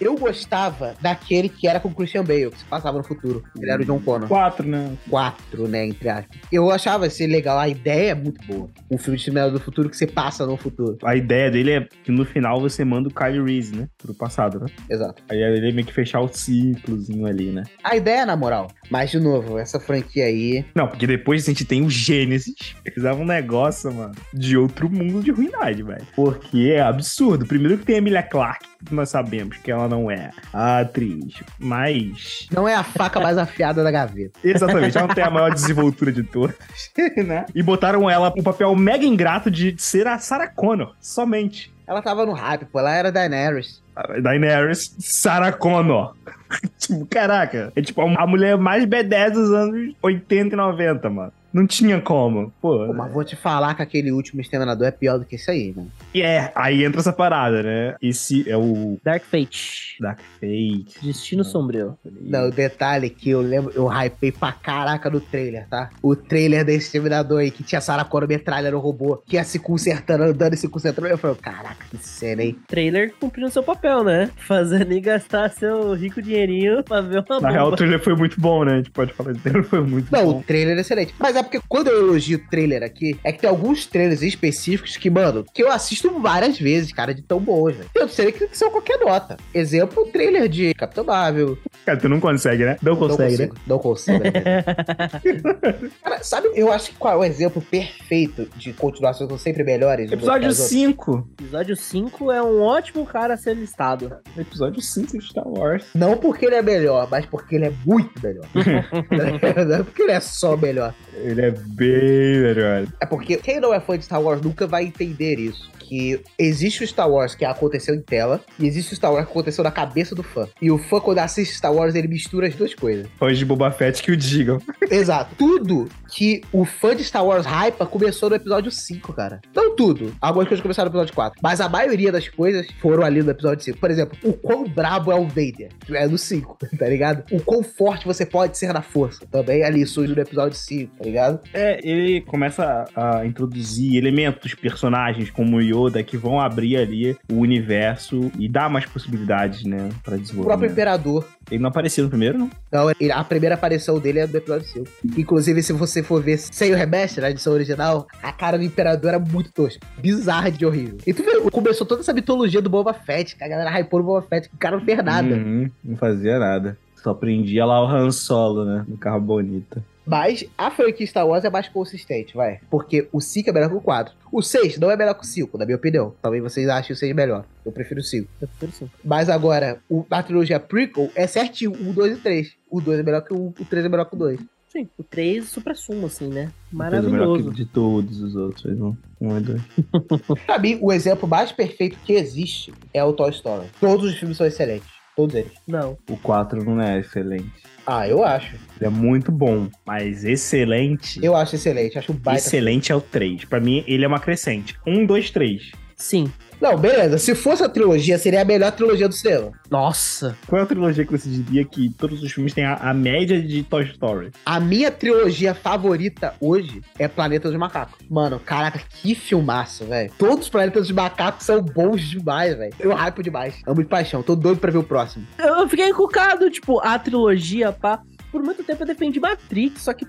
Eu 0.00 0.16
gostava 0.16 0.94
daquele 1.00 1.48
que 1.48 1.68
era 1.68 1.78
com 1.78 1.88
o 1.88 1.94
Christian 1.94 2.24
Bale, 2.24 2.50
que 2.50 2.58
se 2.58 2.64
passava 2.64 2.98
no 2.98 3.04
futuro. 3.04 3.44
Ele 3.56 3.70
era 3.70 3.80
o 3.80 3.84
John 3.84 4.00
Connor. 4.00 4.28
4, 4.28 4.66
né? 4.66 4.96
quatro, 5.08 5.68
né, 5.68 5.86
entre 5.86 6.08
aspas. 6.08 6.36
Eu 6.50 6.70
achava 6.70 7.06
esse 7.06 7.26
legal, 7.26 7.58
a 7.58 7.68
ideia 7.68 8.10
é 8.10 8.14
muito 8.14 8.44
boa. 8.46 8.68
Um 8.90 8.98
filme 8.98 9.16
de 9.16 9.22
Exterminador 9.22 9.52
do 9.52 9.60
Futuro 9.60 9.88
que 9.88 9.96
você 9.96 10.06
passa 10.06 10.44
no 10.44 10.56
futuro. 10.56 10.98
A 11.04 11.14
ideia 11.14 11.50
dele 11.50 11.70
é 11.72 11.88
que 12.02 12.10
no 12.10 12.24
final 12.24 12.60
você 12.60 12.84
manda 12.84 13.08
o 13.08 13.14
Kyle 13.14 13.44
Reese, 13.44 13.76
né? 13.76 13.88
Pro 13.96 14.14
passado, 14.14 14.60
né? 14.60 14.66
Exato. 14.90 15.22
Aí 15.28 15.40
ele 15.40 15.68
é 15.68 15.72
meio 15.72 15.86
que 15.86 15.92
fechar 15.92 16.20
o 16.20 16.28
ciclozinho 16.28 17.26
ali, 17.26 17.50
né? 17.50 17.62
A 17.84 17.96
ideia, 17.96 18.26
na 18.26 18.36
moral. 18.36 18.68
Mas, 18.90 19.10
de 19.10 19.20
novo, 19.20 19.35
essa 19.58 19.80
franquia 19.80 20.24
aí. 20.24 20.64
Não, 20.74 20.86
porque 20.86 21.06
depois 21.06 21.44
a 21.44 21.46
gente 21.46 21.64
tem 21.64 21.84
o 21.84 21.90
Gênesis. 21.90 22.76
Eles 22.84 23.02
davam 23.02 23.22
um 23.22 23.26
negócio, 23.26 23.92
mano, 23.92 24.14
de 24.32 24.56
outro 24.56 24.90
mundo 24.90 25.22
de 25.22 25.30
ruindade, 25.30 25.82
velho. 25.82 26.06
Porque 26.14 26.72
é 26.74 26.80
absurdo. 26.80 27.46
Primeiro 27.46 27.78
que 27.78 27.84
tem 27.84 27.96
a 27.96 27.98
Emilia 27.98 28.22
Clarke, 28.22 28.66
que 28.84 28.94
nós 28.94 29.10
sabemos 29.10 29.56
que 29.58 29.70
ela 29.70 29.88
não 29.88 30.10
é 30.10 30.30
a 30.52 30.80
atriz, 30.80 31.34
mas... 31.58 32.46
Não 32.52 32.68
é 32.68 32.74
a 32.74 32.84
faca 32.84 33.20
mais 33.20 33.38
afiada 33.38 33.82
da 33.82 33.90
gaveta. 33.90 34.38
Exatamente, 34.44 34.96
ela 34.96 35.08
não 35.08 35.14
tem 35.14 35.24
a 35.24 35.30
maior 35.30 35.52
desenvoltura 35.52 36.12
de 36.12 36.22
todas, 36.22 36.56
né? 37.16 37.46
E 37.54 37.62
botaram 37.62 38.08
ela 38.08 38.32
um 38.36 38.42
papel 38.42 38.74
mega 38.74 39.04
ingrato 39.04 39.50
de 39.50 39.74
ser 39.78 40.06
a 40.06 40.18
Sarah 40.18 40.48
Connor, 40.48 40.94
somente. 41.00 41.74
Ela 41.86 42.02
tava 42.02 42.26
no 42.26 42.32
hype, 42.32 42.64
pô. 42.66 42.80
Ela 42.80 42.94
era 42.94 43.12
Daenerys. 43.12 43.80
Daenerys, 44.20 44.94
Sarah 44.98 45.52
Connor. 45.52 46.14
tipo, 46.78 47.06
caraca. 47.06 47.72
É 47.74 47.82
tipo 47.82 48.00
a 48.00 48.26
mulher 48.26 48.56
mais 48.56 48.84
B10 48.84 49.30
dos 49.30 49.50
anos 49.52 49.94
80 50.02 50.54
e 50.54 50.56
90, 50.56 51.10
mano. 51.10 51.32
Não 51.56 51.66
tinha 51.66 51.98
como. 52.02 52.52
Pô, 52.60 52.86
Pô, 52.86 52.92
mas 52.92 53.10
vou 53.10 53.24
te 53.24 53.34
falar 53.34 53.74
que 53.74 53.80
aquele 53.80 54.12
último 54.12 54.42
Exterminador 54.42 54.88
é 54.88 54.90
pior 54.90 55.18
do 55.18 55.24
que 55.24 55.36
esse 55.36 55.50
aí, 55.50 55.72
né? 55.74 55.86
E 56.12 56.20
é, 56.20 56.52
aí 56.54 56.84
entra 56.84 57.00
essa 57.00 57.14
parada, 57.14 57.62
né? 57.62 57.94
Esse 58.02 58.46
é 58.46 58.54
o 58.58 58.98
Dark 59.02 59.24
Fate. 59.24 59.96
Dark 59.98 60.20
Fate. 60.38 61.02
Destino 61.02 61.42
Sombrio. 61.42 61.96
Não, 62.04 62.48
o 62.48 62.50
detalhe 62.50 63.08
que 63.08 63.30
eu 63.30 63.40
lembro, 63.40 63.72
eu 63.74 63.90
hypei 63.90 64.30
pra 64.30 64.52
caraca 64.52 65.08
no 65.08 65.18
trailer, 65.18 65.66
tá? 65.66 65.88
O 66.02 66.14
trailer 66.14 66.62
desse 66.62 66.88
Exterminador 66.88 67.40
aí, 67.40 67.50
que 67.50 67.62
tinha 67.62 67.80
Sarah 67.80 68.04
Connor 68.04 68.28
metralha 68.28 68.70
no 68.70 68.78
robô, 68.78 69.22
que 69.24 69.36
ia 69.36 69.44
se 69.44 69.58
consertando, 69.58 70.24
andando 70.24 70.52
e 70.52 70.58
se 70.58 70.68
consertando. 70.68 71.08
Eu 71.08 71.16
falei, 71.16 71.38
caraca, 71.38 71.86
que 71.90 71.96
cena, 71.96 72.42
hein? 72.42 72.58
Trailer 72.68 73.14
cumprindo 73.18 73.48
seu 73.48 73.62
papel, 73.62 74.04
né? 74.04 74.30
Fazendo 74.36 74.92
e 74.92 75.00
gastar 75.00 75.48
seu 75.48 75.94
rico 75.94 76.20
dinheirinho 76.36 76.82
pra 76.84 77.00
ver 77.00 77.24
uma 77.28 77.40
Na 77.40 77.50
real, 77.50 77.68
o 77.68 77.76
trailer 77.76 78.00
foi 78.02 78.14
muito 78.14 78.40
bom, 78.40 78.64
né? 78.64 78.74
A 78.74 78.76
gente 78.76 78.90
pode 78.90 79.12
falar 79.12 79.32
o 79.32 79.38
trailer 79.38 79.64
foi 79.64 79.80
muito 79.80 80.10
Não, 80.12 80.24
bom. 80.24 80.38
o 80.38 80.42
trailer 80.42 80.76
é 80.76 80.80
excelente. 80.80 81.14
Mas 81.18 81.36
é 81.36 81.42
porque 81.42 81.60
quando 81.68 81.88
eu 81.88 81.98
elogio 82.06 82.38
o 82.38 82.50
trailer 82.50 82.82
aqui, 82.82 83.18
é 83.24 83.32
que 83.32 83.40
tem 83.40 83.50
alguns 83.50 83.86
trailers 83.86 84.22
específicos 84.22 84.96
que, 84.96 85.10
mano, 85.10 85.44
que 85.52 85.62
eu 85.62 85.70
assisto 85.70 86.10
várias 86.20 86.58
vezes, 86.58 86.92
cara, 86.92 87.14
de 87.14 87.22
tão 87.22 87.40
bons, 87.40 87.74
velho. 87.74 87.90
Eu 87.94 88.08
sei 88.08 88.32
que 88.32 88.48
são 88.56 88.70
qualquer 88.70 88.98
nota. 88.98 89.36
Exemplo, 89.54 90.02
o 90.02 90.06
trailer 90.06 90.48
de 90.48 90.74
Capitão 90.74 91.04
Marvel. 91.04 91.58
Cara, 91.84 91.98
tu 91.98 92.08
não 92.08 92.20
consegue, 92.20 92.64
né? 92.64 92.76
Não 92.82 92.96
consegue, 92.96 93.36
né? 93.38 93.46
consigo, 93.46 93.56
Não 93.66 93.78
consigo. 93.78 94.18
né? 94.22 94.32
cara, 96.02 96.22
sabe, 96.22 96.48
eu 96.54 96.72
acho 96.72 96.90
que 96.90 96.96
qual 96.96 97.14
é 97.14 97.16
o 97.16 97.24
exemplo 97.24 97.62
perfeito 97.62 97.96
feito 98.06 98.48
de 98.56 98.72
continuações 98.72 99.28
que 99.28 99.36
são 99.36 99.38
sempre 99.38 99.64
melhores. 99.64 100.10
Episódio 100.10 100.48
das 100.48 100.58
outras? 100.58 100.68
5. 100.70 101.28
Episódio 101.40 101.76
5 101.76 102.32
é 102.32 102.42
um 102.42 102.62
ótimo 102.62 103.04
cara 103.06 103.34
a 103.34 103.36
ser 103.36 103.54
listado. 103.54 104.16
Episódio 104.36 104.80
5 104.80 105.18
de 105.18 105.24
Star 105.26 105.46
Wars. 105.46 105.84
Não 105.94 106.16
porque 106.26 106.46
ele 106.46 106.56
é 106.56 106.62
melhor, 106.62 107.08
mas 107.08 107.24
porque 107.24 107.54
ele 107.54 107.66
é 107.66 107.72
muito 107.84 108.12
melhor. 108.20 108.44
não 109.66 109.74
é 109.76 109.82
porque 109.82 110.02
ele 110.02 110.12
é 110.12 110.20
só 110.20 110.56
melhor. 110.56 110.92
Ele 111.14 111.40
é 111.40 111.50
bem 111.52 112.40
melhor. 112.42 112.86
É 113.00 113.06
porque 113.06 113.36
quem 113.36 113.60
não 113.60 113.72
é 113.72 113.78
fã 113.78 113.96
de 113.96 114.04
Star 114.04 114.20
Wars 114.20 114.42
nunca 114.42 114.66
vai 114.66 114.84
entender 114.84 115.38
isso. 115.38 115.70
Que 115.88 116.20
existe 116.38 116.82
o 116.82 116.86
Star 116.86 117.08
Wars 117.08 117.34
que 117.34 117.44
aconteceu 117.44 117.94
em 117.94 118.00
tela 118.00 118.40
e 118.58 118.66
existe 118.66 118.92
o 118.92 118.96
Star 118.96 119.12
Wars 119.12 119.26
que 119.26 119.30
aconteceu 119.30 119.62
na 119.62 119.70
cabeça 119.70 120.14
do 120.14 120.22
fã. 120.22 120.48
E 120.60 120.70
o 120.70 120.78
fã, 120.78 121.00
quando 121.00 121.18
assiste 121.18 121.54
Star 121.54 121.72
Wars, 121.72 121.94
ele 121.94 122.08
mistura 122.08 122.48
as 122.48 122.54
duas 122.54 122.74
coisas. 122.74 123.06
Fãs 123.18 123.38
de 123.38 123.44
Boba 123.44 123.70
Fett 123.70 124.02
que 124.02 124.10
o 124.10 124.16
digam. 124.16 124.60
Exato. 124.90 125.34
Tudo 125.36 125.88
que 126.12 126.40
o 126.52 126.64
fã 126.64 126.94
de 126.94 127.04
Star 127.04 127.24
Wars 127.24 127.46
hypa 127.46 127.86
começou 127.86 128.30
no 128.30 128.36
episódio 128.36 128.70
5, 128.70 129.12
cara. 129.12 129.40
Não 129.54 129.76
tudo. 129.76 130.14
Algumas 130.20 130.48
coisas 130.48 130.62
começaram 130.62 130.90
no 130.90 130.92
episódio 130.92 131.14
4. 131.14 131.40
Mas 131.42 131.60
a 131.60 131.68
maioria 131.68 132.10
das 132.10 132.28
coisas 132.28 132.66
foram 132.80 133.04
ali 133.04 133.22
no 133.22 133.30
episódio 133.30 133.64
5. 133.64 133.78
Por 133.78 133.90
exemplo, 133.90 134.18
o 134.24 134.32
quão 134.32 134.64
brabo 134.64 135.12
é 135.12 135.14
o 135.14 135.26
Vader. 135.26 135.68
É 135.90 136.06
no 136.06 136.18
5, 136.18 136.58
tá 136.78 136.88
ligado? 136.88 137.24
O 137.30 137.40
quão 137.40 137.62
forte 137.62 138.06
você 138.06 138.24
pode 138.24 138.56
ser 138.58 138.72
na 138.72 138.82
força. 138.82 139.26
Também 139.30 139.62
ali 139.62 139.86
surge 139.86 140.14
no 140.14 140.20
episódio 140.20 140.56
5, 140.56 140.96
tá 140.96 141.04
ligado? 141.04 141.40
É, 141.52 141.78
ele 141.86 142.20
começa 142.22 142.84
a 142.94 143.26
introduzir 143.26 143.96
elementos, 143.96 144.54
personagens 144.54 145.30
como 145.30 145.56
o 145.56 145.62
Yoda 145.84 146.02
que 146.02 146.16
vão 146.16 146.40
abrir 146.40 146.76
ali 146.76 147.16
o 147.30 147.36
universo 147.40 148.30
e 148.38 148.48
dar 148.48 148.68
mais 148.70 148.86
possibilidades, 148.86 149.64
né, 149.64 149.88
pra 150.02 150.16
O 150.16 150.18
próprio 150.18 150.18
desenvolver. 150.20 150.66
Imperador. 150.66 151.26
Ele 151.50 151.60
não 151.62 151.68
apareceu 151.68 152.04
no 152.04 152.10
primeiro, 152.10 152.38
não? 152.38 152.50
Não, 152.72 152.90
ele- 152.98 153.12
a 153.12 153.22
primeira 153.22 153.54
aparição 153.54 153.98
dele 154.00 154.18
é 154.20 154.26
do 154.26 154.36
episódio 154.36 154.66
5. 154.66 154.86
Inclusive, 155.16 155.62
se 155.62 155.72
você 155.72 156.02
for 156.02 156.20
ver 156.22 156.38
sem 156.38 156.72
o 156.72 156.76
remaster, 156.76 157.22
a 157.24 157.30
edição 157.30 157.52
original, 157.52 158.06
a 158.22 158.32
cara 158.32 158.58
do 158.58 158.64
Imperador 158.64 159.10
era 159.10 159.18
muito 159.18 159.52
tosca. 159.52 159.80
Bizarra 159.98 160.50
de 160.50 160.66
horrível. 160.66 160.98
E 161.06 161.12
tu 161.14 161.22
começou 161.52 161.86
toda 161.86 162.00
essa 162.00 162.12
mitologia 162.12 162.60
do 162.60 162.68
Boba 162.70 162.92
Fett, 162.94 163.36
que 163.36 163.44
a 163.44 163.48
galera 163.48 163.70
hypou 163.78 164.00
no 164.00 164.06
Boba 164.06 164.22
Fett, 164.22 164.48
que 164.48 164.54
o 164.54 164.58
cara 164.58 164.76
não 164.76 164.84
fez 164.84 165.02
nada. 165.04 165.34
Uhum, 165.34 165.70
não 165.84 165.96
fazia 165.96 166.38
nada. 166.38 166.76
Só 167.02 167.14
prendia 167.14 167.64
lá 167.64 167.80
o 167.80 167.86
Han 167.86 168.10
Solo, 168.10 168.64
né, 168.64 168.84
no 168.88 168.96
carro 168.96 169.20
bonito. 169.20 169.82
Mas 170.06 170.44
a 170.56 170.70
franquia 170.70 171.06
Star 171.06 171.26
Wars 171.26 171.44
é 171.44 171.50
mais 171.50 171.68
consistente, 171.68 172.36
vai. 172.36 172.60
Porque 172.70 173.08
o 173.12 173.20
5 173.20 173.50
é 173.50 173.52
melhor 173.52 173.68
que 173.68 173.76
o 173.76 173.80
4. 173.80 174.14
O 174.30 174.40
6 174.40 174.78
não 174.78 174.90
é 174.90 174.96
melhor 174.96 175.14
que 175.14 175.24
o 175.24 175.26
5, 175.26 175.58
na 175.58 175.64
minha 175.64 175.76
opinião. 175.76 176.14
Talvez 176.22 176.42
vocês 176.42 176.68
achem 176.68 176.94
o 176.94 176.96
6 176.96 177.14
melhor. 177.14 177.44
Eu 177.64 177.72
prefiro 177.72 178.00
o 178.00 178.04
5. 178.04 178.28
Eu 178.40 178.48
prefiro 178.48 178.72
sim. 178.72 178.90
Mas 179.04 179.28
agora, 179.28 179.80
o, 179.90 180.06
a 180.10 180.22
trilogia 180.22 180.60
prequel 180.60 181.10
é 181.14 181.26
certinho, 181.26 181.72
o 181.72 181.92
2 181.92 182.12
e 182.12 182.14
o 182.14 182.22
3. 182.22 182.52
O 182.70 182.80
2 182.80 183.00
é 183.00 183.02
melhor 183.02 183.22
que 183.22 183.34
o, 183.34 183.48
o 183.58 183.64
3 183.64 183.84
é 183.84 183.88
melhor 183.88 184.04
que 184.04 184.14
o 184.14 184.18
2. 184.18 184.40
Sim, 184.68 184.88
o 184.98 185.02
3 185.02 185.48
supra-sumo, 185.48 186.06
assim, 186.06 186.28
né? 186.28 186.52
O 186.72 186.76
melhor 186.76 187.02
Maravilhoso. 187.02 187.50
que 187.50 187.56
de 187.56 187.64
todos 187.64 188.20
os 188.20 188.36
outros. 188.36 188.62
Fez 188.62 188.80
um, 188.80 188.94
um 189.20 189.38
e 189.38 189.40
dois. 189.40 189.62
Pra 190.44 190.58
mim, 190.58 190.78
o 190.82 190.92
exemplo 190.92 191.26
mais 191.26 191.50
perfeito 191.50 191.98
que 192.04 192.12
existe 192.12 192.72
é 192.92 193.02
o 193.02 193.12
Toy 193.12 193.30
Story. 193.30 193.66
Todos 193.80 194.04
os 194.12 194.18
filmes 194.18 194.36
são 194.36 194.46
excelentes. 194.46 194.88
Todos 195.16 195.34
eles. 195.34 195.52
Não. 195.66 195.96
O 196.10 196.16
4 196.18 196.62
não 196.62 196.80
é 196.80 197.00
excelente. 197.00 197.50
Ah, 197.86 198.08
eu 198.08 198.24
acho. 198.24 198.56
Ele 198.76 198.86
é 198.86 198.88
muito 198.88 199.30
bom, 199.30 199.68
mas 199.86 200.24
excelente. 200.24 201.20
Eu 201.22 201.36
acho 201.36 201.54
excelente. 201.54 201.96
Acho 201.98 202.12
baita. 202.12 202.40
Excelente 202.40 202.90
é 202.90 202.94
o 202.94 203.00
3. 203.00 203.44
Pra 203.44 203.60
mim, 203.60 203.84
ele 203.86 204.04
é 204.04 204.08
uma 204.08 204.18
crescente. 204.18 204.76
Um, 204.86 205.06
dois, 205.06 205.30
três. 205.30 205.70
Sim. 205.96 206.30
Não, 206.60 206.76
beleza. 206.76 207.18
Se 207.18 207.34
fosse 207.34 207.62
a 207.64 207.68
trilogia, 207.68 208.18
seria 208.18 208.42
a 208.42 208.44
melhor 208.44 208.70
trilogia 208.72 209.08
do 209.08 209.14
cinema. 209.14 209.52
Nossa. 209.70 210.36
Qual 210.46 210.60
é 210.60 210.64
a 210.64 210.66
trilogia 210.66 211.04
que 211.04 211.12
você 211.12 211.28
diria 211.28 211.64
que 211.64 211.90
todos 211.90 212.22
os 212.22 212.30
filmes 212.32 212.52
têm 212.54 212.64
a, 212.64 212.74
a 212.74 212.94
média 212.94 213.40
de 213.40 213.62
Toy 213.62 213.84
Story? 213.84 214.30
A 214.44 214.60
minha 214.60 214.90
trilogia 214.90 215.54
favorita 215.54 216.34
hoje 216.40 216.82
é 216.98 217.08
Planeta 217.08 217.48
dos 217.48 217.58
Macacos. 217.58 217.98
Mano, 218.10 218.38
caraca, 218.38 218.78
que 218.78 219.14
filmaço, 219.14 219.84
velho. 219.86 220.12
Todos 220.18 220.44
os 220.44 220.50
Planetas 220.50 220.82
dos 220.82 220.92
Macacos 220.92 221.44
são 221.44 221.62
bons 221.62 222.02
demais, 222.02 222.56
velho. 222.56 222.74
Eu 222.78 222.92
hypo 222.92 223.22
demais. 223.22 223.54
Amo 223.66 223.82
de 223.82 223.88
paixão. 223.88 224.22
Tô 224.22 224.36
doido 224.36 224.58
pra 224.58 224.70
ver 224.70 224.78
o 224.78 224.84
próximo. 224.84 225.26
Eu 225.38 225.68
fiquei 225.68 225.88
encucado, 225.88 226.50
tipo, 226.50 226.78
a 226.80 226.98
trilogia, 226.98 227.72
pá. 227.72 228.00
Por 228.30 228.42
muito 228.42 228.62
tempo 228.62 228.82
eu 228.82 228.86
defendi 228.86 229.18
Matrix, 229.18 229.82
só 229.82 229.94
que 229.94 230.06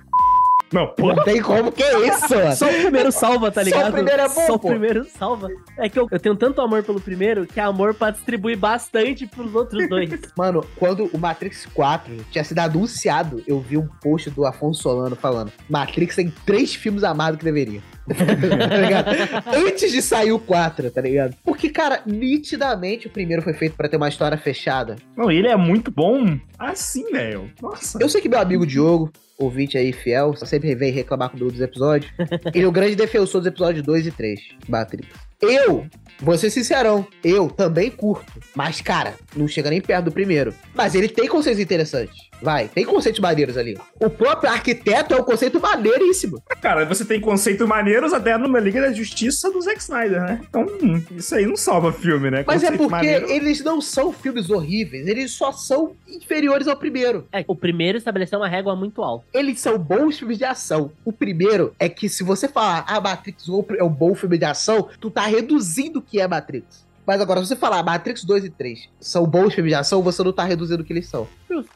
Não, 0.71 0.87
pô. 0.87 1.13
Não 1.13 1.23
tem 1.23 1.41
como 1.41 1.71
que 1.71 1.81
é 1.81 2.07
isso, 2.07 2.35
mano. 2.35 2.55
só 2.55 2.65
o 2.65 2.73
primeiro 2.81 3.11
salva, 3.11 3.51
tá 3.51 3.61
Só 3.61 3.67
o 3.67 3.69
ligado? 3.69 3.93
primeiro 3.93 4.21
é 4.21 4.27
bom, 4.27 4.47
Só 4.47 4.53
o 4.55 4.59
pô. 4.59 4.67
primeiro 4.69 5.05
salva. 5.05 5.49
É 5.77 5.87
que 5.89 5.97
eu, 5.99 6.07
eu 6.11 6.19
tenho 6.19 6.35
tanto 6.35 6.59
amor 6.61 6.83
pelo 6.83 6.99
primeiro 6.99 7.45
que 7.47 7.59
é 7.59 7.63
amor 7.63 7.93
pra 7.93 8.11
distribuir 8.11 8.57
bastante 8.57 9.25
pros 9.25 9.53
outros 9.55 9.87
dois. 9.87 10.09
Mano, 10.37 10.65
quando 10.75 11.05
o 11.13 11.17
Matrix 11.17 11.65
4 11.73 12.13
tinha 12.31 12.43
sido 12.43 12.59
anunciado, 12.59 13.41
eu 13.47 13.59
vi 13.61 13.77
um 13.77 13.87
post 14.01 14.29
do 14.29 14.45
Afonso 14.45 14.81
Solano 14.81 15.15
falando: 15.15 15.51
Matrix 15.69 16.15
tem 16.15 16.33
três 16.45 16.75
filmes 16.75 17.03
a 17.03 17.13
mais 17.13 17.31
do 17.33 17.37
que 17.39 17.45
deveria. 17.45 17.81
tá 18.69 18.77
ligado? 18.77 19.09
Antes 19.55 19.91
de 19.91 20.01
sair 20.01 20.31
o 20.31 20.39
4, 20.39 20.91
tá 20.91 21.01
ligado? 21.01 21.35
Porque, 21.43 21.69
cara, 21.69 22.01
nitidamente 22.05 23.07
o 23.07 23.09
primeiro 23.09 23.41
foi 23.41 23.53
feito 23.53 23.75
pra 23.75 23.89
ter 23.89 23.97
uma 23.97 24.09
história 24.09 24.37
fechada. 24.37 24.95
Não, 25.15 25.31
ele 25.31 25.47
é 25.47 25.55
muito 25.55 25.91
bom 25.91 26.39
assim, 26.57 27.11
velho. 27.11 27.51
Nossa. 27.61 27.97
Eu 28.01 28.09
sei 28.09 28.21
que 28.21 28.29
meu 28.29 28.39
amigo 28.39 28.65
Diogo, 28.65 29.11
ouvinte 29.37 29.77
aí 29.77 29.91
fiel, 29.93 30.35
sempre 30.35 30.73
vem 30.73 30.91
reclamar 30.91 31.29
comigo 31.29 31.51
dos 31.51 31.61
episódios. 31.61 32.11
ele 32.53 32.65
é 32.65 32.67
o 32.67 32.71
grande 32.71 32.95
defensor 32.95 33.41
dos 33.41 33.47
episódios 33.47 33.85
2 33.85 34.07
e 34.07 34.11
3, 34.11 34.39
Matrix. 34.67 35.07
Eu, 35.39 35.85
vou 36.19 36.37
ser 36.37 36.49
sincerão, 36.49 37.05
eu 37.23 37.47
também 37.47 37.91
curto. 37.91 38.25
Mas, 38.55 38.81
cara, 38.81 39.13
não 39.35 39.47
chega 39.47 39.69
nem 39.69 39.79
perto 39.79 40.05
do 40.05 40.11
primeiro. 40.11 40.53
Mas 40.73 40.95
ele 40.95 41.07
tem 41.07 41.27
conceitos 41.27 41.61
interessantes. 41.61 42.26
Vai, 42.41 42.67
tem 42.67 42.85
conceitos 42.85 43.19
maneiros 43.19 43.57
ali. 43.57 43.77
O 43.99 44.09
próprio 44.09 44.51
arquiteto 44.51 45.13
é 45.13 45.17
um 45.19 45.23
conceito 45.23 45.59
maneiríssimo. 45.59 46.41
Cara, 46.61 46.85
você 46.85 47.03
tem 47.03 47.19
conceitos 47.19 47.67
maneiros 47.67 48.13
até 48.13 48.37
numa 48.37 48.59
Liga 48.59 48.81
da 48.81 48.93
Justiça 48.93 49.51
do 49.51 49.61
Zack 49.61 49.79
Snyder, 49.79 50.21
né? 50.21 50.41
Então, 50.47 50.65
hum, 50.81 51.01
isso 51.15 51.35
aí 51.35 51.45
não 51.45 51.55
salva 51.55 51.91
filme, 51.91 52.29
né? 52.29 52.43
Mas 52.45 52.63
é 52.63 52.67
Conceito 52.67 52.77
porque 52.77 52.91
maneiro. 52.91 53.29
eles 53.29 53.63
não 53.63 53.81
são 53.81 54.11
filmes 54.11 54.49
horríveis, 54.49 55.07
eles 55.07 55.31
só 55.31 55.51
são 55.51 55.95
inferiores 56.07 56.67
ao 56.67 56.75
primeiro. 56.75 57.27
É, 57.31 57.43
o 57.47 57.55
primeiro 57.55 57.97
estabeleceu 57.97 58.39
uma 58.39 58.47
régua 58.47 58.75
muito 58.75 59.01
alta. 59.01 59.25
Eles 59.33 59.59
são 59.59 59.77
bons 59.77 60.17
filmes 60.19 60.37
de 60.37 60.45
ação. 60.45 60.91
O 61.03 61.11
primeiro 61.11 61.73
é 61.79 61.89
que 61.89 62.07
se 62.07 62.23
você 62.23 62.47
falar, 62.47 62.85
ah, 62.87 63.01
Matrix 63.01 63.45
é 63.77 63.83
um 63.83 63.89
bom 63.89 64.13
filme 64.13 64.37
de 64.37 64.45
ação, 64.45 64.87
tu 64.99 65.09
tá 65.09 65.25
reduzindo 65.25 65.99
o 65.99 66.01
que 66.01 66.19
é 66.19 66.27
Matrix. 66.27 66.87
Mas 67.07 67.21
agora, 67.21 67.39
se 67.39 67.47
você 67.47 67.55
falar 67.55 67.81
Matrix 67.83 68.25
2 68.25 68.43
e 68.43 68.49
3 68.49 68.89
são 68.99 69.25
bons 69.25 69.53
filmes 69.53 69.71
de 69.71 69.75
ação, 69.75 70.01
você 70.01 70.21
não 70.21 70.33
tá 70.33 70.43
reduzindo 70.43 70.83
o 70.83 70.85
que 70.85 70.91
eles 70.91 71.07
são. 71.07 71.25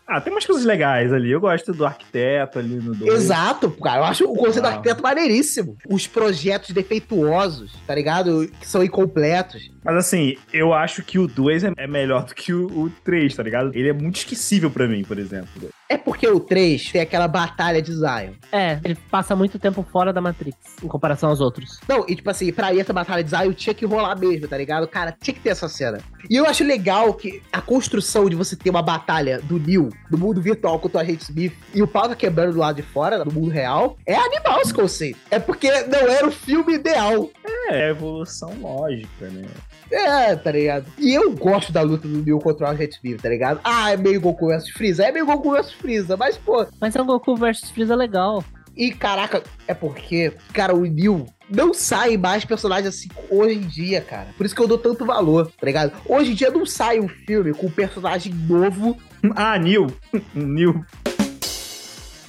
Ah, 0.07 0.19
tem 0.19 0.31
umas 0.33 0.45
coisas 0.45 0.65
legais 0.65 1.11
ali. 1.13 1.31
Eu 1.31 1.39
gosto 1.39 1.73
do 1.73 1.85
arquiteto 1.85 2.59
ali 2.59 2.75
no 2.75 2.93
2. 2.93 3.13
Exato, 3.13 3.69
cara. 3.71 3.99
Eu 3.99 4.03
acho 4.05 4.25
o 4.25 4.35
conceito 4.35 4.61
do 4.61 4.67
Ah. 4.67 4.71
arquiteto 4.71 5.01
maneiríssimo. 5.01 5.77
Os 5.89 6.07
projetos 6.07 6.71
defeituosos, 6.71 7.73
tá 7.87 7.95
ligado? 7.95 8.47
Que 8.59 8.67
são 8.67 8.83
incompletos. 8.83 9.71
Mas 9.83 9.95
assim, 9.95 10.35
eu 10.53 10.73
acho 10.73 11.03
que 11.03 11.17
o 11.17 11.27
2 11.27 11.63
é 11.63 11.87
melhor 11.87 12.25
do 12.25 12.35
que 12.35 12.53
o, 12.53 12.65
o 12.67 12.89
3, 13.03 13.35
tá 13.35 13.41
ligado? 13.43 13.71
Ele 13.73 13.89
é 13.89 13.93
muito 13.93 14.17
esquecível 14.17 14.69
pra 14.69 14.87
mim, 14.87 15.03
por 15.03 15.17
exemplo. 15.17 15.69
É 15.89 15.97
porque 15.97 16.25
o 16.27 16.39
3 16.39 16.91
tem 16.91 17.01
aquela 17.01 17.27
batalha 17.27 17.81
de 17.81 17.91
Zion. 17.93 18.31
É, 18.51 18.79
ele 18.83 18.95
passa 19.09 19.35
muito 19.35 19.59
tempo 19.59 19.85
fora 19.91 20.13
da 20.13 20.21
Matrix, 20.21 20.55
em 20.83 20.87
comparação 20.87 21.29
aos 21.29 21.41
outros. 21.41 21.79
Não, 21.87 22.05
e 22.07 22.15
tipo 22.15 22.29
assim, 22.29 22.51
pra 22.53 22.73
ir 22.73 22.79
essa 22.79 22.93
batalha 22.93 23.23
de 23.23 23.29
Zion 23.29 23.51
tinha 23.53 23.73
que 23.73 23.85
rolar 23.85 24.15
mesmo, 24.17 24.47
tá 24.47 24.57
ligado? 24.57 24.87
Cara, 24.87 25.15
tinha 25.19 25.33
que 25.33 25.41
ter 25.41 25.49
essa 25.49 25.67
cena. 25.67 25.97
E 26.29 26.35
eu 26.35 26.45
acho 26.45 26.63
legal 26.63 27.13
que 27.13 27.41
a 27.51 27.59
construção 27.61 28.29
de 28.29 28.35
você 28.35 28.55
ter 28.55 28.69
uma 28.69 28.81
batalha 28.81 29.39
do 29.41 29.59
Neo, 29.61 29.89
do 30.09 30.17
mundo 30.17 30.41
virtual 30.41 30.79
contra 30.79 30.99
o 30.99 31.01
Agente 31.01 31.23
Smith, 31.23 31.53
e 31.73 31.81
o 31.81 31.87
pau 31.87 32.07
tá 32.07 32.15
quebrando 32.15 32.53
do 32.53 32.59
lado 32.59 32.75
de 32.75 32.81
fora, 32.81 33.23
do 33.23 33.31
mundo 33.31 33.49
real, 33.49 33.97
é 34.05 34.15
animal 34.15 34.61
esse 34.61 34.73
conceito. 34.73 35.19
É 35.29 35.39
porque 35.39 35.69
não 35.83 35.99
era 35.99 36.27
o 36.27 36.31
filme 36.31 36.73
ideal. 36.73 37.29
É, 37.69 37.89
evolução 37.89 38.53
lógica, 38.59 39.27
né? 39.27 39.47
É, 39.91 40.35
tá 40.35 40.51
ligado? 40.51 40.85
E 40.97 41.13
eu 41.13 41.31
gosto 41.35 41.71
da 41.71 41.81
luta 41.81 42.07
do 42.07 42.23
Neo 42.23 42.39
contra 42.39 42.67
o 42.67 42.69
Agente 42.69 42.95
Smith, 42.95 43.21
tá 43.21 43.29
ligado? 43.29 43.59
Ah, 43.63 43.91
é 43.91 43.97
meio 43.97 44.21
Goku 44.21 44.47
vs 44.47 44.69
Freeza. 44.69 45.03
É 45.03 45.11
meio 45.11 45.25
Goku 45.25 45.51
vs 45.51 45.71
Freeza, 45.73 46.15
mas, 46.15 46.37
pô, 46.37 46.65
Mas 46.79 46.95
é 46.95 47.01
um 47.01 47.05
Goku 47.05 47.35
versus 47.35 47.69
Freeza 47.69 47.95
legal. 47.95 48.43
E 48.75 48.91
caraca, 48.91 49.43
é 49.67 49.73
porque, 49.73 50.31
cara, 50.53 50.73
o 50.73 50.85
Neil 50.85 51.25
não 51.49 51.73
sai 51.73 52.15
mais 52.15 52.45
personagens 52.45 52.87
assim 52.87 53.09
hoje 53.29 53.55
em 53.55 53.67
dia, 53.67 54.01
cara. 54.01 54.29
Por 54.37 54.45
isso 54.45 54.55
que 54.55 54.61
eu 54.61 54.67
dou 54.67 54.77
tanto 54.77 55.05
valor, 55.05 55.51
tá 55.59 55.65
ligado? 55.65 55.91
Hoje 56.05 56.31
em 56.31 56.35
dia 56.35 56.49
não 56.49 56.65
sai 56.65 56.99
um 56.99 57.07
filme 57.07 57.53
com 57.53 57.67
um 57.67 57.71
personagem 57.71 58.33
novo. 58.33 58.97
Ah, 59.35 59.57
Neil. 59.57 59.87
Neil. 60.35 60.85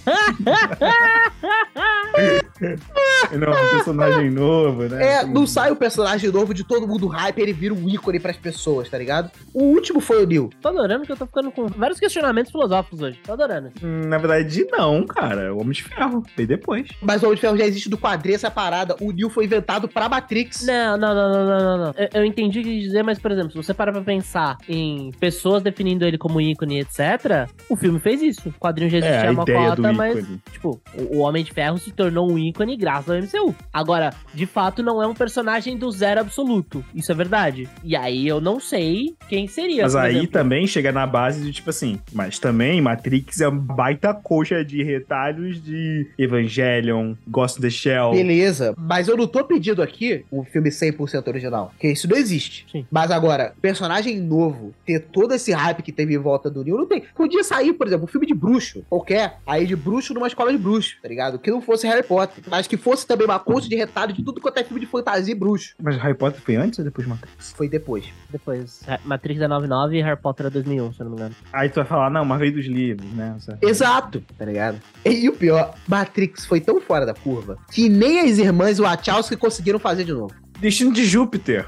não, 3.32 3.52
um 3.52 3.70
personagem 3.76 4.30
novo, 4.30 4.82
né? 4.84 5.20
É, 5.20 5.26
não 5.26 5.46
sai 5.46 5.72
um 5.72 5.76
personagem 5.76 6.30
novo 6.30 6.52
de 6.54 6.64
todo 6.64 6.86
mundo 6.86 7.06
hype, 7.06 7.38
ele 7.40 7.52
vira 7.52 7.74
um 7.74 7.88
ícone 7.88 8.20
pras 8.20 8.36
pessoas, 8.36 8.88
tá 8.88 8.98
ligado? 8.98 9.30
O 9.52 9.64
último 9.64 10.00
foi 10.00 10.22
o 10.22 10.26
Neil. 10.26 10.50
Tô 10.60 10.68
adorando 10.68 11.04
que 11.04 11.12
eu 11.12 11.16
tô 11.16 11.26
ficando 11.26 11.50
com 11.50 11.66
vários 11.66 11.98
questionamentos 11.98 12.52
filosóficos 12.52 13.00
hoje. 13.00 13.18
Tô 13.24 13.32
adorando. 13.32 13.70
Hum, 13.82 14.02
Na 14.08 14.18
verdade, 14.18 14.66
não, 14.70 15.04
cara. 15.06 15.54
O 15.54 15.60
Homem 15.60 15.72
de 15.72 15.82
Ferro. 15.84 16.22
Veio 16.36 16.48
depois. 16.48 16.88
Mas 17.00 17.22
o 17.22 17.26
Homem 17.26 17.36
de 17.36 17.40
Ferro 17.40 17.56
já 17.56 17.64
existe 17.66 17.88
do 17.88 17.98
quadrinho 17.98 18.34
essa 18.36 18.50
parada. 18.50 18.96
O 19.00 19.10
Neil 19.12 19.30
foi 19.30 19.44
inventado 19.44 19.88
pra 19.88 20.08
Matrix. 20.08 20.64
Não, 20.66 20.96
não, 20.96 21.14
não, 21.14 21.32
não, 21.32 21.46
não, 21.46 21.58
não, 21.58 21.78
não. 21.86 21.94
Eu, 21.96 22.08
eu 22.14 22.24
entendi 22.24 22.60
o 22.60 22.62
que 22.62 22.80
dizer, 22.80 23.02
mas, 23.02 23.18
por 23.18 23.30
exemplo, 23.30 23.50
se 23.50 23.56
você 23.56 23.74
parar 23.74 23.92
pra 23.92 24.02
pensar 24.02 24.56
em 24.68 25.10
pessoas 25.18 25.62
definindo 25.62 26.04
ele 26.04 26.18
como 26.18 26.40
ícone, 26.40 26.80
etc., 26.80 27.48
o 27.68 27.76
filme 27.76 27.98
fez 27.98 28.22
isso. 28.22 28.48
O 28.48 28.52
quadrinho 28.52 28.90
já 28.90 28.98
existia 28.98 29.18
É, 29.18 29.28
a 29.28 29.32
uma 29.32 29.42
ideia 29.42 29.68
cota, 29.70 29.82
mas, 29.92 30.26
tipo, 30.50 30.80
o, 30.94 31.18
o 31.18 31.18
Homem 31.20 31.44
de 31.44 31.52
Ferro 31.52 31.78
se 31.78 31.90
tornou 31.90 32.30
um 32.30 32.38
ícone 32.38 32.76
graças 32.76 33.10
ao 33.10 33.16
MCU. 33.16 33.54
Agora, 33.72 34.12
de 34.34 34.46
fato, 34.46 34.82
não 34.82 35.02
é 35.02 35.06
um 35.06 35.14
personagem 35.14 35.76
do 35.76 35.90
zero 35.90 36.20
absoluto. 36.20 36.84
Isso 36.94 37.12
é 37.12 37.14
verdade. 37.14 37.68
E 37.84 37.96
aí 37.96 38.26
eu 38.26 38.40
não 38.40 38.60
sei 38.60 39.14
quem 39.28 39.46
seria. 39.46 39.82
Mas 39.82 39.96
aí 39.96 40.16
exemplo. 40.16 40.32
também 40.32 40.66
chega 40.66 40.92
na 40.92 41.06
base 41.06 41.42
de 41.42 41.52
tipo 41.52 41.70
assim, 41.70 41.98
mas 42.12 42.38
também 42.38 42.80
Matrix 42.80 43.40
é 43.40 43.48
uma 43.48 43.60
baita 43.60 44.14
coxa 44.14 44.64
de 44.64 44.82
retalhos 44.82 45.62
de 45.62 46.06
Evangelion, 46.18 47.14
Ghost 47.26 47.58
in 47.58 47.62
the 47.62 47.70
Shell. 47.70 48.12
Beleza, 48.12 48.74
mas 48.76 49.08
eu 49.08 49.16
não 49.16 49.26
tô 49.26 49.44
pedindo 49.44 49.82
aqui 49.82 50.24
um 50.30 50.44
filme 50.44 50.70
100% 50.70 51.28
original, 51.28 51.68
porque 51.70 51.88
isso 51.88 52.08
não 52.08 52.16
existe. 52.16 52.66
Sim. 52.70 52.86
Mas 52.90 53.10
agora, 53.10 53.54
personagem 53.60 54.20
novo, 54.20 54.74
ter 54.84 55.00
todo 55.00 55.34
esse 55.34 55.52
hype 55.52 55.82
que 55.82 55.92
teve 55.92 56.14
em 56.14 56.18
volta 56.18 56.50
do 56.50 56.64
Neo, 56.64 56.78
não 56.78 56.86
tem. 56.86 57.02
Podia 57.14 57.44
sair, 57.44 57.72
por 57.72 57.86
exemplo, 57.86 58.04
um 58.04 58.08
filme 58.08 58.26
de 58.26 58.34
bruxo, 58.34 58.84
qualquer, 58.88 59.38
aí 59.46 59.66
de 59.66 59.76
bruxo 59.82 60.14
numa 60.14 60.26
escola 60.26 60.52
de 60.52 60.58
bruxo, 60.58 60.96
tá 61.02 61.08
ligado? 61.08 61.38
Que 61.38 61.50
não 61.50 61.60
fosse 61.60 61.86
Harry 61.86 62.02
Potter, 62.02 62.44
mas 62.48 62.66
que 62.66 62.76
fosse 62.76 63.06
também 63.06 63.26
uma 63.26 63.38
coxa 63.38 63.68
de 63.68 63.76
retalho 63.76 64.12
de 64.12 64.22
tudo 64.22 64.40
quanto 64.40 64.58
é 64.58 64.64
filme 64.64 64.80
de 64.80 64.86
fantasia 64.86 65.32
e 65.32 65.34
bruxo. 65.36 65.74
Mas 65.82 65.96
Harry 65.96 66.14
Potter 66.14 66.40
foi 66.40 66.56
antes 66.56 66.78
ou 66.78 66.84
depois 66.84 67.06
de 67.06 67.12
Matrix? 67.12 67.52
Foi 67.52 67.68
depois. 67.68 68.04
Depois, 68.30 68.80
Ha- 68.88 69.00
Matrix 69.04 69.40
é 69.40 69.48
99 69.48 69.98
e 69.98 70.02
Harry 70.02 70.20
Potter 70.20 70.46
é 70.46 70.50
2001, 70.50 70.92
se 70.92 71.00
eu 71.00 71.04
não 71.04 71.10
me 71.12 71.16
engano. 71.18 71.34
Aí 71.52 71.68
tu 71.68 71.76
vai 71.76 71.84
falar, 71.84 72.10
não, 72.10 72.24
mas 72.24 72.38
veio 72.38 72.52
dos 72.54 72.66
livros, 72.66 73.10
né? 73.12 73.36
Exato, 73.60 74.22
tá 74.38 74.44
ligado? 74.44 74.80
E, 75.04 75.28
o 75.28 75.32
pior, 75.32 75.74
Matrix 75.88 76.44
foi 76.46 76.60
tão 76.60 76.80
fora 76.80 77.04
da 77.06 77.14
curva 77.14 77.58
que 77.70 77.88
nem 77.88 78.20
as 78.20 78.38
irmãs 78.38 78.78
Wachowski 78.78 79.36
conseguiram 79.36 79.78
fazer 79.78 80.04
de 80.04 80.12
novo. 80.12 80.34
Destino 80.60 80.92
de 80.92 81.04
Júpiter. 81.04 81.66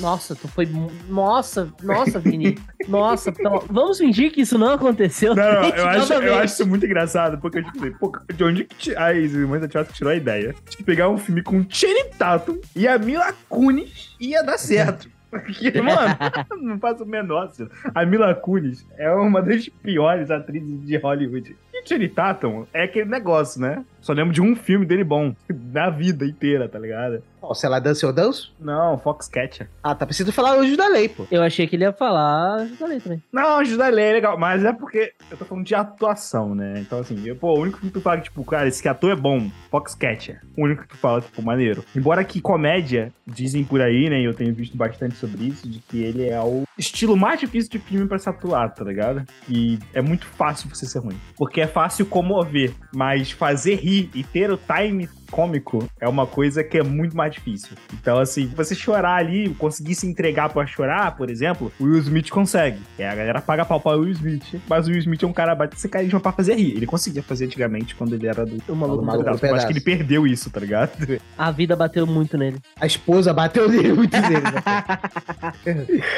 Nossa, 0.00 0.34
tu 0.34 0.48
foi. 0.48 0.68
Nossa, 1.08 1.72
nossa, 1.82 2.18
Vini. 2.18 2.56
nossa, 2.88 3.32
vamos 3.70 3.98
fingir 3.98 4.32
que 4.32 4.42
isso 4.42 4.58
não 4.58 4.72
aconteceu. 4.72 5.34
Não, 5.34 5.44
não, 5.44 5.68
eu 5.74 5.88
acho, 5.88 6.12
eu 6.12 6.34
acho 6.34 6.54
isso 6.54 6.66
muito 6.66 6.86
engraçado, 6.86 7.38
porque 7.38 7.58
eu 7.58 7.64
tipo, 7.64 7.78
falei, 7.78 7.94
pô, 7.98 8.12
de 8.32 8.44
onde 8.44 8.64
que 8.64 8.94
as 8.96 9.32
irmãs 9.32 9.60
da 9.60 9.68
Tchau 9.68 9.84
tirou 9.84 10.12
a 10.12 10.16
ideia 10.16 10.54
de 10.68 10.82
pegar 10.82 11.08
um 11.08 11.18
filme 11.18 11.42
com 11.42 11.64
Channing 11.68 12.10
Tatum 12.18 12.58
e 12.74 12.86
a 12.88 12.98
Mila 12.98 13.32
Kunis 13.48 14.14
ia 14.20 14.42
dar 14.42 14.58
certo. 14.58 15.08
Porque, 15.34 15.80
mano, 15.80 16.16
não 16.62 16.78
faz 16.78 17.00
o 17.00 17.06
menor 17.06 17.50
sentido. 17.50 17.74
A 17.92 18.06
Mila 18.06 18.32
Kunis 18.36 18.86
é 18.96 19.10
uma 19.10 19.42
das 19.42 19.68
piores 19.68 20.30
atrizes 20.30 20.86
de 20.86 20.96
Hollywood. 20.96 21.56
E 21.72 21.88
Channing 21.88 22.08
Tatum 22.08 22.66
é 22.72 22.84
aquele 22.84 23.10
negócio, 23.10 23.60
né? 23.60 23.84
Só 24.00 24.12
lembro 24.12 24.32
de 24.32 24.40
um 24.40 24.54
filme 24.54 24.86
dele 24.86 25.02
bom, 25.02 25.34
na 25.72 25.90
vida 25.90 26.24
inteira, 26.24 26.68
tá 26.68 26.78
ligado? 26.78 27.20
Ó, 27.46 27.52
se 27.52 27.66
ela 27.66 27.78
dança, 27.78 28.06
eu 28.06 28.12
danço? 28.12 28.54
Não, 28.58 28.98
Foxcatcher. 28.98 29.68
Ah, 29.82 29.94
tá 29.94 30.06
preciso 30.06 30.32
falar 30.32 30.56
hoje 30.56 30.76
da 30.76 30.88
lei, 30.88 31.08
pô. 31.10 31.26
Eu 31.30 31.42
achei 31.42 31.66
que 31.66 31.76
ele 31.76 31.84
ia 31.84 31.92
falar. 31.92 32.60
Eu 32.62 32.76
falei 32.76 33.00
também. 33.00 33.22
Não, 33.30 33.62
Judá 33.64 33.88
Lei 33.88 34.06
é 34.06 34.12
legal, 34.12 34.38
mas 34.38 34.64
é 34.64 34.72
porque 34.72 35.12
eu 35.30 35.36
tô 35.36 35.44
falando 35.44 35.66
de 35.66 35.74
atuação, 35.74 36.54
né? 36.54 36.74
Então, 36.78 37.00
assim, 37.00 37.20
eu, 37.26 37.36
pô, 37.36 37.54
o 37.54 37.60
único 37.60 37.80
que 37.80 37.90
tu 37.90 38.00
fala 38.00 38.16
que, 38.18 38.24
tipo, 38.24 38.42
cara, 38.44 38.66
esse 38.66 38.88
ator 38.88 39.12
é 39.12 39.16
bom, 39.16 39.50
Foxcatcher. 39.70 40.40
O 40.56 40.64
único 40.64 40.82
que 40.82 40.88
tu 40.88 40.96
fala, 40.96 41.20
tipo, 41.20 41.42
maneiro. 41.42 41.84
Embora 41.94 42.24
que 42.24 42.40
comédia, 42.40 43.12
dizem 43.26 43.62
por 43.62 43.82
aí, 43.82 44.08
né? 44.08 44.20
E 44.20 44.24
eu 44.24 44.32
tenho 44.32 44.54
visto 44.54 44.76
bastante 44.76 45.16
sobre 45.16 45.44
isso, 45.44 45.68
de 45.68 45.80
que 45.80 46.02
ele 46.02 46.26
é 46.26 46.40
o 46.40 46.64
estilo 46.78 47.16
mais 47.16 47.38
difícil 47.38 47.70
de 47.70 47.78
filme 47.78 48.08
pra 48.08 48.18
se 48.18 48.28
atuar, 48.28 48.70
tá 48.70 48.84
ligado? 48.84 49.22
E 49.48 49.78
é 49.92 50.00
muito 50.00 50.26
fácil 50.26 50.68
você 50.70 50.86
ser 50.86 51.00
ruim. 51.00 51.18
Porque 51.36 51.60
é 51.60 51.66
fácil 51.66 52.06
comover, 52.06 52.72
mas 52.94 53.30
fazer 53.30 53.74
rir 53.76 54.10
e 54.14 54.24
ter 54.24 54.50
o 54.50 54.56
time 54.58 55.08
cômico 55.34 55.84
é 56.00 56.08
uma 56.08 56.28
coisa 56.28 56.62
que 56.62 56.78
é 56.78 56.82
muito 56.84 57.16
mais 57.16 57.32
difícil. 57.34 57.76
Então, 57.92 58.18
assim, 58.20 58.46
você 58.54 58.72
chorar 58.72 59.16
ali, 59.16 59.48
conseguir 59.54 59.96
se 59.96 60.06
entregar 60.06 60.48
pra 60.48 60.64
chorar, 60.64 61.16
por 61.16 61.28
exemplo, 61.28 61.72
o 61.80 61.84
Will 61.84 61.98
Smith 61.98 62.30
consegue. 62.30 62.78
E 62.96 63.02
a 63.02 63.12
galera 63.12 63.40
paga 63.40 63.64
pau 63.64 63.80
pra 63.80 63.96
Will 63.96 64.12
Smith. 64.12 64.62
Mas 64.68 64.86
o 64.86 64.90
Will 64.90 65.00
Smith 65.00 65.24
é 65.24 65.26
um 65.26 65.32
cara 65.32 65.52
bate 65.56 65.80
sem 65.80 65.90
carisma 65.90 66.20
pra 66.20 66.30
fazer 66.30 66.54
rir. 66.54 66.76
Ele 66.76 66.86
conseguia 66.86 67.20
fazer 67.20 67.46
antigamente 67.46 67.96
quando 67.96 68.14
ele 68.14 68.28
era 68.28 68.46
do. 68.46 68.62
O 68.68 68.76
maluco 68.76 68.98
Do 68.98 69.02
do 69.02 69.06
maluco 69.06 69.24
pedaço. 69.24 69.46
Eu 69.46 69.54
acho 69.56 69.66
que 69.66 69.72
ele 69.72 69.80
perdeu 69.80 70.24
isso, 70.24 70.50
tá 70.50 70.60
ligado? 70.60 70.92
A 71.36 71.50
vida 71.50 71.74
bateu 71.74 72.06
muito 72.06 72.38
nele. 72.38 72.60
A 72.80 72.86
esposa 72.86 73.34
bateu 73.34 73.68
nele 73.68 73.92
muito 73.92 74.16
nele, 74.16 74.40
né? 74.40 74.62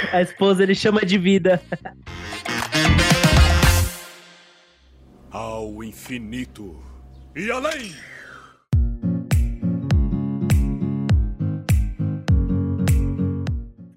A 0.13 0.21
esposa 0.21 0.63
ele 0.63 0.75
chama 0.75 1.01
de 1.07 1.17
vida. 1.17 1.63
Ao 5.31 5.83
infinito 5.83 6.77
e 7.35 7.51
além! 7.51 7.95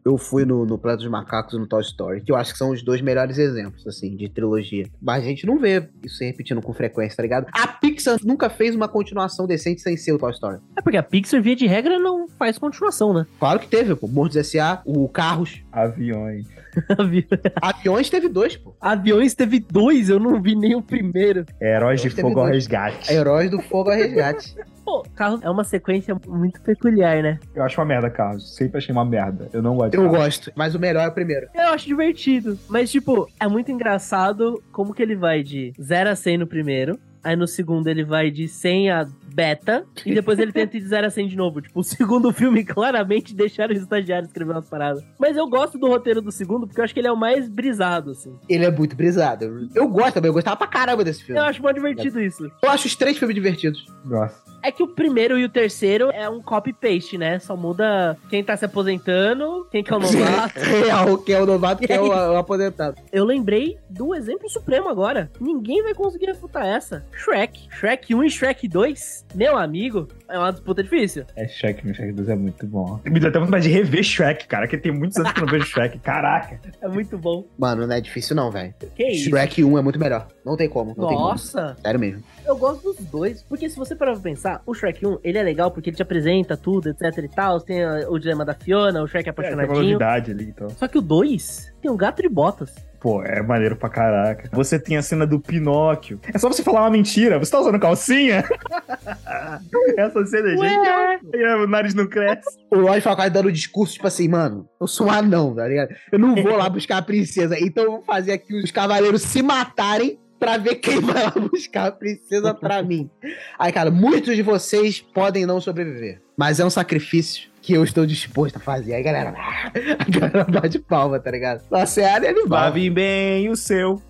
Eu 0.10 0.18
fui 0.18 0.44
no, 0.44 0.66
no 0.66 0.76
Planeta 0.76 1.04
dos 1.04 1.12
Macacos 1.12 1.54
e 1.54 1.58
no 1.60 1.68
Toy 1.68 1.82
Story, 1.82 2.22
que 2.22 2.32
eu 2.32 2.36
acho 2.36 2.54
que 2.54 2.58
são 2.58 2.72
os 2.72 2.82
dois 2.82 3.00
melhores 3.00 3.38
exemplos, 3.38 3.86
assim, 3.86 4.16
de 4.16 4.28
trilogia. 4.28 4.88
Mas 5.00 5.24
a 5.24 5.28
gente 5.28 5.46
não 5.46 5.60
vê 5.60 5.88
isso 6.04 6.18
se 6.18 6.26
repetindo 6.26 6.60
com 6.64 6.74
frequência, 6.74 7.16
tá 7.16 7.22
ligado? 7.22 7.46
A 7.52 7.68
Pixar 7.68 8.18
nunca 8.24 8.50
fez 8.50 8.76
uma 8.76 8.88
continuação 8.88 9.46
decente 9.46 9.82
sem 9.82 9.96
ser 9.96 10.14
o 10.14 10.18
Toy 10.18 10.32
Story. 10.32 10.58
É 10.76 10.82
porque 10.82 10.98
a 10.98 11.04
Pixar, 11.04 11.40
via 11.44 11.56
de 11.56 11.68
regra, 11.68 12.00
não 12.00 12.28
faz 12.28 12.58
continuação, 12.58 13.14
né? 13.14 13.28
Claro 13.40 13.60
que 13.60 13.68
teve, 13.68 13.96
pô. 13.96 14.08
Mortos 14.08 14.38
S.A., 14.38 14.82
o 14.84 15.08
Carros. 15.08 15.62
Aviões. 15.72 16.48
Aviões 17.62 18.10
teve 18.10 18.30
dois, 18.30 18.56
pô. 18.58 18.76
Aviões 18.80 19.34
teve 19.34 19.60
dois, 19.60 20.10
eu 20.10 20.20
não 20.20 20.42
vi 20.42 20.56
nem 20.56 20.76
o 20.76 20.82
primeiro. 20.82 21.46
Heróis 21.62 22.02
de 22.02 22.10
Fogo 22.10 22.40
ao. 22.40 22.48
Resgate. 22.48 23.12
Heróis 23.14 23.50
do 23.50 23.62
Fogo 23.62 23.90
a 23.90 23.96
Resgate. 23.96 24.56
Pô, 24.84 25.04
carro 25.16 25.40
é 25.44 25.50
uma 25.50 25.64
sequência 25.64 26.18
muito 26.28 26.60
peculiar, 26.62 27.22
né? 27.22 27.40
Eu 27.54 27.64
acho 27.64 27.80
uma 27.80 27.86
merda, 27.86 28.10
Carlos. 28.10 28.56
Sempre 28.56 28.80
achei 28.80 28.92
uma 28.92 29.06
merda. 29.06 29.48
Eu 29.54 29.62
não 29.62 29.76
gosto 29.76 29.92
de 29.92 29.98
Eu 29.98 30.04
Carros. 30.06 30.18
gosto, 30.18 30.52
mas 30.56 30.74
o 30.74 30.80
melhor 30.80 31.04
é 31.06 31.08
o 31.08 31.12
primeiro. 31.12 31.48
Eu 31.54 31.68
acho 31.70 31.86
divertido. 31.86 32.58
Mas, 32.68 32.90
tipo, 32.90 33.30
é 33.40 33.48
muito 33.48 33.72
engraçado 33.72 34.62
como 34.72 34.94
que 34.94 35.04
ele 35.04 35.16
vai 35.16 35.44
de 35.44 35.74
0 35.80 36.10
a 36.10 36.16
100 36.16 36.40
no 36.40 36.48
primeiro. 36.48 37.00
Aí 37.24 37.36
no 37.36 37.48
segundo 37.48 37.88
ele 37.88 38.04
vai 38.04 38.32
de 38.32 38.48
100 38.48 38.92
a 38.92 39.08
beta. 39.34 39.86
E 40.06 40.14
depois 40.14 40.40
ele 40.40 40.52
tenta 40.52 40.76
ir 40.78 40.80
de 40.80 40.88
0 40.88 41.08
a 41.08 41.10
100 41.10 41.28
de 41.28 41.36
novo. 41.38 41.62
Tipo, 41.62 41.80
o 41.80 41.84
segundo 41.84 42.32
filme 42.34 42.64
claramente 42.64 43.36
deixaram 43.36 43.74
os 43.74 43.82
estagiários 43.82 44.30
escrever 44.30 44.52
umas 44.54 44.68
paradas. 44.70 45.04
Mas 45.20 45.36
eu 45.38 45.48
gosto 45.48 45.78
do 45.78 45.88
roteiro 45.88 46.22
do 46.22 46.32
segundo 46.32 46.66
porque 46.68 46.80
eu 46.80 46.86
acho 46.86 46.94
que 46.94 47.00
ele 47.00 47.08
é 47.08 47.12
o 47.12 47.18
mais 47.18 47.48
brisado, 47.50 48.12
assim. 48.12 48.34
Ele 48.48 48.66
é 48.66 48.72
muito 48.72 48.96
brisado. 48.96 49.70
Eu- 49.76 49.88
gosto 49.90 50.14
também, 50.16 50.30
eu 50.30 50.34
gostava 50.34 50.56
pra 50.56 50.68
caramba 50.68 51.04
desse 51.04 51.24
filme. 51.24 51.40
Eu 51.40 51.46
acho 51.46 51.62
mó 51.62 51.72
divertido 51.72 52.22
isso. 52.22 52.50
Eu 52.62 52.70
acho 52.70 52.88
os 52.88 52.96
três 52.96 53.18
filmes 53.18 53.36
divertidos. 53.36 53.86
Nossa. 54.06 54.50
É 54.62 54.72
que 54.72 54.84
o 54.84 54.88
primeiro 54.88 55.38
e 55.40 55.46
o 55.46 55.50
terceiro 55.50 56.10
é 56.12 56.30
um 56.30 56.42
copy-paste, 56.42 57.18
né? 57.18 57.40
Só 57.40 57.56
muda 57.56 58.18
quem 58.30 58.44
tá 58.44 58.58
se 58.58 58.66
aposentando, 58.66 59.66
quem 59.72 59.82
que 59.84 59.92
é 59.94 59.96
o 59.96 60.00
novato. 60.00 60.60
É, 60.90 61.12
o 61.12 61.18
que 61.18 61.32
é 61.34 61.42
o 61.42 61.46
novato, 61.46 61.86
que 61.86 61.92
é 61.92 62.00
o, 62.02 62.08
o 62.08 62.38
aposentado. 62.38 62.98
Eu 63.12 63.24
lembrei 63.26 63.78
do 63.90 64.14
exemplo 64.14 64.50
supremo 64.50 64.90
agora. 64.90 65.32
Ninguém 65.40 65.82
vai 65.84 65.94
conseguir 65.94 66.26
refutar 66.28 66.66
essa. 66.66 67.06
Shrek. 67.14 67.68
Shrek 67.72 68.16
1 68.16 68.24
e 68.24 68.30
Shrek 68.30 68.68
2, 68.68 69.26
meu 69.36 69.58
amigo, 69.58 70.08
é 70.30 70.38
uma 70.38 70.52
disputa 70.52 70.82
difícil. 70.84 71.26
É 71.36 71.48
Shrek, 71.48 71.86
meu 71.86 71.94
Shrek 71.94 72.14
2 72.14 72.30
é 72.30 72.36
muito 72.36 72.66
bom. 72.66 73.00
Me 73.06 73.20
deu 73.20 73.30
até 73.30 73.40
vontade 73.40 73.68
de 73.68 73.74
rever 73.74 74.04
Shrek, 74.04 74.48
cara, 74.48 74.68
que 74.68 74.78
tem 74.78 74.92
muitos 74.92 75.18
anos 75.18 75.32
que 75.34 75.40
eu 75.40 75.46
não 75.46 75.52
vejo 75.52 75.66
Shrek. 75.66 76.00
Caraca. 76.00 76.60
É 76.82 76.88
muito 76.88 77.18
bom. 77.18 77.46
Mano, 77.58 77.86
não 77.86 77.96
é 77.96 78.02
difícil 78.02 78.36
não, 78.36 78.50
velho. 78.52 78.74
Que 78.96 79.08
isso? 79.10 79.30
Shrek 79.30 79.64
1 79.64 79.78
é 79.78 79.82
muito 79.82 80.00
melhor. 80.00 80.28
Não 80.46 80.56
tem 80.56 80.70
como, 80.70 80.94
não 80.98 81.08
tem 81.08 81.18
como. 81.18 81.30
Nossa, 81.30 81.76
Sério 81.82 82.00
mesmo. 82.00 82.24
eu 82.46 82.58
gosto 82.58 82.94
dos 82.94 83.06
dois. 83.06 83.44
Porque 83.44 83.70
se 83.70 83.78
você 83.78 83.96
parar 83.96 84.14
pra 84.14 84.22
pensar, 84.22 84.62
o 84.66 84.74
Shrek 84.74 85.06
1, 85.06 85.20
ele 85.24 85.38
é 85.38 85.44
legal 85.44 85.72
porque 85.72 85.90
ele 85.90 85.98
te 85.98 86.02
apresenta 86.02 86.56
tudo, 86.58 86.90
etc 86.90 87.18
e 87.24 87.28
tal. 87.28 87.60
Tem 87.62 87.84
ah, 87.84 88.06
o 88.10 88.18
dilema 88.18 88.46
da 88.46 88.54
Fiona, 88.54 89.02
o 89.04 89.08
Shrek 89.08 89.30
É, 89.30 89.34
tem 89.34 89.44
uma 89.54 89.64
apaixonadinho. 89.64 89.94
novidade 89.94 90.32
ali, 90.32 90.46
então. 90.46 90.70
Só 90.72 90.88
que 90.88 90.98
o 90.98 91.02
2 91.02 91.74
tem 91.82 91.92
um 91.92 91.98
gato 91.98 92.22
de 92.22 92.30
botas. 92.30 92.74
Pô, 93.00 93.24
é 93.24 93.42
maneiro 93.42 93.76
pra 93.76 93.90
caraca. 93.90 94.50
Você 94.52 94.78
tem 94.78 94.98
a 94.98 95.02
cena 95.02 95.26
do 95.26 95.40
Pinóquio. 95.40 96.20
É 96.34 96.38
só 96.38 96.50
você 96.50 96.62
falar 96.62 96.82
uma 96.82 96.90
mentira. 96.90 97.40
Você 97.40 97.52
tá 97.52 97.60
usando 97.60 97.80
calcinha? 97.80 98.44
Essa 99.98 100.26
cena 100.26 100.50
é 100.50 100.58
genial. 100.58 101.20
E 101.34 101.64
O 101.64 101.68
nariz 101.68 101.94
não 101.94 102.08
cresce. 102.08 102.58
O 102.70 102.78
Lorde 102.78 103.02
Falcão 103.02 103.30
dando 103.30 103.52
discurso, 103.52 103.94
tipo 103.94 104.08
assim, 104.08 104.28
mano, 104.28 104.68
eu 104.80 104.88
sou 104.88 105.08
um 105.08 105.12
anão, 105.12 105.56
tá 105.56 105.68
ligado? 105.68 105.96
Eu 106.12 106.20
não 106.20 106.36
vou 106.36 106.56
lá 106.56 106.70
buscar 106.70 106.98
a 106.98 107.02
princesa. 107.02 107.58
Então 107.60 107.84
eu 107.84 107.92
vou 107.92 108.04
fazer 108.04 108.34
aqui 108.34 108.54
os 108.54 108.72
cavaleiros 108.72 109.22
se 109.22 109.42
matarem 109.42 110.20
pra 110.40 110.58
ver 110.58 110.76
quem 110.76 111.00
vai 111.00 111.24
lá 111.24 111.32
buscar 111.52 111.88
a 111.88 111.92
princesa 111.92 112.54
pra 112.54 112.82
mim. 112.82 113.10
Aí, 113.58 113.72
cara, 113.72 113.92
muitos 113.92 114.36
de 114.36 114.42
vocês 114.42 115.00
podem 115.00 115.46
não 115.46 115.60
sobreviver. 115.62 116.22
Mas 116.38 116.60
é 116.60 116.66
um 116.66 116.70
sacrifício 116.70 117.50
que 117.62 117.74
eu 117.74 117.84
estou 117.84 118.06
disposto 118.06 118.58
a 118.58 118.60
fazer. 118.60 118.94
Aí, 118.96 119.04
galera, 119.04 119.34
a 119.34 120.10
galera 120.20 120.44
bate 120.46 120.80
palma, 120.80 121.20
tá 121.20 121.30
ligado? 121.32 121.64
Nossa, 121.70 122.02
é 122.02 122.20
Vai 122.20 122.30
animal. 122.30 122.74
vir 122.74 122.90
bem 122.90 123.50
o 123.50 123.56
seu. 123.56 124.02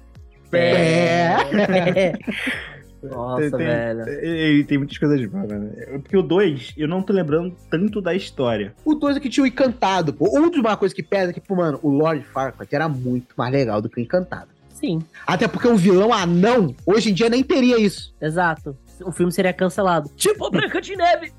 É. 0.51 1.35
Nossa, 3.01 3.41
Tem- 3.41 3.51
tem- 3.51 3.59
velho. 3.67 4.09
E, 4.09 4.59
e 4.59 4.63
tem 4.65 4.77
muitas 4.77 4.97
coisas 4.97 5.25
boas, 5.29 5.47
né? 5.47 5.69
Porque 6.01 6.17
o 6.17 6.21
2, 6.21 6.73
eu 6.77 6.87
não 6.87 7.01
tô 7.01 7.13
lembrando 7.13 7.55
tanto 7.69 8.01
da 8.01 8.13
história. 8.13 8.73
O 8.83 8.93
2 8.93 9.15
é 9.17 9.19
que 9.21 9.29
tinha 9.29 9.43
o 9.43 9.47
Encantado, 9.47 10.13
pô. 10.13 10.25
Outra 10.37 10.75
coisa 10.75 10.93
que 10.93 11.01
pesa 11.01 11.29
é 11.31 11.33
que, 11.33 11.39
pô, 11.39 11.55
mano, 11.55 11.79
o 11.81 11.89
Lord 11.89 12.25
Farquaad 12.25 12.75
era 12.75 12.89
muito 12.89 13.27
mais 13.37 13.53
legal 13.53 13.81
do 13.81 13.87
que 13.89 14.01
o 14.01 14.03
Encantado. 14.03 14.49
Sim, 14.73 14.99
Até 15.27 15.45
porque 15.47 15.67
um 15.67 15.75
vilão 15.75 16.13
anão, 16.13 16.73
hoje 16.85 17.11
em 17.11 17.13
dia 17.13 17.29
nem 17.29 17.43
teria 17.43 17.77
isso. 17.79 18.13
exato. 18.21 18.77
O 19.05 19.11
filme 19.11 19.31
seria 19.31 19.53
cancelado. 19.53 20.09
Tipo 20.15 20.45
a 20.45 20.49
Branca 20.51 20.81
de 20.81 20.95
Neve. 20.95 21.31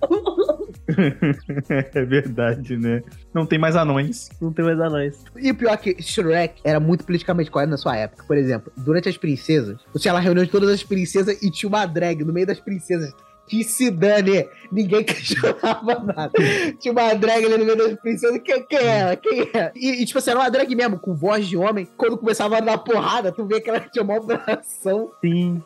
é 1.95 2.05
verdade, 2.05 2.77
né? 2.77 3.03
Não 3.35 3.47
tem 3.47 3.59
mais 3.59 3.77
anões. 3.77 4.31
Não 4.41 4.53
tem 4.53 4.65
mais 4.65 4.81
anões. 4.81 5.25
E 5.37 5.51
o 5.51 5.55
pior 5.55 5.73
é 5.73 5.77
que 5.77 6.03
Shrek 6.03 6.61
era 6.65 6.81
muito 6.81 7.05
politicamente 7.05 7.51
correto 7.51 7.71
na 7.71 7.77
sua 7.77 7.97
época. 7.97 8.25
Por 8.27 8.37
exemplo, 8.37 8.73
durante 8.77 9.09
as 9.09 9.17
princesas, 9.17 9.79
você 9.93 10.03
tinha 10.03 10.13
lá 10.13 10.19
a 10.21 10.23
reunião 10.23 10.45
de 10.45 10.51
todas 10.51 10.71
as 10.71 10.83
princesas 10.83 11.43
e 11.43 11.51
tinha 11.51 11.69
uma 11.69 11.87
drag 11.87 12.25
no 12.25 12.33
meio 12.33 12.47
das 12.47 12.61
princesas 12.61 13.13
que 13.51 13.65
se 13.65 13.91
dane. 13.91 14.49
Ninguém 14.71 15.03
questionava 15.05 15.99
nada. 15.99 16.33
Tinha 16.79 16.93
uma 16.93 17.15
drag 17.15 17.45
ali 17.45 17.59
no 17.59 17.65
meio 17.65 17.77
das 17.77 17.95
princesas. 17.97 18.41
Quem, 18.45 18.63
quem 18.63 18.79
é 18.79 18.99
ela? 18.99 19.17
Quem 19.17 19.41
é? 19.53 19.73
E, 19.75 20.03
e, 20.03 20.07
tipo 20.07 20.21
assim, 20.21 20.31
era 20.31 20.39
uma 20.39 20.49
drag 20.49 20.73
mesmo, 20.75 20.99
com 21.01 21.15
voz 21.15 21.49
de 21.49 21.57
homem. 21.57 21.89
Quando 21.97 22.17
começava 22.17 22.59
a 22.59 22.61
dar 22.61 22.79
porrada, 22.79 23.33
tu 23.33 23.45
vê 23.45 23.61
que 23.61 23.69
ela 23.69 23.81
tinha 23.81 24.05
uma 24.05 24.17
operação. 24.17 25.11
Sim. 25.21 25.61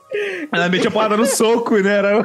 Ela 0.51 0.71
metia 0.71 0.91
porrada 0.91 1.17
no 1.17 1.27
soco, 1.27 1.77
né? 1.77 1.99
Era... 1.99 2.25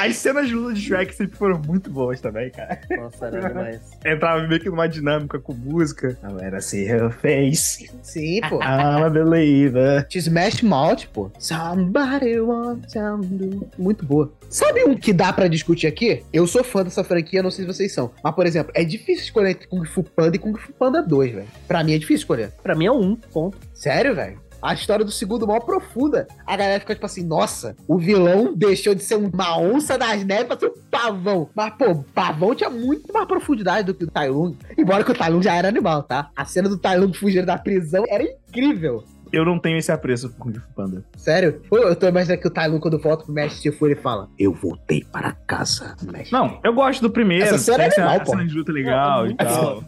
As 0.00 0.16
cenas 0.16 0.48
de 0.48 0.54
luta 0.54 0.74
de 0.74 0.80
Shrek 0.80 1.14
sempre 1.14 1.38
foram 1.38 1.60
muito 1.64 1.88
boas 1.88 2.20
também, 2.20 2.50
cara. 2.50 2.80
Nossa, 2.90 3.26
era 3.26 3.48
demais. 3.48 3.80
Entrava 4.04 4.46
meio 4.48 4.60
que 4.60 4.68
numa 4.68 4.88
dinâmica 4.88 5.38
com 5.38 5.54
música. 5.54 6.18
Não 6.20 6.40
era 6.40 6.58
assim, 6.58 6.80
her 6.80 7.10
face. 7.12 7.88
Sim, 8.02 8.40
pô. 8.48 8.56
I'm 8.56 9.04
a 9.04 9.08
believer. 9.08 10.04
Te 10.08 10.18
Smash 10.18 10.62
Mouth, 10.62 11.06
pô. 11.12 11.30
Somebody 11.38 12.40
want 12.40 12.86
to... 12.92 13.20
Muito 13.78 13.99
boa. 14.04 14.32
Sabe 14.48 14.84
um 14.84 14.96
que 14.96 15.12
dá 15.12 15.32
pra 15.32 15.48
discutir 15.48 15.86
aqui? 15.86 16.22
Eu 16.32 16.46
sou 16.46 16.64
fã 16.64 16.82
dessa 16.82 17.04
franquia, 17.04 17.42
não 17.42 17.50
sei 17.50 17.64
se 17.64 17.72
vocês 17.72 17.92
são. 17.92 18.10
Mas, 18.22 18.34
por 18.34 18.46
exemplo, 18.46 18.72
é 18.74 18.84
difícil 18.84 19.24
escolher 19.24 19.50
entre 19.50 19.68
Kung 19.68 19.84
Fu 19.84 20.02
Panda 20.02 20.36
e 20.36 20.38
Kung 20.38 20.56
Fu 20.56 20.72
Panda 20.72 21.02
2, 21.02 21.34
velho. 21.34 21.48
Pra 21.68 21.84
mim 21.84 21.92
é 21.92 21.98
difícil 21.98 22.22
escolher. 22.22 22.52
Pra 22.62 22.74
mim 22.74 22.86
é 22.86 22.92
um 22.92 23.14
ponto. 23.14 23.58
Sério, 23.74 24.14
velho? 24.14 24.40
A 24.62 24.74
história 24.74 25.04
do 25.04 25.10
segundo 25.10 25.46
mal 25.46 25.60
profunda. 25.60 26.28
A 26.46 26.56
galera 26.56 26.80
fica 26.80 26.94
tipo 26.94 27.06
assim, 27.06 27.24
nossa, 27.24 27.74
o 27.88 27.96
vilão 27.96 28.52
deixou 28.54 28.94
de 28.94 29.02
ser 29.02 29.14
uma 29.14 29.58
onça 29.58 29.96
das 29.96 30.22
neves 30.22 30.46
pra 30.46 30.58
ser 30.58 30.66
um 30.66 30.74
pavão. 30.90 31.48
Mas, 31.54 31.72
pô, 31.74 32.04
pavão 32.14 32.54
tinha 32.54 32.68
muito 32.68 33.10
mais 33.12 33.26
profundidade 33.26 33.86
do 33.86 33.94
que 33.94 34.04
o 34.04 34.10
Tai 34.10 34.28
Lung. 34.28 34.56
Embora 34.76 35.02
que 35.02 35.10
o 35.10 35.14
Tai 35.14 35.30
Lung 35.30 35.42
já 35.42 35.54
era 35.54 35.68
animal, 35.68 36.02
tá? 36.02 36.30
A 36.36 36.44
cena 36.44 36.68
do 36.68 36.76
Tai 36.76 36.98
Lung 36.98 37.12
fugindo 37.12 37.46
da 37.46 37.56
prisão 37.56 38.04
era 38.08 38.22
incrível. 38.22 39.02
Eu 39.32 39.44
não 39.44 39.58
tenho 39.58 39.78
esse 39.78 39.92
apreço 39.92 40.30
por 40.30 40.38
Kung 40.38 40.54
Fu 40.54 40.74
Panda. 40.74 41.04
Sério? 41.16 41.62
Eu 41.70 41.94
tô 41.96 42.06
imaginando 42.06 42.40
que 42.40 42.48
o 42.48 42.50
Tai 42.50 42.68
Lung, 42.68 42.80
quando 42.80 42.98
volta 42.98 43.24
pro 43.24 43.32
Mestre 43.32 43.62
Shifu, 43.62 43.86
ele 43.86 43.96
fala: 43.96 44.28
Eu 44.38 44.52
voltei 44.52 45.04
para 45.04 45.32
casa, 45.46 45.96
Mestre. 46.02 46.32
Não, 46.32 46.58
eu 46.64 46.72
gosto 46.72 47.00
do 47.00 47.10
primeiro. 47.10 47.44
Essa 47.44 47.58
cena 47.58 47.84
é 47.84 47.86
animal, 47.86 48.14
essa 48.14 48.24
pô. 48.24 48.30
cena 48.32 48.46
de 48.46 48.54
luta 48.54 48.72
legal 48.72 49.26
e 49.26 49.34
tal. 49.34 49.84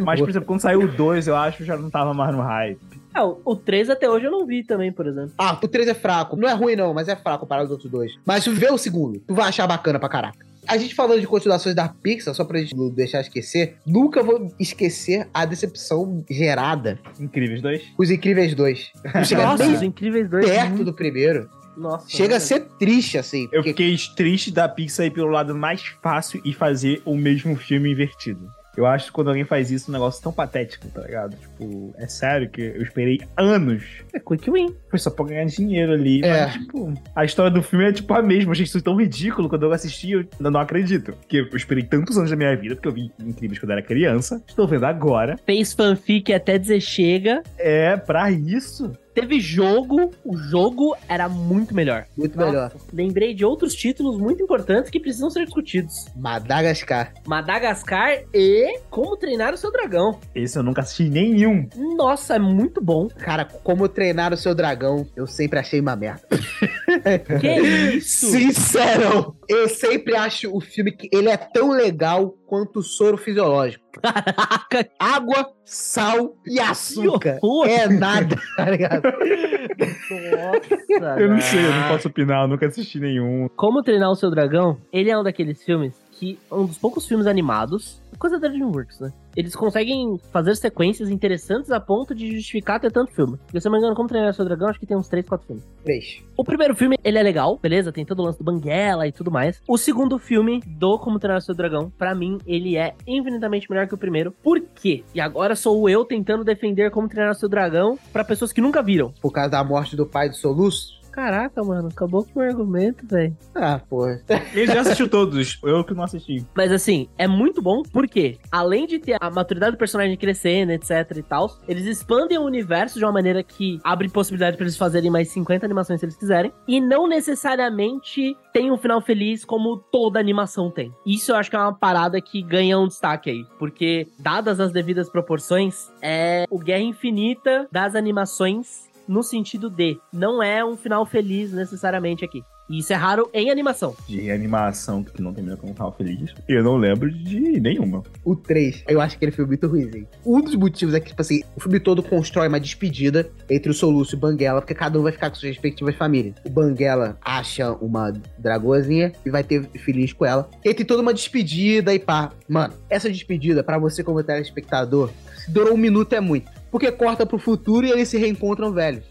Mas, 0.00 0.18
por 0.20 0.30
exemplo, 0.30 0.46
quando 0.46 0.60
saiu 0.60 0.80
o 0.80 0.88
2, 0.88 1.28
eu 1.28 1.36
acho 1.36 1.58
que 1.58 1.64
já 1.64 1.76
não 1.76 1.90
tava 1.90 2.14
mais 2.14 2.34
no 2.34 2.40
hype. 2.40 2.80
É, 3.14 3.20
o, 3.20 3.40
o 3.44 3.56
3 3.56 3.90
até 3.90 4.08
hoje 4.08 4.24
eu 4.24 4.30
não 4.30 4.46
vi 4.46 4.64
também, 4.64 4.92
por 4.92 5.06
exemplo. 5.06 5.32
Ah, 5.36 5.58
o 5.62 5.68
3 5.68 5.88
é 5.88 5.94
fraco. 5.94 6.36
Não 6.36 6.48
é 6.48 6.52
ruim, 6.52 6.76
não, 6.76 6.94
mas 6.94 7.08
é 7.08 7.16
fraco 7.16 7.40
comparado 7.40 7.66
aos 7.66 7.72
outros 7.72 7.90
dois. 7.90 8.12
Mas 8.24 8.44
se 8.44 8.50
vê 8.50 8.70
o 8.70 8.78
segundo, 8.78 9.20
tu 9.20 9.34
vai 9.34 9.48
achar 9.48 9.66
bacana 9.66 9.98
pra 9.98 10.08
caraca. 10.08 10.47
A 10.68 10.76
gente 10.76 10.94
falando 10.94 11.20
de 11.20 11.26
continuações 11.26 11.74
da 11.74 11.88
Pixar, 11.88 12.34
só 12.34 12.44
pra 12.44 12.58
gente 12.60 12.76
não 12.76 12.90
deixar 12.90 13.20
esquecer, 13.22 13.76
nunca 13.86 14.22
vou 14.22 14.52
esquecer 14.60 15.26
a 15.32 15.44
decepção 15.46 16.24
gerada 16.30 16.98
Incríveis 17.18 17.62
dois. 17.62 17.82
com 17.96 18.02
Os 18.02 18.10
Incríveis 18.10 18.54
2. 18.54 18.92
Não 19.14 19.24
chega 19.24 19.42
Nossa, 19.46 19.66
os 19.66 19.82
Incríveis 19.82 20.28
2. 20.28 20.44
perto 20.46 20.84
do 20.84 20.92
primeiro. 20.92 21.48
Nossa. 21.76 22.08
Chega 22.10 22.34
a 22.34 22.38
mano. 22.38 22.40
ser 22.40 22.60
triste, 22.78 23.16
assim. 23.16 23.44
Eu 23.44 23.62
porque- 23.62 23.68
fiquei 23.70 23.96
triste 24.16 24.50
da 24.50 24.68
Pixar 24.68 25.06
ir 25.06 25.10
pelo 25.12 25.28
lado 25.28 25.54
mais 25.54 25.80
fácil 26.02 26.40
e 26.44 26.52
fazer 26.52 27.00
o 27.04 27.14
mesmo 27.16 27.54
filme 27.56 27.90
invertido. 27.92 28.50
Eu 28.78 28.86
acho 28.86 29.06
que 29.06 29.12
quando 29.12 29.26
alguém 29.26 29.44
faz 29.44 29.72
isso, 29.72 29.90
um 29.90 29.92
negócio 29.92 30.22
tão 30.22 30.32
patético, 30.32 30.86
tá 30.88 31.00
ligado? 31.00 31.36
Tipo, 31.36 31.92
é 31.98 32.06
sério 32.06 32.48
que 32.48 32.62
eu 32.62 32.80
esperei 32.80 33.20
anos. 33.36 33.82
É 34.14 34.20
quick 34.20 34.48
win. 34.48 34.72
Foi 34.88 35.00
só 35.00 35.10
pra 35.10 35.24
ganhar 35.24 35.44
dinheiro 35.46 35.94
ali. 35.94 36.22
É. 36.22 36.44
Mas, 36.44 36.52
tipo, 36.52 36.94
a 37.12 37.24
história 37.24 37.50
do 37.50 37.60
filme 37.60 37.86
é 37.86 37.92
tipo 37.92 38.14
a 38.14 38.22
mesma. 38.22 38.50
Eu 38.50 38.52
achei 38.52 38.64
isso 38.64 38.80
tão 38.80 38.94
ridículo 38.94 39.48
quando 39.48 39.64
eu 39.64 39.72
assisti. 39.72 40.12
Eu 40.12 40.28
não 40.38 40.60
acredito. 40.60 41.12
Porque 41.12 41.38
eu 41.38 41.56
esperei 41.56 41.82
tantos 41.82 42.16
anos 42.16 42.30
da 42.30 42.36
minha 42.36 42.54
vida, 42.56 42.76
porque 42.76 42.86
eu 42.86 42.92
vi 42.92 43.10
Incríveis 43.18 43.58
quando 43.58 43.70
eu 43.70 43.78
era 43.78 43.84
criança. 43.84 44.40
Estou 44.46 44.68
vendo 44.68 44.84
agora. 44.84 45.36
Fez 45.44 45.72
fanfic 45.72 46.32
até 46.32 46.56
dizer 46.56 46.80
chega. 46.80 47.42
É 47.58 47.96
pra 47.96 48.30
isso. 48.30 48.92
Teve 49.14 49.40
jogo, 49.40 50.12
o 50.24 50.36
jogo 50.36 50.96
era 51.08 51.28
muito 51.28 51.74
melhor. 51.74 52.06
Muito 52.16 52.38
melhor. 52.38 52.72
Lembrei 52.92 53.34
de 53.34 53.44
outros 53.44 53.74
títulos 53.74 54.18
muito 54.18 54.42
importantes 54.42 54.90
que 54.90 55.00
precisam 55.00 55.30
ser 55.30 55.44
discutidos. 55.44 56.06
Madagascar. 56.16 57.12
Madagascar 57.26 58.22
e 58.32 58.78
Como 58.90 59.16
Treinar 59.16 59.54
o 59.54 59.56
Seu 59.56 59.72
Dragão. 59.72 60.18
Esse 60.34 60.58
eu 60.58 60.62
nunca 60.62 60.82
assisti 60.82 61.08
nenhum. 61.08 61.68
Nossa, 61.96 62.36
é 62.36 62.38
muito 62.38 62.80
bom. 62.82 63.08
Cara, 63.08 63.44
como 63.44 63.88
treinar 63.88 64.32
o 64.32 64.36
seu 64.36 64.54
dragão, 64.54 65.06
eu 65.16 65.26
sempre 65.26 65.58
achei 65.58 65.80
uma 65.80 65.96
merda. 65.96 66.22
Que 67.40 67.60
isso? 67.96 68.26
Sincero! 68.26 69.36
Eu 69.48 69.68
sempre 69.68 70.16
acho 70.16 70.54
o 70.54 70.60
filme 70.60 70.92
que 70.92 71.08
ele 71.12 71.28
é 71.28 71.36
tão 71.36 71.70
legal 71.70 72.34
quanto 72.46 72.80
o 72.80 72.82
soro 72.82 73.16
fisiológico. 73.16 73.84
Caraca, 74.00 74.88
Água, 74.98 75.50
sal 75.64 76.36
e 76.46 76.60
açúcar. 76.60 77.38
É 77.66 77.88
nada, 77.88 78.36
tá 78.56 78.70
ligado? 78.70 79.02
nossa. 79.04 81.20
Eu 81.20 81.30
não 81.30 81.40
sei, 81.40 81.64
eu 81.64 81.72
não 81.72 81.88
posso 81.88 82.08
opinar, 82.08 82.44
eu 82.44 82.48
nunca 82.48 82.66
assisti 82.66 83.00
nenhum. 83.00 83.48
Como 83.56 83.82
Treinar 83.82 84.10
o 84.10 84.16
Seu 84.16 84.30
Dragão, 84.30 84.78
ele 84.92 85.10
é 85.10 85.18
um 85.18 85.22
daqueles 85.22 85.62
filmes 85.64 85.94
que 86.18 86.38
é 86.50 86.54
um 86.54 86.66
dos 86.66 86.78
poucos 86.78 87.06
filmes 87.06 87.26
animados, 87.26 88.00
coisa 88.18 88.38
da 88.38 88.48
DreamWorks, 88.48 88.98
né? 88.98 89.12
Eles 89.36 89.54
conseguem 89.54 90.18
fazer 90.32 90.56
sequências 90.56 91.08
interessantes 91.08 91.70
a 91.70 91.78
ponto 91.78 92.12
de 92.12 92.34
justificar 92.34 92.80
ter 92.80 92.90
tanto 92.90 93.12
filme. 93.12 93.36
Porque, 93.36 93.60
se 93.60 93.68
eu 93.68 93.70
não 93.70 93.78
me 93.78 93.84
engano, 93.84 93.94
Como 93.94 94.08
Treinar 94.08 94.30
o 94.30 94.34
Seu 94.34 94.44
Dragão, 94.44 94.68
acho 94.68 94.80
que 94.80 94.86
tem 94.86 94.96
uns 94.96 95.06
3, 95.06 95.24
4 95.24 95.46
filmes. 95.46 95.64
Três. 95.84 96.24
O 96.36 96.42
primeiro 96.42 96.74
filme, 96.74 96.96
ele 97.04 97.18
é 97.18 97.22
legal, 97.22 97.56
beleza? 97.62 97.92
Tem 97.92 98.04
todo 98.04 98.20
o 98.20 98.24
lance 98.24 98.38
do 98.38 98.44
Banguela 98.44 99.06
e 99.06 99.12
tudo 99.12 99.30
mais. 99.30 99.62
O 99.68 99.78
segundo 99.78 100.18
filme, 100.18 100.60
do 100.66 100.98
Como 100.98 101.20
Treinar 101.20 101.40
Seu 101.40 101.54
Dragão, 101.54 101.92
pra 101.96 102.14
mim, 102.16 102.38
ele 102.44 102.76
é 102.76 102.94
infinitamente 103.06 103.70
melhor 103.70 103.86
que 103.86 103.94
o 103.94 103.98
primeiro. 103.98 104.32
Por 104.42 104.60
quê? 104.60 105.04
E 105.14 105.20
agora 105.20 105.54
sou 105.54 105.88
eu 105.88 106.04
tentando 106.04 106.42
defender 106.42 106.90
Como 106.90 107.08
Treinar 107.08 107.32
o 107.32 107.36
Seu 107.36 107.48
Dragão 107.48 107.96
pra 108.12 108.24
pessoas 108.24 108.52
que 108.52 108.60
nunca 108.60 108.82
viram. 108.82 109.12
Por 109.20 109.30
causa 109.30 109.50
da 109.50 109.62
morte 109.62 109.94
do 109.94 110.04
pai 110.04 110.28
do 110.28 110.34
Soluço. 110.34 110.97
Caraca, 111.18 111.64
mano, 111.64 111.88
acabou 111.88 112.24
com 112.24 112.38
o 112.38 112.42
argumento, 112.44 113.04
velho. 113.04 113.36
Ah, 113.52 113.80
porra. 113.90 114.22
Ele 114.54 114.68
já 114.68 114.82
assistiu 114.82 115.08
todos, 115.08 115.58
eu 115.64 115.82
que 115.82 115.92
não 115.92 116.04
assisti. 116.04 116.46
Mas 116.54 116.70
assim, 116.70 117.08
é 117.18 117.26
muito 117.26 117.60
bom 117.60 117.82
porque, 117.82 118.38
além 118.52 118.86
de 118.86 119.00
ter 119.00 119.16
a 119.20 119.28
maturidade 119.28 119.72
do 119.72 119.78
personagem 119.78 120.16
crescendo, 120.16 120.70
etc 120.70 121.16
e 121.16 121.22
tal, 121.24 121.58
eles 121.66 121.86
expandem 121.86 122.38
o 122.38 122.44
universo 122.44 123.00
de 123.00 123.04
uma 123.04 123.10
maneira 123.10 123.42
que 123.42 123.80
abre 123.82 124.08
possibilidade 124.08 124.56
pra 124.56 124.62
eles 124.62 124.76
fazerem 124.76 125.10
mais 125.10 125.28
50 125.30 125.66
animações 125.66 125.98
se 125.98 126.06
eles 126.06 126.16
quiserem. 126.16 126.52
E 126.68 126.80
não 126.80 127.08
necessariamente 127.08 128.36
tem 128.52 128.70
um 128.70 128.78
final 128.78 129.00
feliz 129.00 129.44
como 129.44 129.76
toda 129.76 130.20
animação 130.20 130.70
tem. 130.70 130.94
Isso 131.04 131.32
eu 131.32 131.36
acho 131.36 131.50
que 131.50 131.56
é 131.56 131.58
uma 131.58 131.74
parada 131.74 132.20
que 132.20 132.40
ganha 132.42 132.78
um 132.78 132.86
destaque 132.86 133.30
aí. 133.30 133.44
Porque, 133.58 134.06
dadas 134.20 134.60
as 134.60 134.70
devidas 134.70 135.10
proporções, 135.10 135.92
é 136.00 136.44
o 136.48 136.60
Guerra 136.60 136.82
Infinita 136.82 137.66
das 137.72 137.96
animações 137.96 138.87
no 139.08 139.22
sentido 139.22 139.70
de 139.70 139.98
não 140.12 140.42
é 140.42 140.64
um 140.64 140.76
final 140.76 141.06
feliz 141.06 141.52
necessariamente 141.52 142.24
aqui. 142.24 142.42
E 142.68 142.80
isso 142.80 142.92
é 142.92 142.96
raro 142.96 143.30
em 143.32 143.50
animação. 143.50 143.96
De 144.06 144.30
animação 144.30 145.02
que 145.02 145.22
não 145.22 145.32
termina 145.32 145.56
com 145.56 145.70
um 145.70 145.74
final 145.74 145.90
feliz. 145.92 146.34
Eu 146.46 146.62
não 146.62 146.76
lembro 146.76 147.10
de 147.10 147.58
nenhuma. 147.58 148.02
O 148.22 148.36
3, 148.36 148.84
eu 148.86 149.00
acho 149.00 149.16
aquele 149.16 149.32
filme 149.32 149.48
muito 149.48 149.66
ruimzinho. 149.66 150.06
Um 150.24 150.42
dos 150.42 150.54
motivos 150.54 150.94
é 150.94 151.00
que, 151.00 151.08
tipo 151.08 151.22
assim, 151.22 151.42
o 151.56 151.60
filme 151.60 151.80
todo 151.80 152.02
constrói 152.02 152.46
uma 152.46 152.60
despedida 152.60 153.30
entre 153.48 153.70
o 153.70 153.74
Soluço 153.74 154.14
e 154.14 154.18
o 154.18 154.20
Banguela, 154.20 154.60
porque 154.60 154.74
cada 154.74 154.98
um 154.98 155.02
vai 155.02 155.12
ficar 155.12 155.30
com 155.30 155.36
suas 155.36 155.52
respectivas 155.52 155.96
famílias. 155.96 156.34
O 156.44 156.50
Banguela 156.50 157.16
acha 157.22 157.72
uma 157.72 158.12
dragoazinha 158.38 159.12
e 159.24 159.30
vai 159.30 159.42
ter 159.42 159.66
feliz 159.78 160.12
com 160.12 160.26
ela. 160.26 160.50
E 160.62 160.68
aí 160.68 160.74
tem 160.74 160.84
toda 160.84 161.00
uma 161.00 161.14
despedida 161.14 161.94
e 161.94 161.98
pá. 161.98 162.32
Mano, 162.46 162.74
essa 162.90 163.08
despedida, 163.08 163.64
pra 163.64 163.78
você 163.78 164.04
como 164.04 164.22
telespectador, 164.22 165.10
se 165.42 165.50
durou 165.50 165.72
um 165.72 165.78
minuto 165.78 166.12
é 166.12 166.20
muito. 166.20 166.57
Porque 166.70 166.92
corta 166.92 167.24
pro 167.24 167.38
futuro 167.38 167.86
e 167.86 167.90
eles 167.90 168.08
se 168.08 168.18
reencontram 168.18 168.72
velhos. 168.72 169.04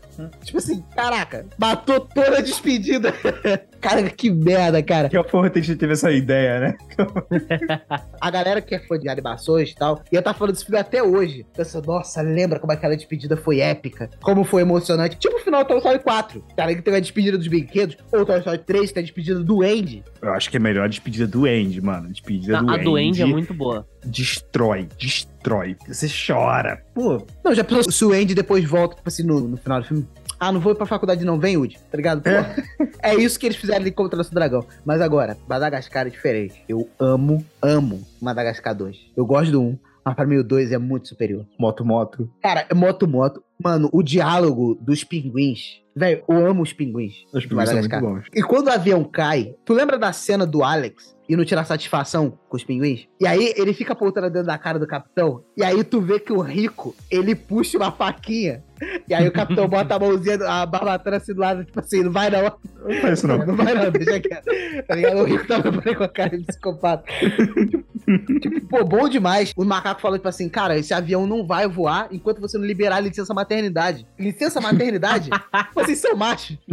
Tipo 0.43 0.57
assim, 0.57 0.83
caraca, 0.95 1.45
matou 1.59 1.99
toda 1.99 2.39
a 2.39 2.41
despedida. 2.41 3.13
cara, 3.89 4.09
que 4.09 4.29
merda, 4.29 4.81
cara. 4.83 5.09
Que 5.09 5.17
a 5.17 5.23
porra 5.23 5.51
a 5.53 5.59
gente 5.59 5.75
teve 5.75 5.93
essa 5.93 6.11
ideia, 6.11 6.59
né? 6.59 6.77
A 8.19 8.31
galera 8.31 8.61
que 8.61 8.75
é 8.75 8.79
fã 8.79 8.97
de 8.97 9.07
animações 9.07 9.71
e 9.71 9.75
tal, 9.75 10.01
ia 10.11 10.19
estar 10.19 10.33
falando 10.33 10.53
desse 10.53 10.65
filme 10.65 10.79
até 10.79 11.01
hoje. 11.01 11.45
Pensa, 11.55 11.81
nossa, 11.81 12.21
lembra 12.21 12.59
como 12.59 12.71
aquela 12.73 12.95
despedida 12.95 13.37
foi 13.37 13.59
épica? 13.59 14.09
Como 14.21 14.43
foi 14.43 14.61
emocionante? 14.61 15.17
Tipo 15.17 15.37
o 15.37 15.39
final 15.39 15.63
do 15.63 15.67
Toy 15.67 15.77
Story 15.77 15.99
4. 15.99 16.43
Cara, 16.55 16.75
que 16.75 16.81
teve 16.81 16.97
a 16.97 16.99
despedida 16.99 17.37
dos 17.37 17.47
brinquedos. 17.47 17.97
Ou 18.11 18.21
o 18.21 18.25
Toy 18.25 18.39
Story 18.39 18.59
3, 18.59 18.87
que 18.87 18.93
tem 18.93 19.01
a 19.01 19.05
despedida 19.05 19.39
do 19.39 19.61
Andy. 19.61 20.03
Eu 20.21 20.33
acho 20.33 20.49
que 20.49 20.57
é 20.57 20.59
melhor 20.59 20.85
a 20.85 20.87
despedida 20.87 21.27
do 21.27 21.45
Andy, 21.45 21.81
mano. 21.81 22.07
A 22.07 22.11
despedida 22.11 22.61
do 22.61 22.69
a 22.69 22.73
Andy. 22.75 22.83
do 22.83 22.95
Andy 22.95 23.21
é 23.21 23.25
muito 23.25 23.53
boa. 23.53 23.87
Destrói, 24.05 24.87
destrói. 24.99 25.75
Você 25.87 26.07
chora. 26.07 26.81
Pô, 26.93 27.21
Não, 27.43 27.53
já 27.53 27.63
pensou 27.63 27.91
se 27.91 28.05
o 28.05 28.11
Andy 28.11 28.33
depois 28.33 28.63
volta, 28.65 28.95
tipo 28.95 29.07
assim, 29.07 29.23
no, 29.23 29.41
no 29.41 29.57
final 29.57 29.81
do 29.81 29.87
filme? 29.87 30.07
Ah, 30.39 30.51
não 30.51 30.59
vou 30.59 30.75
pra 30.75 30.85
faculdade 30.85 31.25
não, 31.25 31.39
vem, 31.39 31.57
Woody. 31.57 31.77
Tá 31.89 31.97
ligado? 31.97 32.21
Pô, 32.21 32.29
é. 32.29 33.15
isso 33.17 33.39
que 33.39 33.45
eles 33.47 33.57
fizeram 33.57 33.83
de 33.83 33.91
Contra 33.91 34.21
o 34.21 34.23
Dragão. 34.23 34.65
Mas 34.85 35.01
agora, 35.01 35.37
Madagascar 35.47 36.05
é 36.07 36.09
diferente. 36.09 36.63
Eu 36.69 36.87
amo, 36.99 37.43
amo 37.61 38.05
Madagascar 38.21 38.75
2. 38.75 38.97
Eu 39.15 39.25
gosto 39.25 39.51
do 39.51 39.61
1, 39.61 39.79
Mas 40.07 40.15
pra 40.15 40.25
mim 40.25 40.37
o 40.37 40.43
2 40.43 40.71
é 40.71 40.77
muito 40.77 41.09
superior. 41.09 41.45
Moto, 41.59 41.83
moto. 41.83 42.29
Cara, 42.41 42.65
é 42.69 42.73
moto, 42.73 43.05
moto. 43.05 43.43
Mano, 43.61 43.89
o 43.91 44.01
diálogo 44.01 44.73
dos 44.75 45.03
pinguins. 45.03 45.81
Velho, 45.93 46.23
eu 46.29 46.47
amo 46.47 46.63
os 46.63 46.71
pinguins. 46.71 47.25
Os 47.33 47.45
primeiros 47.45 47.71
são 47.71 47.79
muito 47.81 47.99
bons. 47.99 48.25
E 48.33 48.41
quando 48.41 48.67
o 48.67 48.71
avião 48.71 49.03
cai, 49.03 49.53
tu 49.65 49.73
lembra 49.73 49.97
da 49.99 50.13
cena 50.13 50.45
do 50.45 50.63
Alex 50.63 51.13
indo 51.27 51.43
tirar 51.43 51.65
satisfação 51.65 52.39
com 52.47 52.55
os 52.55 52.63
pinguins? 52.63 53.05
E 53.19 53.27
aí 53.27 53.53
ele 53.57 53.73
fica 53.73 53.91
apontando 53.91 54.29
dentro 54.29 54.47
da 54.47 54.57
cara 54.57 54.79
do 54.79 54.87
capitão. 54.87 55.43
E 55.57 55.63
aí 55.63 55.83
tu 55.83 55.99
vê 55.99 56.21
que 56.21 56.31
o 56.31 56.39
rico, 56.39 56.95
ele 57.11 57.35
puxa 57.35 57.77
uma 57.77 57.91
faquinha. 57.91 58.63
E 59.09 59.13
aí 59.13 59.27
o 59.27 59.33
capitão 59.33 59.67
bota 59.67 59.95
a 59.95 59.99
mãozinha, 59.99 60.37
a 60.47 60.65
barbatana 60.65 61.17
assim 61.17 61.33
do 61.33 61.41
lado, 61.41 61.65
tipo 61.65 61.79
assim, 61.81 62.01
não 62.03 62.11
vai 62.13 62.29
não. 62.29 62.43
Não 62.43 63.01
faz 63.01 63.19
isso 63.19 63.27
não. 63.27 63.39
Não 63.45 63.55
vai 63.57 63.73
não, 63.73 63.91
deixa 63.91 64.21
quieto. 64.21 64.45
Tá 64.87 64.95
ligado? 64.95 65.17
O 65.17 65.23
rico 65.25 65.45
tava 65.47 65.81
com 65.81 66.03
a 66.03 66.07
cara 66.07 66.37
de 66.37 66.45
psicopata. 66.45 67.03
tipo, 68.39 68.61
pô, 68.67 68.83
bom 68.85 69.09
demais. 69.09 69.51
O 69.55 69.65
macaco 69.65 70.01
falou, 70.01 70.17
tipo 70.17 70.29
assim, 70.29 70.47
cara, 70.47 70.77
esse 70.77 70.93
avião 70.93 71.27
não 71.27 71.45
vai 71.45 71.67
voar 71.67 72.07
enquanto 72.11 72.39
você 72.39 72.57
não 72.57 72.65
liberar 72.65 72.97
a 72.97 72.99
licença 73.01 73.33
maternidade. 73.33 74.07
Licença 74.17 74.61
maternidade? 74.61 75.29
Vocês 75.75 75.99
são 75.99 76.15
machos. 76.15 76.57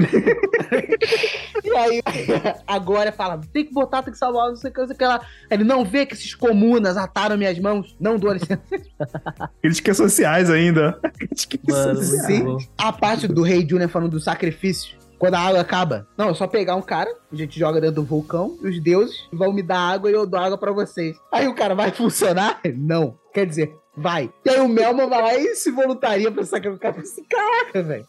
e 1.64 1.76
aí, 1.76 2.02
agora 2.66 3.10
fala, 3.10 3.40
tem 3.52 3.64
que 3.64 3.72
botar, 3.72 4.02
tem 4.02 4.12
que 4.12 4.18
salvar, 4.18 4.48
não 4.48 4.56
sei 4.56 4.70
o 4.70 4.72
que, 4.72 4.80
não 4.80 4.86
sei 4.86 4.94
o 4.94 4.98
que 4.98 5.04
lá. 5.04 5.20
Ele 5.50 5.64
não 5.64 5.84
vê 5.84 6.06
que 6.06 6.14
esses 6.14 6.34
comunas 6.34 6.96
ataram 6.96 7.36
minhas 7.36 7.58
mãos, 7.58 7.96
não 7.98 8.18
dou 8.18 8.32
licença. 8.32 8.62
Críticas 9.60 9.96
sociais 9.96 10.50
ainda. 10.50 10.98
Críticas 11.18 11.74
Mano, 11.76 11.96
sociais. 12.02 12.26
Sim. 12.26 12.56
A 12.78 12.92
parte 12.92 13.26
do 13.26 13.42
Rei 13.42 13.66
Junior 13.68 13.88
falando 13.88 14.12
do 14.12 14.20
sacrifício. 14.20 15.03
Quando 15.24 15.36
a 15.36 15.40
água 15.40 15.60
acaba. 15.62 16.06
Não, 16.18 16.28
é 16.28 16.34
só 16.34 16.46
pegar 16.46 16.76
um 16.76 16.82
cara, 16.82 17.10
a 17.32 17.34
gente 17.34 17.58
joga 17.58 17.80
dentro 17.80 17.96
do 17.96 18.04
vulcão, 18.04 18.58
e 18.62 18.68
os 18.68 18.78
deuses 18.78 19.26
vão 19.32 19.54
me 19.54 19.62
dar 19.62 19.78
água 19.78 20.10
e 20.10 20.12
eu 20.12 20.26
dou 20.26 20.38
água 20.38 20.58
pra 20.58 20.70
vocês. 20.70 21.16
Aí 21.32 21.48
o 21.48 21.54
cara 21.54 21.74
vai 21.74 21.90
funcionar? 21.90 22.60
Não. 22.76 23.18
Quer 23.32 23.46
dizer, 23.46 23.74
vai. 23.96 24.30
E 24.44 24.50
aí 24.50 24.60
o 24.60 24.68
Melman 24.68 25.08
vai 25.08 25.22
lá 25.22 25.34
e 25.34 25.54
se 25.54 25.70
voluntaria 25.70 26.30
pra 26.30 26.44
sacrificar. 26.44 26.90
Eu 26.90 27.02
falei 27.02 27.10
assim, 27.10 27.82
velho. 27.88 28.06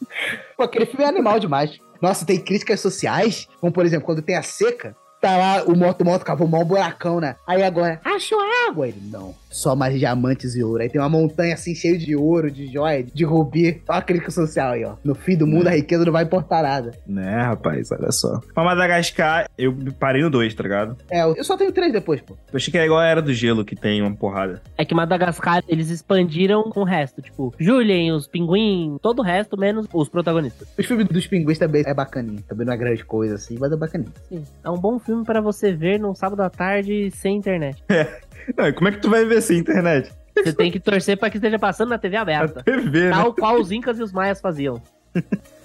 Pô, 0.58 0.64
aquele 0.64 0.84
filme 0.84 1.06
é 1.06 1.08
animal 1.08 1.40
demais. 1.40 1.78
Nossa, 2.02 2.26
tem 2.26 2.38
críticas 2.38 2.80
sociais, 2.80 3.48
como 3.62 3.72
por 3.72 3.86
exemplo, 3.86 4.04
quando 4.04 4.20
tem 4.20 4.36
a 4.36 4.42
seca, 4.42 4.94
tá 5.18 5.38
lá 5.38 5.64
o 5.64 5.74
moto-moto 5.74 6.22
cavou 6.22 6.46
mal 6.46 6.60
um 6.60 6.66
buracão, 6.66 7.18
né? 7.18 7.36
Aí 7.46 7.62
agora, 7.62 7.98
achou 8.04 8.38
água? 8.68 8.88
Ele, 8.88 9.00
não. 9.10 9.34
Só 9.56 9.74
mais 9.74 9.98
diamantes 9.98 10.54
e 10.54 10.62
ouro. 10.62 10.82
Aí 10.82 10.88
tem 10.90 11.00
uma 11.00 11.08
montanha 11.08 11.54
assim, 11.54 11.74
cheia 11.74 11.96
de 11.96 12.14
ouro, 12.14 12.50
de 12.50 12.70
joia, 12.70 13.02
de 13.02 13.24
rubi. 13.24 13.82
Olha 13.88 13.98
a 13.98 14.02
crítica 14.02 14.30
social 14.30 14.72
aí, 14.72 14.84
ó. 14.84 14.96
No 15.02 15.14
fim 15.14 15.34
do 15.34 15.46
mundo, 15.46 15.66
a 15.66 15.70
riqueza 15.70 16.04
não 16.04 16.12
vai 16.12 16.24
importar 16.24 16.62
nada. 16.62 16.92
Né, 17.06 17.40
rapaz, 17.40 17.90
olha 17.90 18.12
só. 18.12 18.38
Pra 18.52 18.62
Madagascar, 18.62 19.48
eu 19.56 19.74
parei 19.98 20.20
no 20.20 20.28
2, 20.28 20.52
tá 20.52 20.62
ligado? 20.62 20.98
É, 21.10 21.22
eu 21.22 21.42
só 21.42 21.56
tenho 21.56 21.72
três 21.72 21.90
depois, 21.90 22.20
pô. 22.20 22.34
Eu 22.52 22.56
achei 22.56 22.70
que 22.70 22.76
era 22.76 22.84
igual 22.84 23.00
a 23.00 23.06
Era 23.06 23.22
do 23.22 23.32
Gelo, 23.32 23.64
que 23.64 23.74
tem 23.74 24.02
uma 24.02 24.14
porrada. 24.14 24.60
É 24.76 24.84
que 24.84 24.94
Madagascar, 24.94 25.64
eles 25.66 25.88
expandiram 25.88 26.64
com 26.64 26.80
o 26.80 26.84
resto. 26.84 27.22
Tipo, 27.22 27.54
Julien, 27.58 28.12
os 28.12 28.26
pinguins, 28.26 28.98
todo 29.00 29.20
o 29.20 29.22
resto, 29.22 29.58
menos 29.58 29.86
os 29.90 30.08
protagonistas. 30.10 30.68
Os 30.78 30.84
filmes 30.84 31.06
dos 31.08 31.26
pinguins 31.26 31.58
também 31.58 31.82
é 31.86 31.94
bacaninho. 31.94 32.42
Também 32.42 32.66
não 32.66 32.74
é 32.74 32.76
grande 32.76 33.04
coisa 33.06 33.36
assim, 33.36 33.56
mas 33.58 33.72
é 33.72 33.76
bacaninho. 33.76 34.12
Sim. 34.28 34.44
É 34.62 34.68
um 34.68 34.78
bom 34.78 34.98
filme 34.98 35.24
pra 35.24 35.40
você 35.40 35.72
ver 35.72 35.98
num 35.98 36.14
sábado 36.14 36.42
à 36.42 36.50
tarde 36.50 37.10
sem 37.12 37.36
internet. 37.36 37.82
Não, 38.56 38.68
e 38.68 38.72
como 38.72 38.88
é 38.88 38.92
que 38.92 38.98
tu 38.98 39.10
vai 39.10 39.24
ver 39.24 39.40
sem 39.42 39.58
internet? 39.58 40.12
Você 40.36 40.52
tem 40.52 40.70
que 40.70 40.78
torcer 40.78 41.16
pra 41.16 41.30
que 41.30 41.38
esteja 41.38 41.58
passando 41.58 41.88
na 41.90 41.98
TV 41.98 42.16
A 42.16 42.22
aberta. 42.22 42.62
TV, 42.62 43.04
né? 43.04 43.10
Tal 43.10 43.34
qual 43.34 43.58
os 43.60 43.72
incas 43.72 43.98
e 43.98 44.02
os 44.02 44.12
maias 44.12 44.40
faziam. 44.40 44.82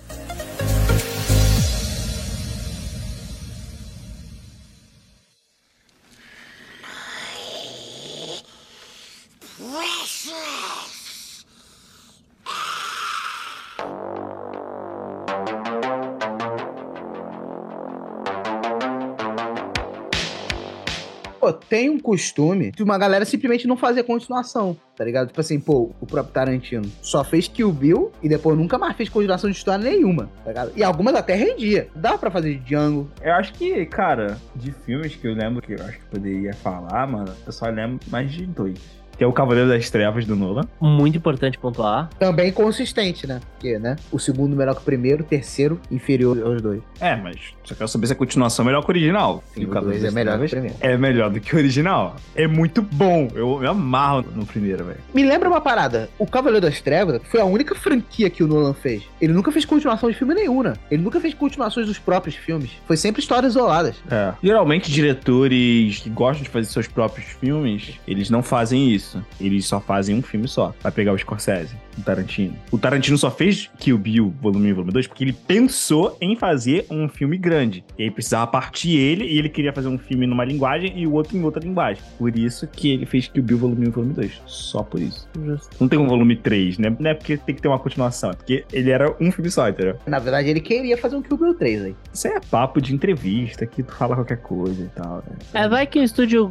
Pô, 21.41 21.51
tem 21.51 21.89
um 21.89 21.99
costume 21.99 22.71
de 22.71 22.83
uma 22.83 22.99
galera 22.99 23.25
simplesmente 23.25 23.65
não 23.67 23.75
fazer 23.75 24.03
continuação, 24.03 24.77
tá 24.95 25.03
ligado? 25.03 25.29
Tipo 25.29 25.41
assim, 25.41 25.59
pô, 25.59 25.91
o 25.99 26.05
próprio 26.05 26.31
Tarantino 26.31 26.85
só 27.01 27.23
fez 27.23 27.47
Kill 27.47 27.71
Bill 27.73 28.11
e 28.21 28.29
depois 28.29 28.55
nunca 28.55 28.77
mais 28.77 28.95
fez 28.95 29.09
continuação 29.09 29.49
de 29.49 29.57
história 29.57 29.83
nenhuma, 29.83 30.29
tá 30.43 30.51
ligado? 30.51 30.71
E 30.75 30.83
algumas 30.83 31.15
até 31.15 31.33
rendia. 31.33 31.89
Dá 31.95 32.15
pra 32.15 32.29
fazer 32.29 32.53
de 32.53 32.59
Django. 32.59 33.09
Eu 33.23 33.33
acho 33.33 33.53
que, 33.53 33.83
cara, 33.87 34.37
de 34.55 34.71
filmes 34.71 35.15
que 35.15 35.27
eu 35.27 35.33
lembro 35.33 35.63
que 35.63 35.73
eu 35.73 35.83
acho 35.83 35.97
que 35.97 36.05
poderia 36.11 36.53
falar, 36.53 37.07
mano, 37.07 37.33
eu 37.43 37.51
só 37.51 37.65
lembro 37.65 37.99
mais 38.11 38.31
de 38.31 38.45
dois. 38.45 39.00
Que 39.17 39.23
é 39.23 39.27
o 39.27 39.31
Cavaleiro 39.33 39.69
das 39.69 39.89
Trevas 39.89 40.25
do 40.25 40.35
Nolan. 40.35 40.63
Muito 40.79 41.17
importante 41.17 41.57
pontuar. 41.57 42.09
Também 42.17 42.51
consistente, 42.51 43.27
né? 43.27 43.39
Porque, 43.53 43.77
né? 43.77 43.95
O 44.11 44.17
segundo 44.19 44.55
melhor 44.55 44.73
que 44.75 44.81
o 44.81 44.85
primeiro, 44.85 45.23
o 45.23 45.25
terceiro 45.25 45.79
inferior 45.91 46.41
aos 46.43 46.61
dois. 46.61 46.81
É, 46.99 47.15
mas 47.15 47.37
só 47.63 47.75
quero 47.75 47.87
saber 47.87 48.07
se 48.07 48.13
a 48.13 48.15
continuação 48.15 48.63
é 48.63 48.67
melhor 48.67 48.81
que 48.81 48.87
o 48.87 48.91
original. 48.91 49.43
Sim, 49.53 49.61
E 49.61 49.65
o 49.65 49.77
é 49.77 49.81
das 50.01 50.13
melhor 50.13 50.39
que 50.39 50.45
o 50.45 50.49
Trevas 50.49 50.51
primeiro. 50.51 50.75
É 50.81 50.97
melhor 50.97 51.29
do 51.29 51.39
que 51.39 51.55
o 51.55 51.57
original. 51.57 52.15
É 52.35 52.47
muito 52.47 52.81
bom. 52.81 53.27
Eu 53.35 53.59
me 53.59 53.67
amarro 53.67 54.25
no 54.35 54.45
primeiro, 54.45 54.85
velho. 54.85 54.99
Me 55.13 55.23
lembra 55.23 55.47
uma 55.49 55.61
parada. 55.61 56.09
O 56.17 56.25
Cavaleiro 56.25 56.65
das 56.65 56.81
Trevas 56.81 57.21
foi 57.29 57.39
a 57.39 57.45
única 57.45 57.75
franquia 57.75 58.29
que 58.29 58.43
o 58.43 58.47
Nolan 58.47 58.73
fez. 58.73 59.03
Ele 59.21 59.33
nunca 59.33 59.51
fez 59.51 59.65
continuação 59.65 60.09
de 60.09 60.15
filme 60.15 60.33
nenhum, 60.33 60.63
né? 60.63 60.73
Ele 60.89 61.01
nunca 61.03 61.19
fez 61.19 61.33
continuações 61.33 61.87
dos 61.87 61.99
próprios 61.99 62.35
filmes. 62.35 62.71
Foi 62.87 62.97
sempre 62.97 63.21
histórias 63.21 63.53
isoladas. 63.53 63.95
É. 64.09 64.33
Geralmente, 64.43 64.91
diretores 64.91 65.99
que 65.99 66.09
gostam 66.09 66.43
de 66.43 66.49
fazer 66.49 66.67
seus 66.67 66.87
próprios 66.87 67.27
filmes, 67.27 67.99
eles 68.07 68.29
não 68.29 68.41
fazem 68.41 68.89
isso. 68.91 69.10
Eles 69.39 69.65
só 69.65 69.79
fazem 69.79 70.15
um 70.15 70.21
filme 70.21 70.47
só. 70.47 70.73
Vai 70.81 70.91
pegar 70.91 71.13
o 71.13 71.17
Scorsese, 71.17 71.75
o 71.97 72.01
Tarantino. 72.01 72.55
O 72.71 72.77
Tarantino 72.77 73.17
só 73.17 73.29
fez 73.29 73.69
Kill 73.77 73.97
Bill 73.97 74.33
Volume 74.41 74.67
1 74.67 74.69
e 74.69 74.73
Volume 74.73 74.93
2 74.93 75.07
porque 75.07 75.23
ele 75.23 75.33
pensou 75.33 76.17
em 76.21 76.35
fazer 76.35 76.85
um 76.89 77.07
filme 77.07 77.37
grande. 77.37 77.83
E 77.97 78.03
aí 78.03 78.11
precisava 78.11 78.47
partir 78.47 78.97
ele 78.97 79.25
e 79.25 79.37
ele 79.37 79.49
queria 79.49 79.73
fazer 79.73 79.87
um 79.87 79.97
filme 79.97 80.25
numa 80.25 80.45
linguagem 80.45 80.93
e 80.95 81.07
o 81.07 81.13
outro 81.13 81.37
em 81.37 81.43
outra 81.43 81.63
linguagem. 81.63 82.03
Por 82.17 82.37
isso 82.37 82.67
que 82.67 82.91
ele 82.91 83.05
fez 83.05 83.27
Kill 83.27 83.43
Bill 83.43 83.57
Volume 83.57 83.85
1 83.85 83.89
e 83.89 83.91
Volume 83.91 84.13
2. 84.13 84.41
Só 84.45 84.83
por 84.83 85.01
isso. 85.01 85.27
Justo. 85.43 85.69
Não 85.79 85.87
tem 85.87 85.99
um 85.99 86.07
volume 86.07 86.35
3, 86.35 86.77
né? 86.77 86.95
Não 86.99 87.09
é 87.09 87.13
porque 87.13 87.37
tem 87.37 87.55
que 87.55 87.61
ter 87.61 87.67
uma 87.67 87.79
continuação, 87.79 88.31
é 88.31 88.33
porque 88.33 88.65
ele 88.71 88.89
era 88.89 89.15
um 89.19 89.31
filme 89.31 89.49
só, 89.49 89.67
entendeu? 89.67 89.95
Na 90.05 90.19
verdade, 90.19 90.49
ele 90.49 90.59
queria 90.59 90.97
fazer 90.97 91.15
um 91.15 91.21
Kill 91.21 91.37
Bill 91.37 91.53
3 91.55 91.85
aí. 91.85 91.95
Isso 92.13 92.27
aí 92.27 92.33
é 92.33 92.39
papo 92.39 92.81
de 92.81 92.93
entrevista, 92.93 93.65
que 93.65 93.83
tu 93.83 93.93
fala 93.93 94.15
qualquer 94.15 94.37
coisa 94.37 94.83
e 94.83 94.87
tal, 94.89 95.23
né? 95.27 95.37
É, 95.53 95.67
vai 95.67 95.85
que 95.87 95.99
o 95.99 96.03
estúdio 96.03 96.49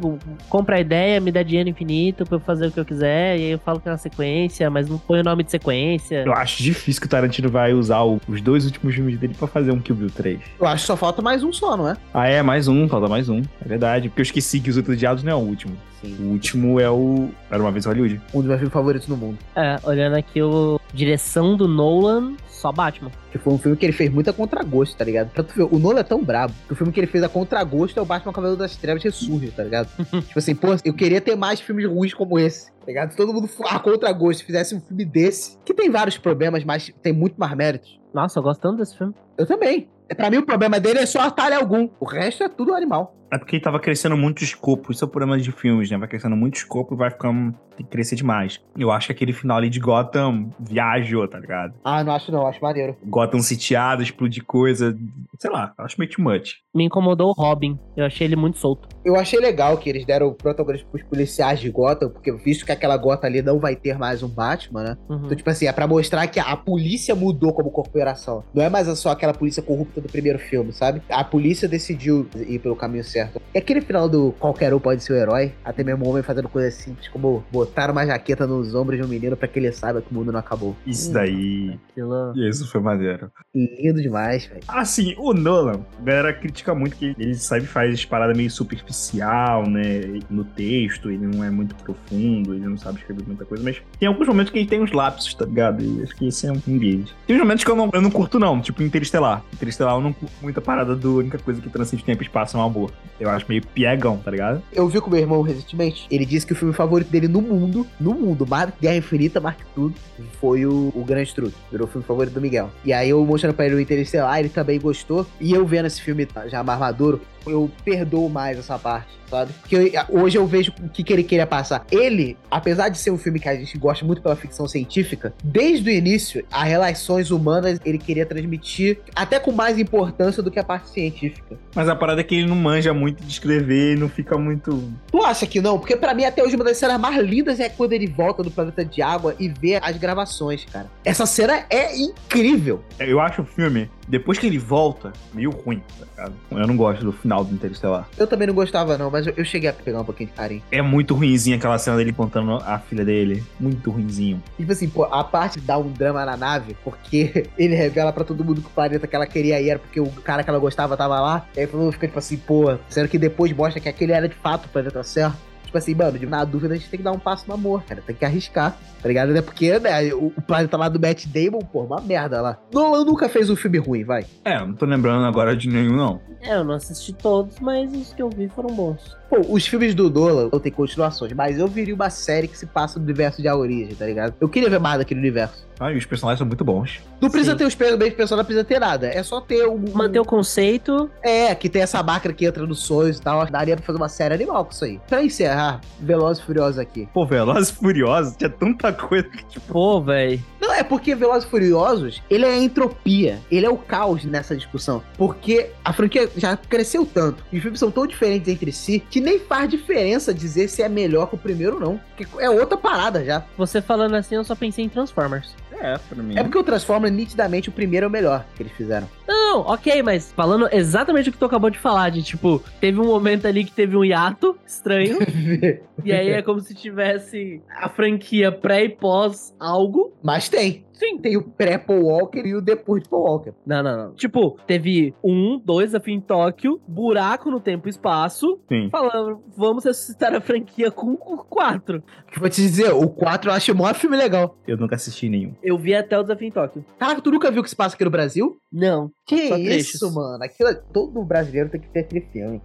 compra 0.49 0.77
a 0.77 0.79
ideia, 0.79 1.19
me 1.19 1.31
dá 1.31 1.43
dinheiro 1.43 1.69
infinito 1.69 2.25
pra 2.25 2.35
eu 2.35 2.39
fazer 2.39 2.67
o 2.67 2.71
que 2.71 2.79
eu 2.79 2.85
quiser, 2.85 3.37
e 3.37 3.43
aí 3.43 3.51
eu 3.51 3.59
falo 3.59 3.79
que 3.79 3.87
é 3.87 3.91
uma 3.91 3.97
sequência, 3.97 4.69
mas 4.69 4.89
não 4.89 4.97
põe 4.97 5.19
o 5.19 5.23
nome 5.23 5.40
de 5.43 5.51
sequência. 5.51 6.23
Eu 6.25 6.33
acho 6.33 6.61
difícil 6.61 7.01
que 7.01 7.07
o 7.07 7.09
Tarantino 7.09 7.49
vai 7.49 7.73
usar 7.73 8.01
o- 8.03 8.19
os 8.27 8.41
dois 8.41 8.65
últimos 8.65 8.93
filmes 8.95 9.17
dele 9.17 9.33
pra 9.37 9.47
fazer 9.47 9.71
um 9.71 9.79
Kill 9.79 9.95
Bill 9.95 10.09
3. 10.09 10.39
Eu 10.59 10.67
acho 10.67 10.83
que 10.83 10.87
só 10.87 10.95
falta 10.97 11.21
mais 11.21 11.43
um 11.43 11.51
só, 11.51 11.75
não 11.77 11.89
é? 11.89 11.97
Ah, 12.13 12.27
é, 12.27 12.41
mais 12.41 12.67
um, 12.67 12.87
falta 12.87 13.07
mais 13.07 13.29
um. 13.29 13.41
É 13.63 13.67
verdade, 13.67 14.09
porque 14.09 14.21
eu 14.21 14.23
esqueci 14.23 14.59
que 14.59 14.69
Os 14.69 14.77
Outros 14.77 14.97
Diados 14.97 15.23
não 15.23 15.31
é 15.31 15.35
o 15.35 15.39
último. 15.39 15.75
Sim. 16.01 16.15
O 16.19 16.31
último 16.31 16.79
é 16.79 16.89
o... 16.89 17.29
Era 17.49 17.61
Uma 17.61 17.71
Vez 17.71 17.85
Hollywood. 17.85 18.21
Um 18.33 18.39
dos 18.39 18.47
meus 18.47 18.59
filmes 18.59 18.73
favoritos 18.73 19.07
no 19.07 19.17
mundo. 19.17 19.37
É, 19.55 19.79
olhando 19.83 20.15
aqui 20.15 20.41
o 20.41 20.79
direção 20.93 21.55
do 21.55 21.67
Nolan, 21.67 22.35
só 22.47 22.71
Batman. 22.71 23.11
Que 23.31 23.37
foi 23.37 23.53
um 23.53 23.57
filme 23.57 23.77
que 23.77 23.85
ele 23.85 23.93
fez 23.93 24.11
muito 24.11 24.29
a 24.29 24.33
contragosto, 24.33 24.97
tá 24.97 25.05
ligado? 25.05 25.29
Pra 25.29 25.43
tu 25.43 25.53
ver, 25.55 25.63
o 25.63 25.79
Nolan 25.79 25.99
é 25.99 26.03
tão 26.03 26.23
brabo 26.23 26.53
que 26.67 26.73
o 26.73 26.75
filme 26.75 26.91
que 26.91 26.99
ele 26.99 27.07
fez 27.07 27.23
a 27.23 27.29
contragosto 27.29 27.99
é 27.99 28.01
o 28.01 28.05
Batman 28.05 28.33
Cavaleiro 28.33 28.59
das 28.59 28.75
Trevas 28.75 29.03
Ressurge, 29.03 29.51
tá 29.51 29.63
ligado? 29.63 29.89
tipo 30.27 30.37
assim, 30.37 30.55
pô, 30.55 30.67
eu 30.83 30.93
queria 30.93 31.21
ter 31.21 31.35
mais 31.35 31.59
filmes 31.59 31.87
ruins 31.87 32.13
como 32.13 32.37
esse, 32.37 32.71
tá 32.71 32.85
ligado? 32.87 33.11
Se 33.11 33.17
todo 33.17 33.33
mundo 33.33 33.49
a 33.65 33.79
contragosto 33.79 34.45
fizesse 34.45 34.75
um 34.75 34.81
filme 34.81 35.05
desse, 35.05 35.57
que 35.65 35.73
tem 35.73 35.89
vários 35.89 36.17
problemas, 36.17 36.63
mas 36.63 36.91
tem 37.01 37.13
muito 37.13 37.35
mais 37.37 37.55
méritos. 37.55 37.99
Nossa, 38.13 38.39
eu 38.39 38.43
gosto 38.43 38.61
tanto 38.61 38.77
desse 38.77 38.97
filme. 38.97 39.13
Eu 39.37 39.45
também. 39.45 39.89
Pra 40.15 40.29
mim, 40.29 40.37
o 40.37 40.45
problema 40.45 40.79
dele 40.79 40.99
é 40.99 41.05
só 41.05 41.21
atalho 41.21 41.55
algum. 41.55 41.89
O 41.99 42.05
resto 42.05 42.43
é 42.43 42.49
tudo 42.49 42.75
animal. 42.75 43.15
É 43.31 43.37
porque 43.37 43.55
ele 43.55 43.63
tava 43.63 43.79
crescendo 43.79 44.17
muito 44.17 44.41
o 44.41 44.43
escopo. 44.43 44.91
Isso 44.91 45.05
é 45.05 45.07
o 45.07 45.09
problema 45.09 45.39
de 45.39 45.51
filmes, 45.53 45.89
né? 45.89 45.97
Vai 45.97 46.07
crescendo 46.07 46.35
muito 46.35 46.55
o 46.55 46.57
escopo 46.57 46.93
e 46.93 46.97
vai 46.97 47.09
ficando. 47.09 47.55
Tem 47.77 47.85
que 47.85 47.91
crescer 47.91 48.15
demais. 48.15 48.59
Eu 48.77 48.91
acho 48.91 49.07
que 49.07 49.13
aquele 49.13 49.31
final 49.31 49.57
ali 49.57 49.69
de 49.69 49.79
Gotham 49.79 50.49
viajou, 50.59 51.25
tá 51.25 51.39
ligado? 51.39 51.73
Ah, 51.85 52.03
não 52.03 52.13
acho 52.13 52.29
não, 52.29 52.45
acho 52.45 52.61
maneiro. 52.61 52.97
Gotham 53.05 53.39
sitiado, 53.39 54.03
explodir 54.03 54.43
coisa. 54.43 54.97
Sei 55.39 55.49
lá, 55.49 55.73
acho 55.77 55.95
meio 55.97 56.11
too 56.11 56.23
much. 56.23 56.55
Me 56.75 56.83
incomodou 56.83 57.29
o 57.29 57.33
Robin. 57.33 57.79
Eu 57.95 58.05
achei 58.05 58.27
ele 58.27 58.35
muito 58.35 58.57
solto. 58.57 58.89
Eu 59.05 59.15
achei 59.15 59.39
legal 59.39 59.77
que 59.77 59.89
eles 59.89 60.05
deram 60.05 60.27
o 60.27 60.33
protagonismo 60.33 60.89
pros 60.89 61.03
policiais 61.03 61.61
de 61.61 61.69
Gotham, 61.69 62.09
porque 62.09 62.31
visto 62.33 62.65
que 62.65 62.71
aquela 62.73 62.97
Gotham 62.97 63.27
ali 63.27 63.41
não 63.41 63.57
vai 63.57 63.77
ter 63.77 63.97
mais 63.97 64.21
um 64.21 64.27
Batman, 64.27 64.83
né? 64.83 64.97
Uhum. 65.09 65.21
Então, 65.25 65.37
tipo 65.37 65.49
assim, 65.49 65.65
é 65.65 65.71
pra 65.71 65.87
mostrar 65.87 66.27
que 66.27 66.39
a, 66.39 66.43
a 66.43 66.57
polícia 66.57 67.15
mudou 67.15 67.53
como 67.53 67.71
corporação. 67.71 68.43
Não 68.53 68.61
é 68.61 68.69
mais 68.69 68.87
só 68.99 69.11
aquela 69.11 69.33
polícia 69.33 69.63
corrupta 69.63 70.01
do 70.01 70.09
primeiro 70.09 70.37
filme, 70.37 70.73
sabe? 70.73 71.01
A 71.09 71.23
polícia 71.23 71.67
decidiu 71.67 72.27
ir 72.35 72.59
pelo 72.59 72.75
caminho 72.75 73.03
certo 73.03 73.20
certo. 73.21 73.41
E 73.53 73.57
aquele 73.57 73.81
final 73.81 74.07
do 74.07 74.31
qualquer 74.39 74.73
um 74.73 74.79
pode 74.79 75.03
ser 75.03 75.13
o 75.13 75.15
herói, 75.15 75.53
até 75.63 75.83
mesmo 75.83 76.05
o 76.05 76.09
homem 76.09 76.23
fazendo 76.23 76.47
coisas 76.47 76.73
simples, 76.73 77.07
como 77.07 77.43
botar 77.51 77.91
uma 77.91 78.05
jaqueta 78.05 78.47
nos 78.47 78.73
ombros 78.73 78.99
de 78.99 79.05
um 79.05 79.07
menino 79.07 79.35
pra 79.35 79.47
que 79.47 79.59
ele 79.59 79.71
saiba 79.71 80.01
que 80.01 80.11
o 80.11 80.13
mundo 80.13 80.31
não 80.31 80.39
acabou. 80.39 80.75
Isso 80.85 81.11
daí. 81.11 81.77
Aquilo... 81.89 82.33
Isso 82.35 82.69
foi 82.69 82.81
maneiro. 82.81 83.31
Lindo 83.53 84.01
demais, 84.01 84.45
velho. 84.45 84.61
Assim, 84.67 85.15
o 85.17 85.33
Nolan, 85.33 85.81
a 85.99 86.03
galera 86.03 86.33
critica 86.33 86.73
muito 86.73 86.95
que 86.95 87.15
ele 87.17 87.35
sempre 87.35 87.67
faz 87.67 88.05
parada 88.05 88.33
meio 88.33 88.49
superficial, 88.49 89.67
né? 89.67 90.19
No 90.29 90.43
texto, 90.43 91.09
ele 91.09 91.27
não 91.27 91.43
é 91.43 91.49
muito 91.49 91.75
profundo, 91.75 92.53
ele 92.53 92.65
não 92.65 92.77
sabe 92.77 92.99
escrever 92.99 93.23
muita 93.25 93.45
coisa, 93.45 93.63
mas 93.63 93.81
tem 93.99 94.07
alguns 94.07 94.27
momentos 94.27 94.51
que 94.51 94.59
ele 94.59 94.67
tem 94.67 94.81
uns 94.81 94.91
lapsos, 94.91 95.33
tá 95.33 95.45
ligado? 95.45 95.83
E 95.83 96.03
acho 96.03 96.15
que 96.15 96.27
esse 96.27 96.47
é 96.47 96.51
um 96.51 96.77
deles. 96.77 97.13
Tem 97.27 97.35
uns 97.35 97.41
momentos 97.41 97.63
que 97.63 97.71
eu 97.71 97.75
não, 97.75 97.89
eu 97.93 98.01
não 98.01 98.11
curto, 98.11 98.39
não, 98.39 98.61
tipo 98.61 98.81
Interestelar. 98.81 99.43
Interestelar 99.53 99.95
eu 99.95 100.01
não 100.01 100.13
curto 100.13 100.33
muita 100.41 100.61
parada 100.61 100.95
do 100.95 101.17
única 101.17 101.37
coisa 101.37 101.61
que 101.61 101.69
transcende 101.69 102.03
tempo 102.03 102.23
e 102.23 102.25
espaço 102.25 102.57
é 102.57 102.59
um 102.59 102.63
amor. 102.63 102.91
Eu 103.21 103.29
acho 103.29 103.45
meio 103.47 103.61
piegão, 103.63 104.17
tá 104.17 104.31
ligado? 104.31 104.63
Eu 104.73 104.87
vi 104.87 104.99
com 104.99 105.11
meu 105.11 105.19
irmão 105.19 105.43
recentemente. 105.43 106.07
Ele 106.09 106.25
disse 106.25 106.43
que 106.43 106.53
o 106.53 106.55
filme 106.55 106.73
favorito 106.73 107.09
dele 107.11 107.27
no 107.27 107.39
mundo, 107.39 107.85
no 107.99 108.15
mundo, 108.15 108.47
que 108.47 108.81
Guerra 108.81 108.95
Infinita, 108.95 109.39
que 109.39 109.63
tudo, 109.75 109.93
foi 110.39 110.65
o, 110.65 110.91
o 110.95 111.03
Grande 111.05 111.31
Truque. 111.31 111.55
Virou 111.71 111.87
o 111.87 111.89
filme 111.89 112.03
favorito 112.03 112.33
do 112.33 112.41
Miguel. 112.41 112.71
E 112.83 112.91
aí 112.91 113.11
eu 113.11 113.23
mostrando 113.23 113.53
pra 113.53 113.67
ele 113.67 113.75
o 113.75 113.79
Interestelar, 113.79 114.39
ele 114.39 114.49
também 114.49 114.79
gostou. 114.79 115.27
E 115.39 115.53
eu 115.53 115.63
vendo 115.67 115.85
esse 115.85 116.01
filme 116.01 116.27
já 116.47 116.63
mais 116.63 116.79
maduro, 116.79 117.21
eu 117.45 117.69
perdoo 117.85 118.27
mais 118.27 118.57
essa 118.57 118.79
parte, 118.79 119.09
sabe? 119.31 119.53
Porque 119.53 119.93
hoje 120.09 120.37
eu 120.37 120.45
vejo 120.45 120.73
o 120.79 120.89
que, 120.89 121.03
que 121.03 121.13
ele 121.13 121.23
queria 121.23 121.47
passar. 121.47 121.85
Ele, 121.91 122.37
apesar 122.49 122.89
de 122.89 122.97
ser 122.97 123.11
um 123.11 123.17
filme 123.17 123.39
que 123.39 123.49
a 123.49 123.55
gente 123.55 123.77
gosta 123.77 124.05
muito 124.05 124.21
pela 124.21 124.35
ficção 124.35 124.67
científica, 124.67 125.33
desde 125.43 125.89
o 125.89 125.93
início, 125.93 126.45
as 126.51 126.67
relações 126.67 127.31
humanas 127.31 127.79
ele 127.85 127.97
queria 127.97 128.25
transmitir 128.25 128.99
até 129.15 129.39
com 129.39 129.51
mais 129.51 129.79
importância 129.79 130.43
do 130.43 130.51
que 130.51 130.59
a 130.59 130.63
parte 130.63 130.89
científica. 130.89 131.57
Mas 131.73 131.87
a 131.87 131.95
parada 131.95 132.21
é 132.21 132.23
que 132.23 132.35
ele 132.35 132.47
não 132.47 132.55
manja 132.55 132.93
muito 132.93 133.23
de 133.23 133.31
escrever 133.31 133.95
e 133.95 133.99
não 133.99 134.09
fica 134.09 134.37
muito. 134.37 134.91
Tu 135.09 135.23
acha 135.23 135.47
que 135.47 135.61
não? 135.61 135.79
Porque 135.79 135.95
pra 135.95 136.13
mim 136.13 136.25
até 136.25 136.43
hoje 136.43 136.55
uma 136.55 136.65
das 136.65 136.77
cenas 136.77 136.99
mais 136.99 137.17
lindas 137.23 137.59
é 137.59 137.69
quando 137.69 137.93
ele 137.93 138.07
volta 138.07 138.43
do 138.43 138.51
planeta 138.51 138.83
de 138.83 139.01
água 139.01 139.35
e 139.39 139.47
vê 139.47 139.79
as 139.81 139.97
gravações, 139.97 140.65
cara. 140.65 140.87
Essa 141.05 141.25
cena 141.25 141.65
é 141.69 141.97
incrível. 141.97 142.83
Eu 142.99 143.19
acho 143.19 143.41
o 143.41 143.45
filme, 143.45 143.89
depois 144.07 144.37
que 144.37 144.45
ele 144.47 144.57
volta, 144.57 145.13
meio 145.33 145.51
ruim, 145.51 145.81
tá 145.99 146.05
ligado? 146.05 146.35
Eu 146.51 146.67
não 146.67 146.77
gosto 146.77 147.03
do 147.03 147.11
final 147.11 147.43
do 147.43 147.53
Interestelar. 147.53 148.07
Eu 148.17 148.27
também 148.27 148.47
não 148.47 148.53
gostava 148.53 148.97
não, 148.97 149.09
mas 149.09 149.20
eu, 149.27 149.33
eu 149.37 149.45
cheguei 149.45 149.69
a 149.69 149.73
pegar 149.73 150.01
um 150.01 150.05
pouquinho 150.05 150.29
de 150.29 150.35
carinho. 150.35 150.63
É 150.71 150.81
muito 150.81 151.13
ruimzinho 151.13 151.57
aquela 151.57 151.77
cena 151.77 151.97
dele 151.97 152.13
contando 152.13 152.55
a 152.55 152.79
filha 152.79 153.03
dele. 153.05 153.43
Muito 153.59 153.91
ruimzinho. 153.91 154.41
Tipo 154.57 154.71
assim, 154.71 154.89
pô, 154.89 155.03
a 155.05 155.23
parte 155.23 155.59
dá 155.59 155.77
um 155.77 155.91
drama 155.91 156.25
na 156.25 156.37
nave, 156.37 156.75
porque 156.83 157.47
ele 157.57 157.75
revela 157.75 158.11
pra 158.11 158.23
todo 158.23 158.43
mundo 158.43 158.61
que 158.61 158.67
o 158.67 158.71
planeta 158.71 159.07
que 159.07 159.15
ela 159.15 159.25
queria 159.25 159.59
ir 159.61 159.69
era 159.69 159.79
porque 159.79 159.99
o 159.99 160.09
cara 160.09 160.43
que 160.43 160.49
ela 160.49 160.59
gostava 160.59 160.95
tava 160.97 161.19
lá. 161.19 161.45
E 161.55 161.61
aí 161.61 161.67
todo 161.67 161.79
mundo 161.79 161.91
fica 161.93 162.07
tipo 162.07 162.19
assim, 162.19 162.37
pô, 162.37 162.77
sendo 162.89 163.07
que 163.07 163.17
depois 163.17 163.51
mostra 163.53 163.79
que 163.79 163.89
aquele 163.89 164.11
era 164.11 164.27
de 164.27 164.35
fato 164.35 164.65
o 164.65 164.69
planeta 164.69 165.03
certo. 165.03 165.50
Tipo 165.71 165.77
assim, 165.77 165.95
mano, 165.95 166.19
de- 166.19 166.25
na 166.25 166.43
dúvida 166.43 166.73
a 166.73 166.77
gente 166.77 166.89
tem 166.89 166.97
que 166.97 167.03
dar 167.03 167.13
um 167.13 167.17
passo 167.19 167.45
no 167.47 167.53
amor, 167.53 167.81
cara. 167.83 168.01
Tem 168.05 168.13
que 168.13 168.25
arriscar, 168.25 168.75
tá 169.01 169.07
ligado? 169.07 169.29
Até 169.31 169.41
porque, 169.41 169.79
né, 169.79 170.13
o, 170.13 170.25
o 170.35 170.41
planeta 170.41 170.75
lá 170.75 170.89
do 170.89 170.99
Matt 170.99 171.25
Damon, 171.27 171.59
pô, 171.59 171.83
uma 171.83 172.01
merda 172.01 172.41
lá. 172.41 172.57
Nolan 172.73 173.05
nunca 173.05 173.29
fez 173.29 173.49
um 173.49 173.55
filme 173.55 173.77
ruim, 173.77 174.03
vai. 174.03 174.25
É, 174.43 174.59
não 174.59 174.73
tô 174.73 174.85
lembrando 174.85 175.25
agora 175.25 175.55
de 175.55 175.69
nenhum, 175.69 175.95
não. 175.95 176.19
É, 176.41 176.55
eu 176.55 176.65
não 176.65 176.73
assisti 176.73 177.13
todos, 177.13 177.57
mas 177.61 177.89
os 177.93 178.13
que 178.13 178.21
eu 178.21 178.29
vi 178.29 178.49
foram 178.49 178.75
bons. 178.75 179.15
Pô, 179.31 179.39
os 179.47 179.65
filmes 179.65 179.95
do 179.95 180.09
Nolan 180.09 180.49
não 180.51 180.59
tem 180.59 180.69
continuações, 180.69 181.31
mas 181.31 181.57
eu 181.57 181.65
viria 181.65 181.95
uma 181.95 182.09
série 182.09 182.49
que 182.49 182.57
se 182.57 182.65
passa 182.65 182.99
no 182.99 183.05
universo 183.05 183.41
de 183.41 183.47
A 183.47 183.55
Origem, 183.55 183.95
tá 183.95 184.05
ligado? 184.05 184.33
Eu 184.41 184.49
queria 184.49 184.69
ver 184.69 184.77
mais 184.77 184.97
daquele 184.97 185.21
universo. 185.21 185.65
Ah, 185.79 185.91
e 185.91 185.97
os 185.97 186.05
personagens 186.05 186.37
são 186.37 186.45
muito 186.45 186.63
bons. 186.63 186.99
Não 187.19 187.27
precisa 187.27 187.53
Sim. 187.53 187.57
ter 187.57 187.65
os 187.65 187.75
mesmos 187.75 187.97
personagens, 187.97 188.37
não 188.37 188.45
precisa 188.45 188.63
ter 188.63 188.79
nada. 188.79 189.07
É 189.07 189.23
só 189.23 189.41
ter 189.41 189.67
um. 189.67 189.83
Manter 189.93 190.19
o 190.19 190.25
conceito. 190.25 191.09
É, 191.23 191.55
que 191.55 191.67
tem 191.67 191.81
essa 191.81 192.03
máquina 192.03 192.35
que 192.35 192.45
entra 192.45 192.67
nos 192.67 192.83
sonhos 192.83 193.17
e 193.17 193.21
tal. 193.21 193.43
Daria 193.47 193.75
pra 193.75 193.83
fazer 193.83 193.97
uma 193.97 194.09
série 194.09 194.35
animal 194.35 194.65
com 194.65 194.71
isso 194.71 194.85
aí. 194.85 194.99
Pra 195.07 195.23
encerrar, 195.23 195.81
Velozes 195.99 196.43
e 196.43 196.45
Furiosos 196.45 196.77
aqui. 196.77 197.09
Pô, 197.11 197.25
Velozes 197.25 197.69
e 197.69 197.73
Furiosos, 197.73 198.35
tinha 198.35 198.49
tanta 198.49 198.93
coisa 198.93 199.27
que, 199.27 199.43
tipo... 199.45 199.73
Pô, 199.73 199.99
velho. 200.01 200.39
Não, 200.59 200.71
é 200.71 200.83
porque 200.83 201.15
Velozes 201.15 201.45
e 201.45 201.49
Furiosos, 201.49 202.21
ele 202.29 202.45
é 202.45 202.49
a 202.49 202.59
entropia. 202.59 203.39
Ele 203.49 203.65
é 203.65 203.69
o 203.69 203.77
caos 203.77 204.23
nessa 204.23 204.55
discussão. 204.55 205.01
Porque 205.17 205.71
a 205.83 205.91
franquia 205.91 206.29
já 206.37 206.55
cresceu 206.55 207.07
tanto. 207.11 207.43
E 207.51 207.57
os 207.57 207.61
filmes 207.63 207.79
são 207.79 207.89
tão 207.89 208.05
diferentes 208.05 208.47
entre 208.53 208.71
si 208.71 208.99
que 208.99 209.20
nem 209.21 209.39
faz 209.39 209.69
diferença 209.69 210.33
dizer 210.33 210.67
se 210.67 210.81
é 210.81 210.89
melhor 210.89 211.27
que 211.27 211.35
o 211.35 211.37
primeiro 211.37 211.75
ou 211.75 211.79
não. 211.79 212.01
Porque 212.15 212.27
é 212.39 212.49
outra 212.49 212.77
parada 212.77 213.23
já. 213.23 213.45
Você 213.57 213.81
falando 213.81 214.15
assim, 214.15 214.35
eu 214.35 214.43
só 214.43 214.55
pensei 214.55 214.83
em 214.85 214.89
Transformers. 214.89 215.55
É, 215.81 215.97
pra 215.97 216.23
mim. 216.23 216.37
É 216.37 216.43
porque 216.43 216.57
o 216.57 216.63
Transformers, 216.63 217.13
nitidamente, 217.13 217.69
o 217.69 217.71
primeiro 217.71 218.05
é 218.05 218.07
o 218.07 218.11
melhor 218.11 218.45
que 218.55 218.63
eles 218.63 218.71
fizeram. 218.73 219.07
Não, 219.27 219.61
ok, 219.61 220.03
mas 220.03 220.31
falando 220.31 220.69
exatamente 220.71 221.29
o 221.29 221.31
que 221.31 221.37
tu 221.37 221.45
acabou 221.45 221.69
de 221.69 221.79
falar, 221.79 222.09
de 222.09 222.21
tipo, 222.21 222.63
teve 222.79 222.99
um 222.99 223.05
momento 223.05 223.47
ali 223.47 223.65
que 223.65 223.71
teve 223.71 223.97
um 223.97 224.03
hiato 224.03 224.55
estranho, 224.65 225.17
e 226.03 226.11
aí 226.11 226.29
é 226.29 226.41
como 226.41 226.59
se 226.59 226.73
tivesse 226.75 227.61
a 227.69 227.89
franquia 227.89 228.51
pré 228.51 228.85
e 228.85 228.89
pós 228.89 229.55
algo. 229.59 230.13
Mas 230.23 230.47
tem. 230.47 230.85
Sim, 231.01 231.17
tem 231.17 231.35
o 231.35 231.41
pré-Paul 231.41 232.03
Walker 232.03 232.45
e 232.45 232.53
o 232.53 232.61
depois 232.61 233.01
de 233.01 233.09
Paul 233.09 233.23
Walker. 233.23 233.53
Não, 233.65 233.81
não, 233.81 233.97
não. 233.97 234.13
Tipo, 234.13 234.59
teve 234.67 235.15
um, 235.23 235.59
dois 235.59 235.95
afim 235.95 236.13
em 236.13 236.21
Tóquio, 236.21 236.79
buraco 236.87 237.49
no 237.49 237.59
tempo 237.59 237.87
e 237.87 237.89
espaço, 237.89 238.59
Sim. 238.69 238.87
falando, 238.91 239.41
vamos 239.57 239.83
ressuscitar 239.83 240.35
a 240.35 240.39
franquia 240.39 240.91
com 240.91 241.13
o 241.13 241.37
quatro. 241.39 242.03
Que 242.31 242.39
vou 242.39 242.47
te 242.49 242.61
dizer, 242.61 242.93
o 242.93 243.09
4 243.09 243.49
eu 243.49 243.53
acho 243.55 243.71
o 243.71 243.75
maior 243.75 243.95
filme 243.95 244.15
legal. 244.15 244.55
Eu 244.67 244.77
nunca 244.77 244.95
assisti 244.95 245.27
nenhum. 245.27 245.55
Eu 245.63 245.70
vi 245.77 245.93
até 245.95 246.17
o 246.17 246.21
desafio 246.23 246.47
em 246.47 246.51
Tóquio. 246.51 246.85
Caraca, 246.99 247.21
tu 247.21 247.31
nunca 247.31 247.49
viu 247.51 247.61
o 247.61 247.63
que 247.63 247.69
se 247.69 247.75
passa 247.75 247.95
aqui 247.95 248.03
no 248.05 248.11
Brasil? 248.11 248.57
Não. 248.71 249.11
Que 249.25 249.47
Só 249.49 249.57
isso, 249.57 249.99
trechos. 249.99 250.13
mano? 250.15 250.43
Aquilo 250.43 250.69
é... 250.69 250.73
Todo 250.73 251.23
brasileiro 251.23 251.69
tem 251.69 251.79
que 251.81 251.87
ter 251.89 251.99
aquele 252.01 252.21
filme. 252.31 252.61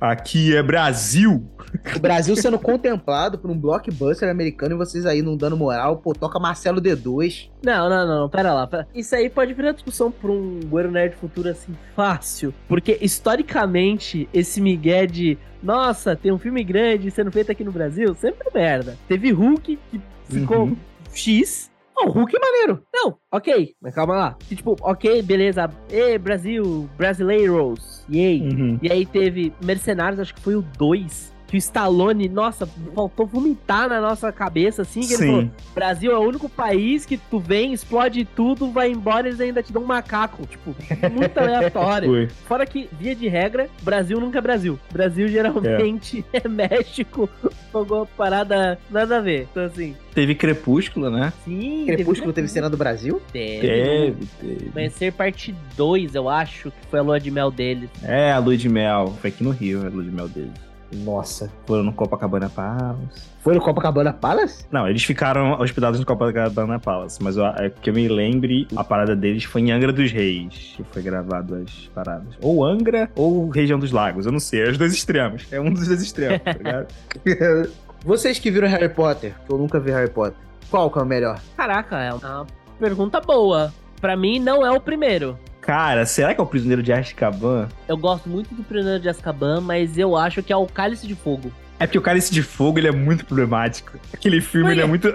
Aqui 0.00 0.56
é 0.56 0.62
Brasil. 0.62 1.46
O 1.94 1.98
Brasil 1.98 2.34
sendo 2.34 2.58
contemplado 2.58 3.38
por 3.38 3.50
um 3.50 3.58
blockbuster 3.58 4.30
americano 4.30 4.74
e 4.74 4.78
vocês 4.78 5.04
aí 5.04 5.20
não 5.20 5.36
dando 5.36 5.56
moral. 5.58 5.98
Pô, 5.98 6.14
toca 6.14 6.38
Marcelo 6.38 6.80
D2. 6.80 7.50
Não, 7.62 7.88
não, 7.90 8.06
não, 8.06 8.28
pera 8.30 8.54
lá. 8.54 8.66
pera- 8.66 8.88
Isso 8.94 9.14
aí 9.14 9.28
pode 9.28 9.52
virar 9.52 9.72
discussão 9.72 10.10
pra 10.10 10.30
um 10.30 10.58
Guero 10.60 10.90
Nerd 10.90 11.14
futuro 11.16 11.50
assim, 11.50 11.76
fácil. 11.94 12.54
Porque, 12.66 12.98
historicamente, 13.00 14.28
esse 14.32 14.60
migué 14.60 15.06
de 15.06 15.36
nossa, 15.62 16.16
tem 16.16 16.32
um 16.32 16.38
filme 16.38 16.64
grande 16.64 17.10
sendo 17.10 17.30
feito 17.30 17.52
aqui 17.52 17.62
no 17.62 17.70
Brasil, 17.72 18.14
sempre 18.14 18.48
merda. 18.54 18.96
Teve 19.06 19.30
Hulk, 19.30 19.78
que 19.90 20.00
ficou 20.30 20.60
Uhum. 20.64 20.76
X. 21.12 21.69
O 22.06 22.10
Hulk 22.10 22.34
é 22.34 22.40
maneiro. 22.40 22.82
Não, 22.92 23.16
ok, 23.30 23.74
mas 23.80 23.94
calma 23.94 24.16
lá. 24.16 24.36
E, 24.50 24.56
tipo, 24.56 24.76
ok, 24.80 25.22
beleza. 25.22 25.68
Ê, 25.90 26.16
Brasil, 26.18 26.88
brasileiros, 26.96 28.04
yay. 28.10 28.40
Uhum. 28.40 28.78
E 28.82 28.90
aí 28.90 29.04
teve 29.04 29.52
Mercenários, 29.64 30.20
acho 30.20 30.34
que 30.34 30.40
foi 30.40 30.56
o 30.56 30.62
2. 30.78 31.34
Que 31.50 31.56
o 31.56 31.58
Stallone, 31.58 32.28
nossa, 32.28 32.64
faltou 32.94 33.26
vomitar 33.26 33.88
na 33.88 34.00
nossa 34.00 34.30
cabeça, 34.30 34.82
assim. 34.82 35.00
Que 35.00 35.14
ele 35.14 35.26
falou, 35.26 35.42
Sim. 35.42 35.50
Brasil 35.74 36.12
é 36.12 36.16
o 36.16 36.20
único 36.20 36.48
país 36.48 37.04
que 37.04 37.16
tu 37.16 37.40
vem, 37.40 37.72
explode 37.72 38.24
tudo, 38.24 38.70
vai 38.70 38.92
embora 38.92 39.26
e 39.26 39.30
eles 39.30 39.40
ainda 39.40 39.60
te 39.60 39.72
dão 39.72 39.82
um 39.82 39.86
macaco. 39.86 40.46
Tipo, 40.46 40.76
muito 41.10 41.36
aleatório. 41.40 42.28
Fora 42.46 42.64
que, 42.64 42.88
via 42.92 43.16
de 43.16 43.26
regra, 43.26 43.68
Brasil 43.82 44.20
nunca 44.20 44.38
é 44.38 44.40
Brasil. 44.40 44.78
Brasil 44.92 45.26
geralmente 45.26 46.24
é, 46.32 46.46
México, 46.46 47.28
alguma 47.74 48.06
parada 48.06 48.78
nada 48.88 49.16
a 49.16 49.20
ver. 49.20 49.48
Então, 49.50 49.64
assim, 49.64 49.96
Teve 50.14 50.36
Crepúsculo, 50.36 51.10
né? 51.10 51.32
sim. 51.44 51.84
Crepúsculo 51.86 52.32
teve 52.32 52.46
cena 52.46 52.70
do 52.70 52.76
Brasil? 52.76 53.20
Teve. 53.32 53.60
Teve, 53.60 54.26
teve. 54.40 54.70
Conhecer 54.70 55.12
parte 55.12 55.52
2, 55.76 56.14
eu 56.14 56.28
acho, 56.28 56.70
que 56.70 56.86
foi 56.88 57.00
a 57.00 57.02
lua 57.02 57.18
de 57.18 57.30
mel 57.30 57.50
deles. 57.50 57.90
É, 58.04 58.30
a 58.30 58.38
Lua 58.38 58.56
de 58.56 58.68
Mel. 58.68 59.16
Foi 59.20 59.30
aqui 59.30 59.42
no 59.42 59.50
Rio, 59.50 59.84
a 59.86 59.88
Lua 59.88 60.04
de 60.04 60.10
Mel 60.10 60.28
deles. 60.28 60.69
Nossa. 60.92 61.50
Foram 61.66 61.84
no 61.84 61.92
Copacabana 61.92 62.48
Palace. 62.48 63.30
Foi 63.42 63.54
no 63.54 63.60
Copacabana 63.60 64.12
Palace? 64.12 64.66
Não, 64.70 64.86
eles 64.88 65.02
ficaram 65.02 65.52
hospedados 65.60 65.98
no 65.98 66.04
Copacabana 66.04 66.78
Palace, 66.78 67.22
mas 67.22 67.36
eu, 67.36 67.46
é 67.46 67.70
que 67.70 67.90
eu 67.90 67.94
me 67.94 68.06
lembre, 68.08 68.68
a 68.76 68.84
parada 68.84 69.16
deles 69.16 69.44
foi 69.44 69.62
em 69.62 69.72
Angra 69.72 69.92
dos 69.92 70.12
Reis, 70.12 70.74
que 70.76 70.84
foi 70.84 71.02
gravado 71.02 71.54
as 71.54 71.88
paradas. 71.94 72.34
Ou 72.42 72.64
Angra, 72.64 73.10
ou 73.14 73.48
região 73.48 73.78
dos 73.78 73.92
lagos, 73.92 74.26
eu 74.26 74.32
não 74.32 74.40
sei, 74.40 74.66
é 74.66 74.70
os 74.70 74.78
dois 74.78 74.92
extremos. 74.92 75.46
É 75.50 75.60
um 75.60 75.72
dos 75.72 75.86
dois 75.88 76.02
extremos, 76.02 76.42
tá 76.42 76.52
ligado? 76.52 76.88
Vocês 78.04 78.38
que 78.38 78.50
viram 78.50 78.68
Harry 78.68 78.88
Potter, 78.88 79.34
que 79.46 79.52
eu 79.52 79.58
nunca 79.58 79.78
vi 79.78 79.90
Harry 79.90 80.10
Potter, 80.10 80.38
qual 80.70 80.90
que 80.90 80.98
é 80.98 81.02
o 81.02 81.06
melhor? 81.06 81.40
Caraca, 81.56 81.98
é 81.98 82.12
uma 82.12 82.46
pergunta 82.78 83.20
boa. 83.20 83.72
Pra 84.00 84.16
mim, 84.16 84.38
não 84.38 84.64
é 84.64 84.70
o 84.70 84.80
primeiro. 84.80 85.38
Cara, 85.60 86.06
será 86.06 86.34
que 86.34 86.40
é 86.40 86.42
o 86.42 86.46
Prisioneiro 86.46 86.82
de 86.82 86.92
Azkaban? 86.92 87.68
Eu 87.86 87.96
gosto 87.96 88.28
muito 88.28 88.54
do 88.54 88.62
Prisioneiro 88.62 89.02
de 89.02 89.08
Azkaban, 89.08 89.60
mas 89.60 89.98
eu 89.98 90.16
acho 90.16 90.42
que 90.42 90.52
é 90.52 90.56
o 90.56 90.66
Cálice 90.66 91.06
de 91.06 91.14
Fogo. 91.14 91.52
É 91.78 91.86
porque 91.86 91.98
o 91.98 92.02
Cálice 92.02 92.32
de 92.32 92.42
Fogo, 92.42 92.78
ele 92.78 92.88
é 92.88 92.92
muito 92.92 93.24
problemático. 93.24 93.98
Aquele 94.12 94.40
filme, 94.40 94.72
ele 94.72 94.82
é 94.82 94.86
muito 94.86 95.12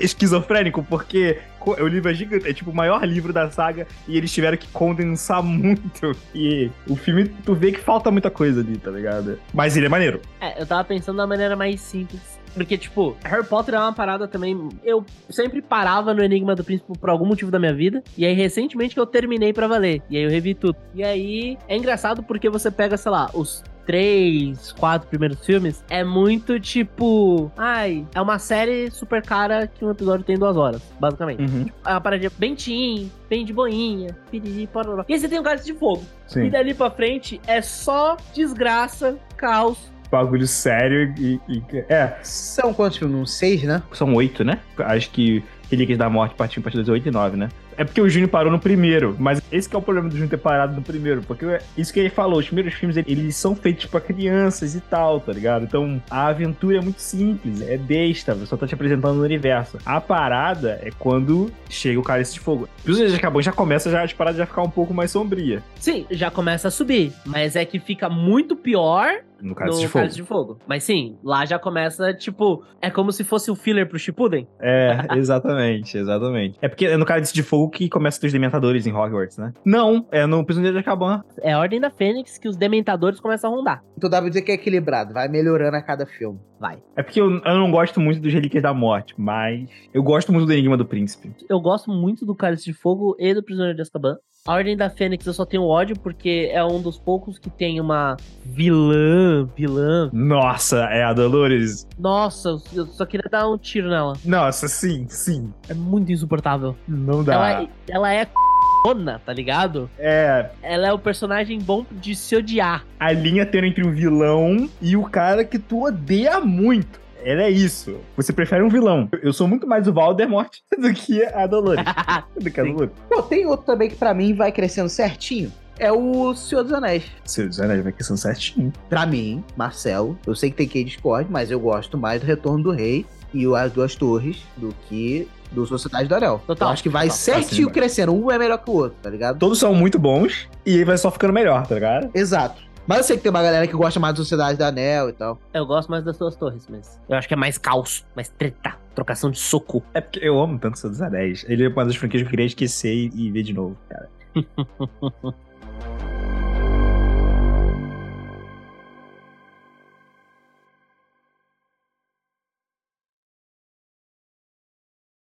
esquizofrênico, 0.00 0.82
porque 0.82 1.38
o 1.64 1.86
livro 1.86 2.10
é 2.10 2.14
gigante, 2.14 2.48
é 2.48 2.52
tipo 2.52 2.70
o 2.70 2.74
maior 2.74 3.04
livro 3.04 3.32
da 3.32 3.50
saga, 3.50 3.86
e 4.06 4.16
eles 4.16 4.32
tiveram 4.32 4.56
que 4.56 4.68
condensar 4.68 5.42
muito. 5.44 6.16
E 6.34 6.70
o 6.88 6.96
filme, 6.96 7.28
tu 7.44 7.54
vê 7.54 7.72
que 7.72 7.80
falta 7.80 8.10
muita 8.10 8.30
coisa 8.30 8.60
ali, 8.60 8.76
tá 8.78 8.90
ligado? 8.90 9.38
Mas 9.52 9.76
ele 9.76 9.86
é 9.86 9.88
maneiro. 9.88 10.20
É, 10.40 10.60
eu 10.60 10.66
tava 10.66 10.84
pensando 10.84 11.16
da 11.16 11.26
maneira 11.26 11.56
mais 11.56 11.80
simples. 11.80 12.39
Porque, 12.54 12.76
tipo, 12.76 13.16
Harry 13.24 13.46
Potter 13.46 13.74
é 13.74 13.78
uma 13.78 13.92
parada 13.92 14.26
também. 14.26 14.68
Eu 14.84 15.04
sempre 15.28 15.62
parava 15.62 16.12
no 16.14 16.22
Enigma 16.22 16.54
do 16.54 16.64
Príncipe 16.64 16.98
por 16.98 17.10
algum 17.10 17.24
motivo 17.24 17.50
da 17.50 17.58
minha 17.58 17.74
vida. 17.74 18.02
E 18.16 18.24
aí, 18.24 18.34
recentemente 18.34 18.94
que 18.94 19.00
eu 19.00 19.06
terminei 19.06 19.52
pra 19.52 19.66
valer. 19.66 20.02
E 20.10 20.16
aí 20.16 20.22
eu 20.22 20.30
revi 20.30 20.54
tudo. 20.54 20.76
E 20.94 21.02
aí 21.02 21.58
é 21.68 21.76
engraçado 21.76 22.22
porque 22.22 22.48
você 22.48 22.70
pega, 22.70 22.96
sei 22.96 23.10
lá, 23.12 23.30
os 23.34 23.62
três, 23.90 24.70
quatro 24.70 25.08
primeiros 25.08 25.44
filmes, 25.44 25.84
é 25.90 26.04
muito 26.04 26.60
tipo. 26.60 27.50
Ai, 27.56 28.06
é 28.14 28.20
uma 28.20 28.38
série 28.38 28.88
super 28.88 29.20
cara 29.20 29.66
que 29.66 29.84
um 29.84 29.90
episódio 29.90 30.24
tem 30.24 30.38
duas 30.38 30.56
horas, 30.56 30.80
basicamente. 31.00 31.42
Uhum. 31.42 31.66
É 31.84 31.90
uma 31.90 32.00
paradinha 32.00 32.30
bem 32.38 32.54
teen, 32.54 33.10
bem 33.28 33.44
de 33.44 33.52
boinha, 33.52 34.16
piriri, 34.30 34.68
pororó. 34.68 35.04
E 35.08 35.14
aí 35.14 35.18
você 35.18 35.28
tem 35.28 35.40
o 35.40 35.42
Cálice 35.42 35.66
de 35.66 35.74
Fogo. 35.74 36.04
Sim. 36.28 36.44
E 36.44 36.50
dali 36.50 36.72
pra 36.72 36.88
frente 36.88 37.40
é 37.48 37.60
só 37.60 38.16
desgraça, 38.32 39.18
caos. 39.36 39.90
Bagulho 40.10 40.46
sério 40.46 41.14
e, 41.16 41.40
e- 41.48 41.62
É, 41.88 42.14
São 42.22 42.74
quantos 42.74 42.98
filmes? 42.98 43.30
Seis, 43.30 43.62
né? 43.62 43.82
são 43.92 44.12
oito, 44.14 44.42
né? 44.44 44.58
Acho 44.78 45.10
que 45.10 45.42
Relíquias 45.70 45.98
da 45.98 46.10
Morte 46.10 46.34
partiu 46.34 46.60
para 46.62 46.72
8 46.90 47.06
e 47.08 47.10
9, 47.12 47.36
né? 47.36 47.48
É 47.80 47.84
porque 47.84 47.98
o 47.98 48.10
Júnior 48.10 48.28
parou 48.28 48.52
no 48.52 48.58
primeiro, 48.58 49.16
mas 49.18 49.40
esse 49.50 49.66
que 49.66 49.74
é 49.74 49.78
o 49.78 49.80
problema 49.80 50.06
do 50.06 50.12
Júnior 50.12 50.28
ter 50.28 50.36
parado 50.36 50.74
no 50.74 50.82
primeiro, 50.82 51.22
porque 51.22 51.46
é 51.46 51.62
isso 51.78 51.90
que 51.90 51.98
ele 51.98 52.10
falou, 52.10 52.38
os 52.38 52.44
primeiros 52.44 52.74
filmes 52.74 52.94
eles 52.94 53.34
são 53.36 53.56
feitos 53.56 53.86
pra 53.86 54.02
crianças 54.02 54.74
e 54.74 54.82
tal, 54.82 55.18
tá 55.18 55.32
ligado? 55.32 55.64
Então 55.64 56.02
a 56.10 56.26
aventura 56.26 56.76
é 56.76 56.80
muito 56.82 57.00
simples, 57.00 57.62
é 57.62 57.78
besta, 57.78 58.34
só 58.44 58.54
tá 58.54 58.66
te 58.66 58.74
apresentando 58.74 59.14
no 59.14 59.22
universo. 59.22 59.78
A 59.86 59.98
parada 59.98 60.78
é 60.82 60.90
quando 60.98 61.50
chega 61.70 61.98
o 61.98 62.02
Cálice 62.02 62.34
de 62.34 62.40
Fogo. 62.40 62.68
Os 62.86 62.98
de 62.98 63.14
Acabou 63.14 63.40
já 63.40 63.50
começa 63.50 63.90
já, 63.90 64.02
as 64.02 64.12
paradas 64.12 64.36
já 64.36 64.44
ficar 64.44 64.60
um 64.60 64.70
pouco 64.70 64.92
mais 64.92 65.10
sombria 65.10 65.62
Sim, 65.76 66.04
já 66.10 66.30
começa 66.30 66.68
a 66.68 66.70
subir. 66.70 67.14
Mas 67.24 67.56
é 67.56 67.64
que 67.64 67.80
fica 67.80 68.10
muito 68.10 68.54
pior 68.54 69.22
no 69.42 69.54
Cálice 69.54 69.78
no 69.78 69.82
de 69.82 69.88
Fogo. 69.88 70.00
Cálice 70.00 70.16
de 70.16 70.22
Fogo. 70.22 70.58
Mas 70.66 70.84
sim, 70.84 71.16
lá 71.22 71.44
já 71.44 71.58
começa, 71.58 72.12
tipo, 72.14 72.64
é 72.80 72.90
como 72.90 73.12
se 73.12 73.24
fosse 73.24 73.50
o 73.50 73.54
filler 73.54 73.88
pro 73.88 73.98
Shippuden. 73.98 74.46
É, 74.60 75.06
exatamente, 75.16 75.96
exatamente. 75.96 76.58
É 76.60 76.68
porque 76.68 76.96
no 76.96 77.04
Cálice 77.04 77.32
de 77.32 77.42
Fogo 77.42 77.69
que 77.70 77.88
começa 77.88 78.24
os 78.24 78.32
Dementadores 78.32 78.86
em 78.86 78.92
Hogwarts, 78.92 79.38
né? 79.38 79.52
Não, 79.64 80.06
é 80.10 80.26
no 80.26 80.44
Prisioneiro 80.44 80.74
de 80.74 80.80
Azkaban. 80.80 81.22
É 81.40 81.52
a 81.52 81.58
Ordem 81.58 81.80
da 81.80 81.90
Fênix 81.90 82.38
que 82.38 82.48
os 82.48 82.56
Dementadores 82.56 83.20
começam 83.20 83.52
a 83.52 83.56
rondar. 83.56 83.84
Então 83.96 84.10
dá 84.10 84.20
pra 84.20 84.28
dizer 84.28 84.42
que 84.42 84.50
é 84.50 84.54
equilibrado, 84.54 85.14
vai 85.14 85.28
melhorando 85.28 85.76
a 85.76 85.82
cada 85.82 86.06
filme. 86.06 86.38
Vai. 86.58 86.82
É 86.94 87.02
porque 87.02 87.20
eu, 87.20 87.30
eu 87.30 87.54
não 87.54 87.70
gosto 87.70 88.00
muito 88.00 88.20
dos 88.20 88.32
Relíquias 88.32 88.62
da 88.62 88.74
Morte, 88.74 89.14
mas 89.16 89.70
eu 89.94 90.02
gosto 90.02 90.32
muito 90.32 90.46
do 90.46 90.52
Enigma 90.52 90.76
do 90.76 90.84
Príncipe. 90.84 91.34
Eu 91.48 91.60
gosto 91.60 91.90
muito 91.90 92.26
do 92.26 92.34
Cálice 92.34 92.64
de 92.64 92.74
Fogo 92.74 93.16
e 93.18 93.32
do 93.32 93.42
Prisioneiro 93.42 93.76
de 93.76 93.82
Azkaban. 93.82 94.16
A 94.46 94.54
Ordem 94.54 94.74
da 94.74 94.88
Fênix 94.88 95.26
eu 95.26 95.34
só 95.34 95.44
tenho 95.44 95.64
ódio 95.64 95.94
porque 95.98 96.48
é 96.50 96.64
um 96.64 96.80
dos 96.80 96.98
poucos 96.98 97.38
que 97.38 97.50
tem 97.50 97.78
uma 97.78 98.16
vilã, 98.42 99.46
vilã. 99.54 100.08
Nossa, 100.14 100.78
é 100.86 101.04
a 101.04 101.12
Dolores. 101.12 101.86
Nossa, 101.98 102.56
eu 102.72 102.86
só 102.86 103.04
queria 103.04 103.28
dar 103.30 103.46
um 103.50 103.58
tiro 103.58 103.90
nela. 103.90 104.14
Nossa, 104.24 104.66
sim, 104.66 105.06
sim. 105.10 105.52
É 105.68 105.74
muito 105.74 106.10
insuportável. 106.10 106.74
Não 106.88 107.22
dá. 107.22 107.34
Ela, 107.34 107.68
ela 107.90 108.12
é 108.14 108.24
c***ona, 108.24 109.18
tá 109.18 109.32
ligado? 109.34 109.90
É 109.98 110.48
Ela 110.62 110.88
é 110.88 110.92
o 110.94 110.98
personagem 110.98 111.58
bom 111.58 111.84
de 111.92 112.14
se 112.14 112.34
odiar. 112.34 112.86
a 112.98 113.12
linha 113.12 113.44
tendo 113.44 113.66
entre 113.66 113.86
o 113.86 113.90
vilão 113.92 114.70
e 114.80 114.96
o 114.96 115.02
cara 115.04 115.44
que 115.44 115.58
tu 115.58 115.84
odeia 115.84 116.40
muito. 116.40 116.98
Ela 117.24 117.42
é 117.42 117.50
isso. 117.50 117.96
Você 118.16 118.32
prefere 118.32 118.62
um 118.62 118.68
vilão. 118.68 119.08
Eu 119.22 119.32
sou 119.32 119.46
muito 119.46 119.66
mais 119.66 119.86
o 119.86 119.92
Voldemort 119.92 120.50
do 120.78 120.92
que 120.92 121.24
a 121.24 121.46
Dolores. 121.46 121.84
do 122.40 122.50
que 122.50 122.60
a. 122.60 122.64
Dolores. 122.64 122.90
Pô, 123.08 123.22
tem 123.22 123.46
outro 123.46 123.66
também 123.66 123.88
que 123.88 123.96
pra 123.96 124.14
mim 124.14 124.34
vai 124.34 124.52
crescendo 124.52 124.88
certinho. 124.88 125.52
É 125.78 125.90
o 125.90 126.34
Senhor 126.34 126.62
dos 126.62 126.72
Anéis. 126.74 127.04
Seu 127.24 127.48
dos 127.48 127.58
Anéis 127.58 127.82
vai 127.82 127.92
crescendo 127.92 128.18
certinho. 128.18 128.72
Pra 128.88 129.06
mim, 129.06 129.42
Marcelo, 129.56 130.18
eu 130.26 130.34
sei 130.34 130.50
que 130.50 130.56
tem 130.56 130.68
quem 130.68 130.84
discorde, 130.84 131.30
mas 131.30 131.50
eu 131.50 131.58
gosto 131.58 131.96
mais 131.96 132.20
do 132.20 132.26
Retorno 132.26 132.62
do 132.62 132.70
Rei 132.70 133.06
e 133.32 133.46
o 133.46 133.54
As 133.54 133.72
Duas 133.72 133.94
Torres 133.94 134.42
do 134.58 134.74
que 134.88 135.26
do 135.50 135.66
Sociedade 135.66 136.08
do 136.08 136.14
Anel. 136.14 136.40
Total, 136.46 136.68
eu 136.68 136.72
acho 136.72 136.82
que 136.82 136.88
vai 136.88 137.06
total. 137.06 137.16
certinho 137.16 137.68
Assim, 137.68 137.74
crescendo. 137.74 138.12
Um 138.12 138.30
é 138.30 138.38
melhor 138.38 138.58
que 138.58 138.70
o 138.70 138.74
outro, 138.74 138.98
tá 139.02 139.10
ligado? 139.10 139.38
Todos 139.38 139.58
são 139.58 139.74
muito 139.74 139.98
bons 139.98 140.48
e 140.64 140.74
ele 140.74 140.84
vai 140.84 140.98
só 140.98 141.10
ficando 141.10 141.32
melhor, 141.32 141.66
tá 141.66 141.74
ligado? 141.74 142.10
Exato. 142.14 142.62
Mas 142.86 142.98
eu 142.98 143.04
sei 143.04 143.16
que 143.16 143.22
tem 143.22 143.30
uma 143.30 143.42
galera 143.42 143.66
que 143.66 143.74
gosta 143.74 144.00
mais 144.00 144.14
do 144.14 144.18
Sociedade 144.18 144.58
do 144.58 144.62
Anel 144.62 145.10
e 145.10 145.12
tal. 145.12 145.38
Eu 145.54 145.66
gosto 145.66 145.90
mais 145.90 146.04
das 146.04 146.16
suas 146.16 146.34
torres, 146.34 146.66
mas 146.68 146.98
eu 147.08 147.16
acho 147.16 147.28
que 147.28 147.34
é 147.34 147.36
mais 147.36 147.56
caos, 147.56 148.04
mais 148.16 148.28
treta, 148.28 148.74
trocação 148.94 149.30
de 149.30 149.38
soco. 149.38 149.82
É 149.94 150.00
porque 150.00 150.18
eu 150.20 150.40
amo 150.40 150.58
tanto 150.58 150.74
o 150.74 150.78
Senhor 150.78 150.90
dos 150.90 151.02
Anéis. 151.02 151.44
Ele 151.48 151.64
é 151.64 151.68
uma 151.68 151.84
das 151.84 151.96
franquias 151.96 152.22
que 152.22 152.26
eu 152.26 152.30
queria 152.30 152.46
esquecer 152.46 152.92
e, 152.92 153.10
e 153.14 153.30
ver 153.30 153.42
de 153.42 153.52
novo, 153.52 153.76
cara. 153.88 154.08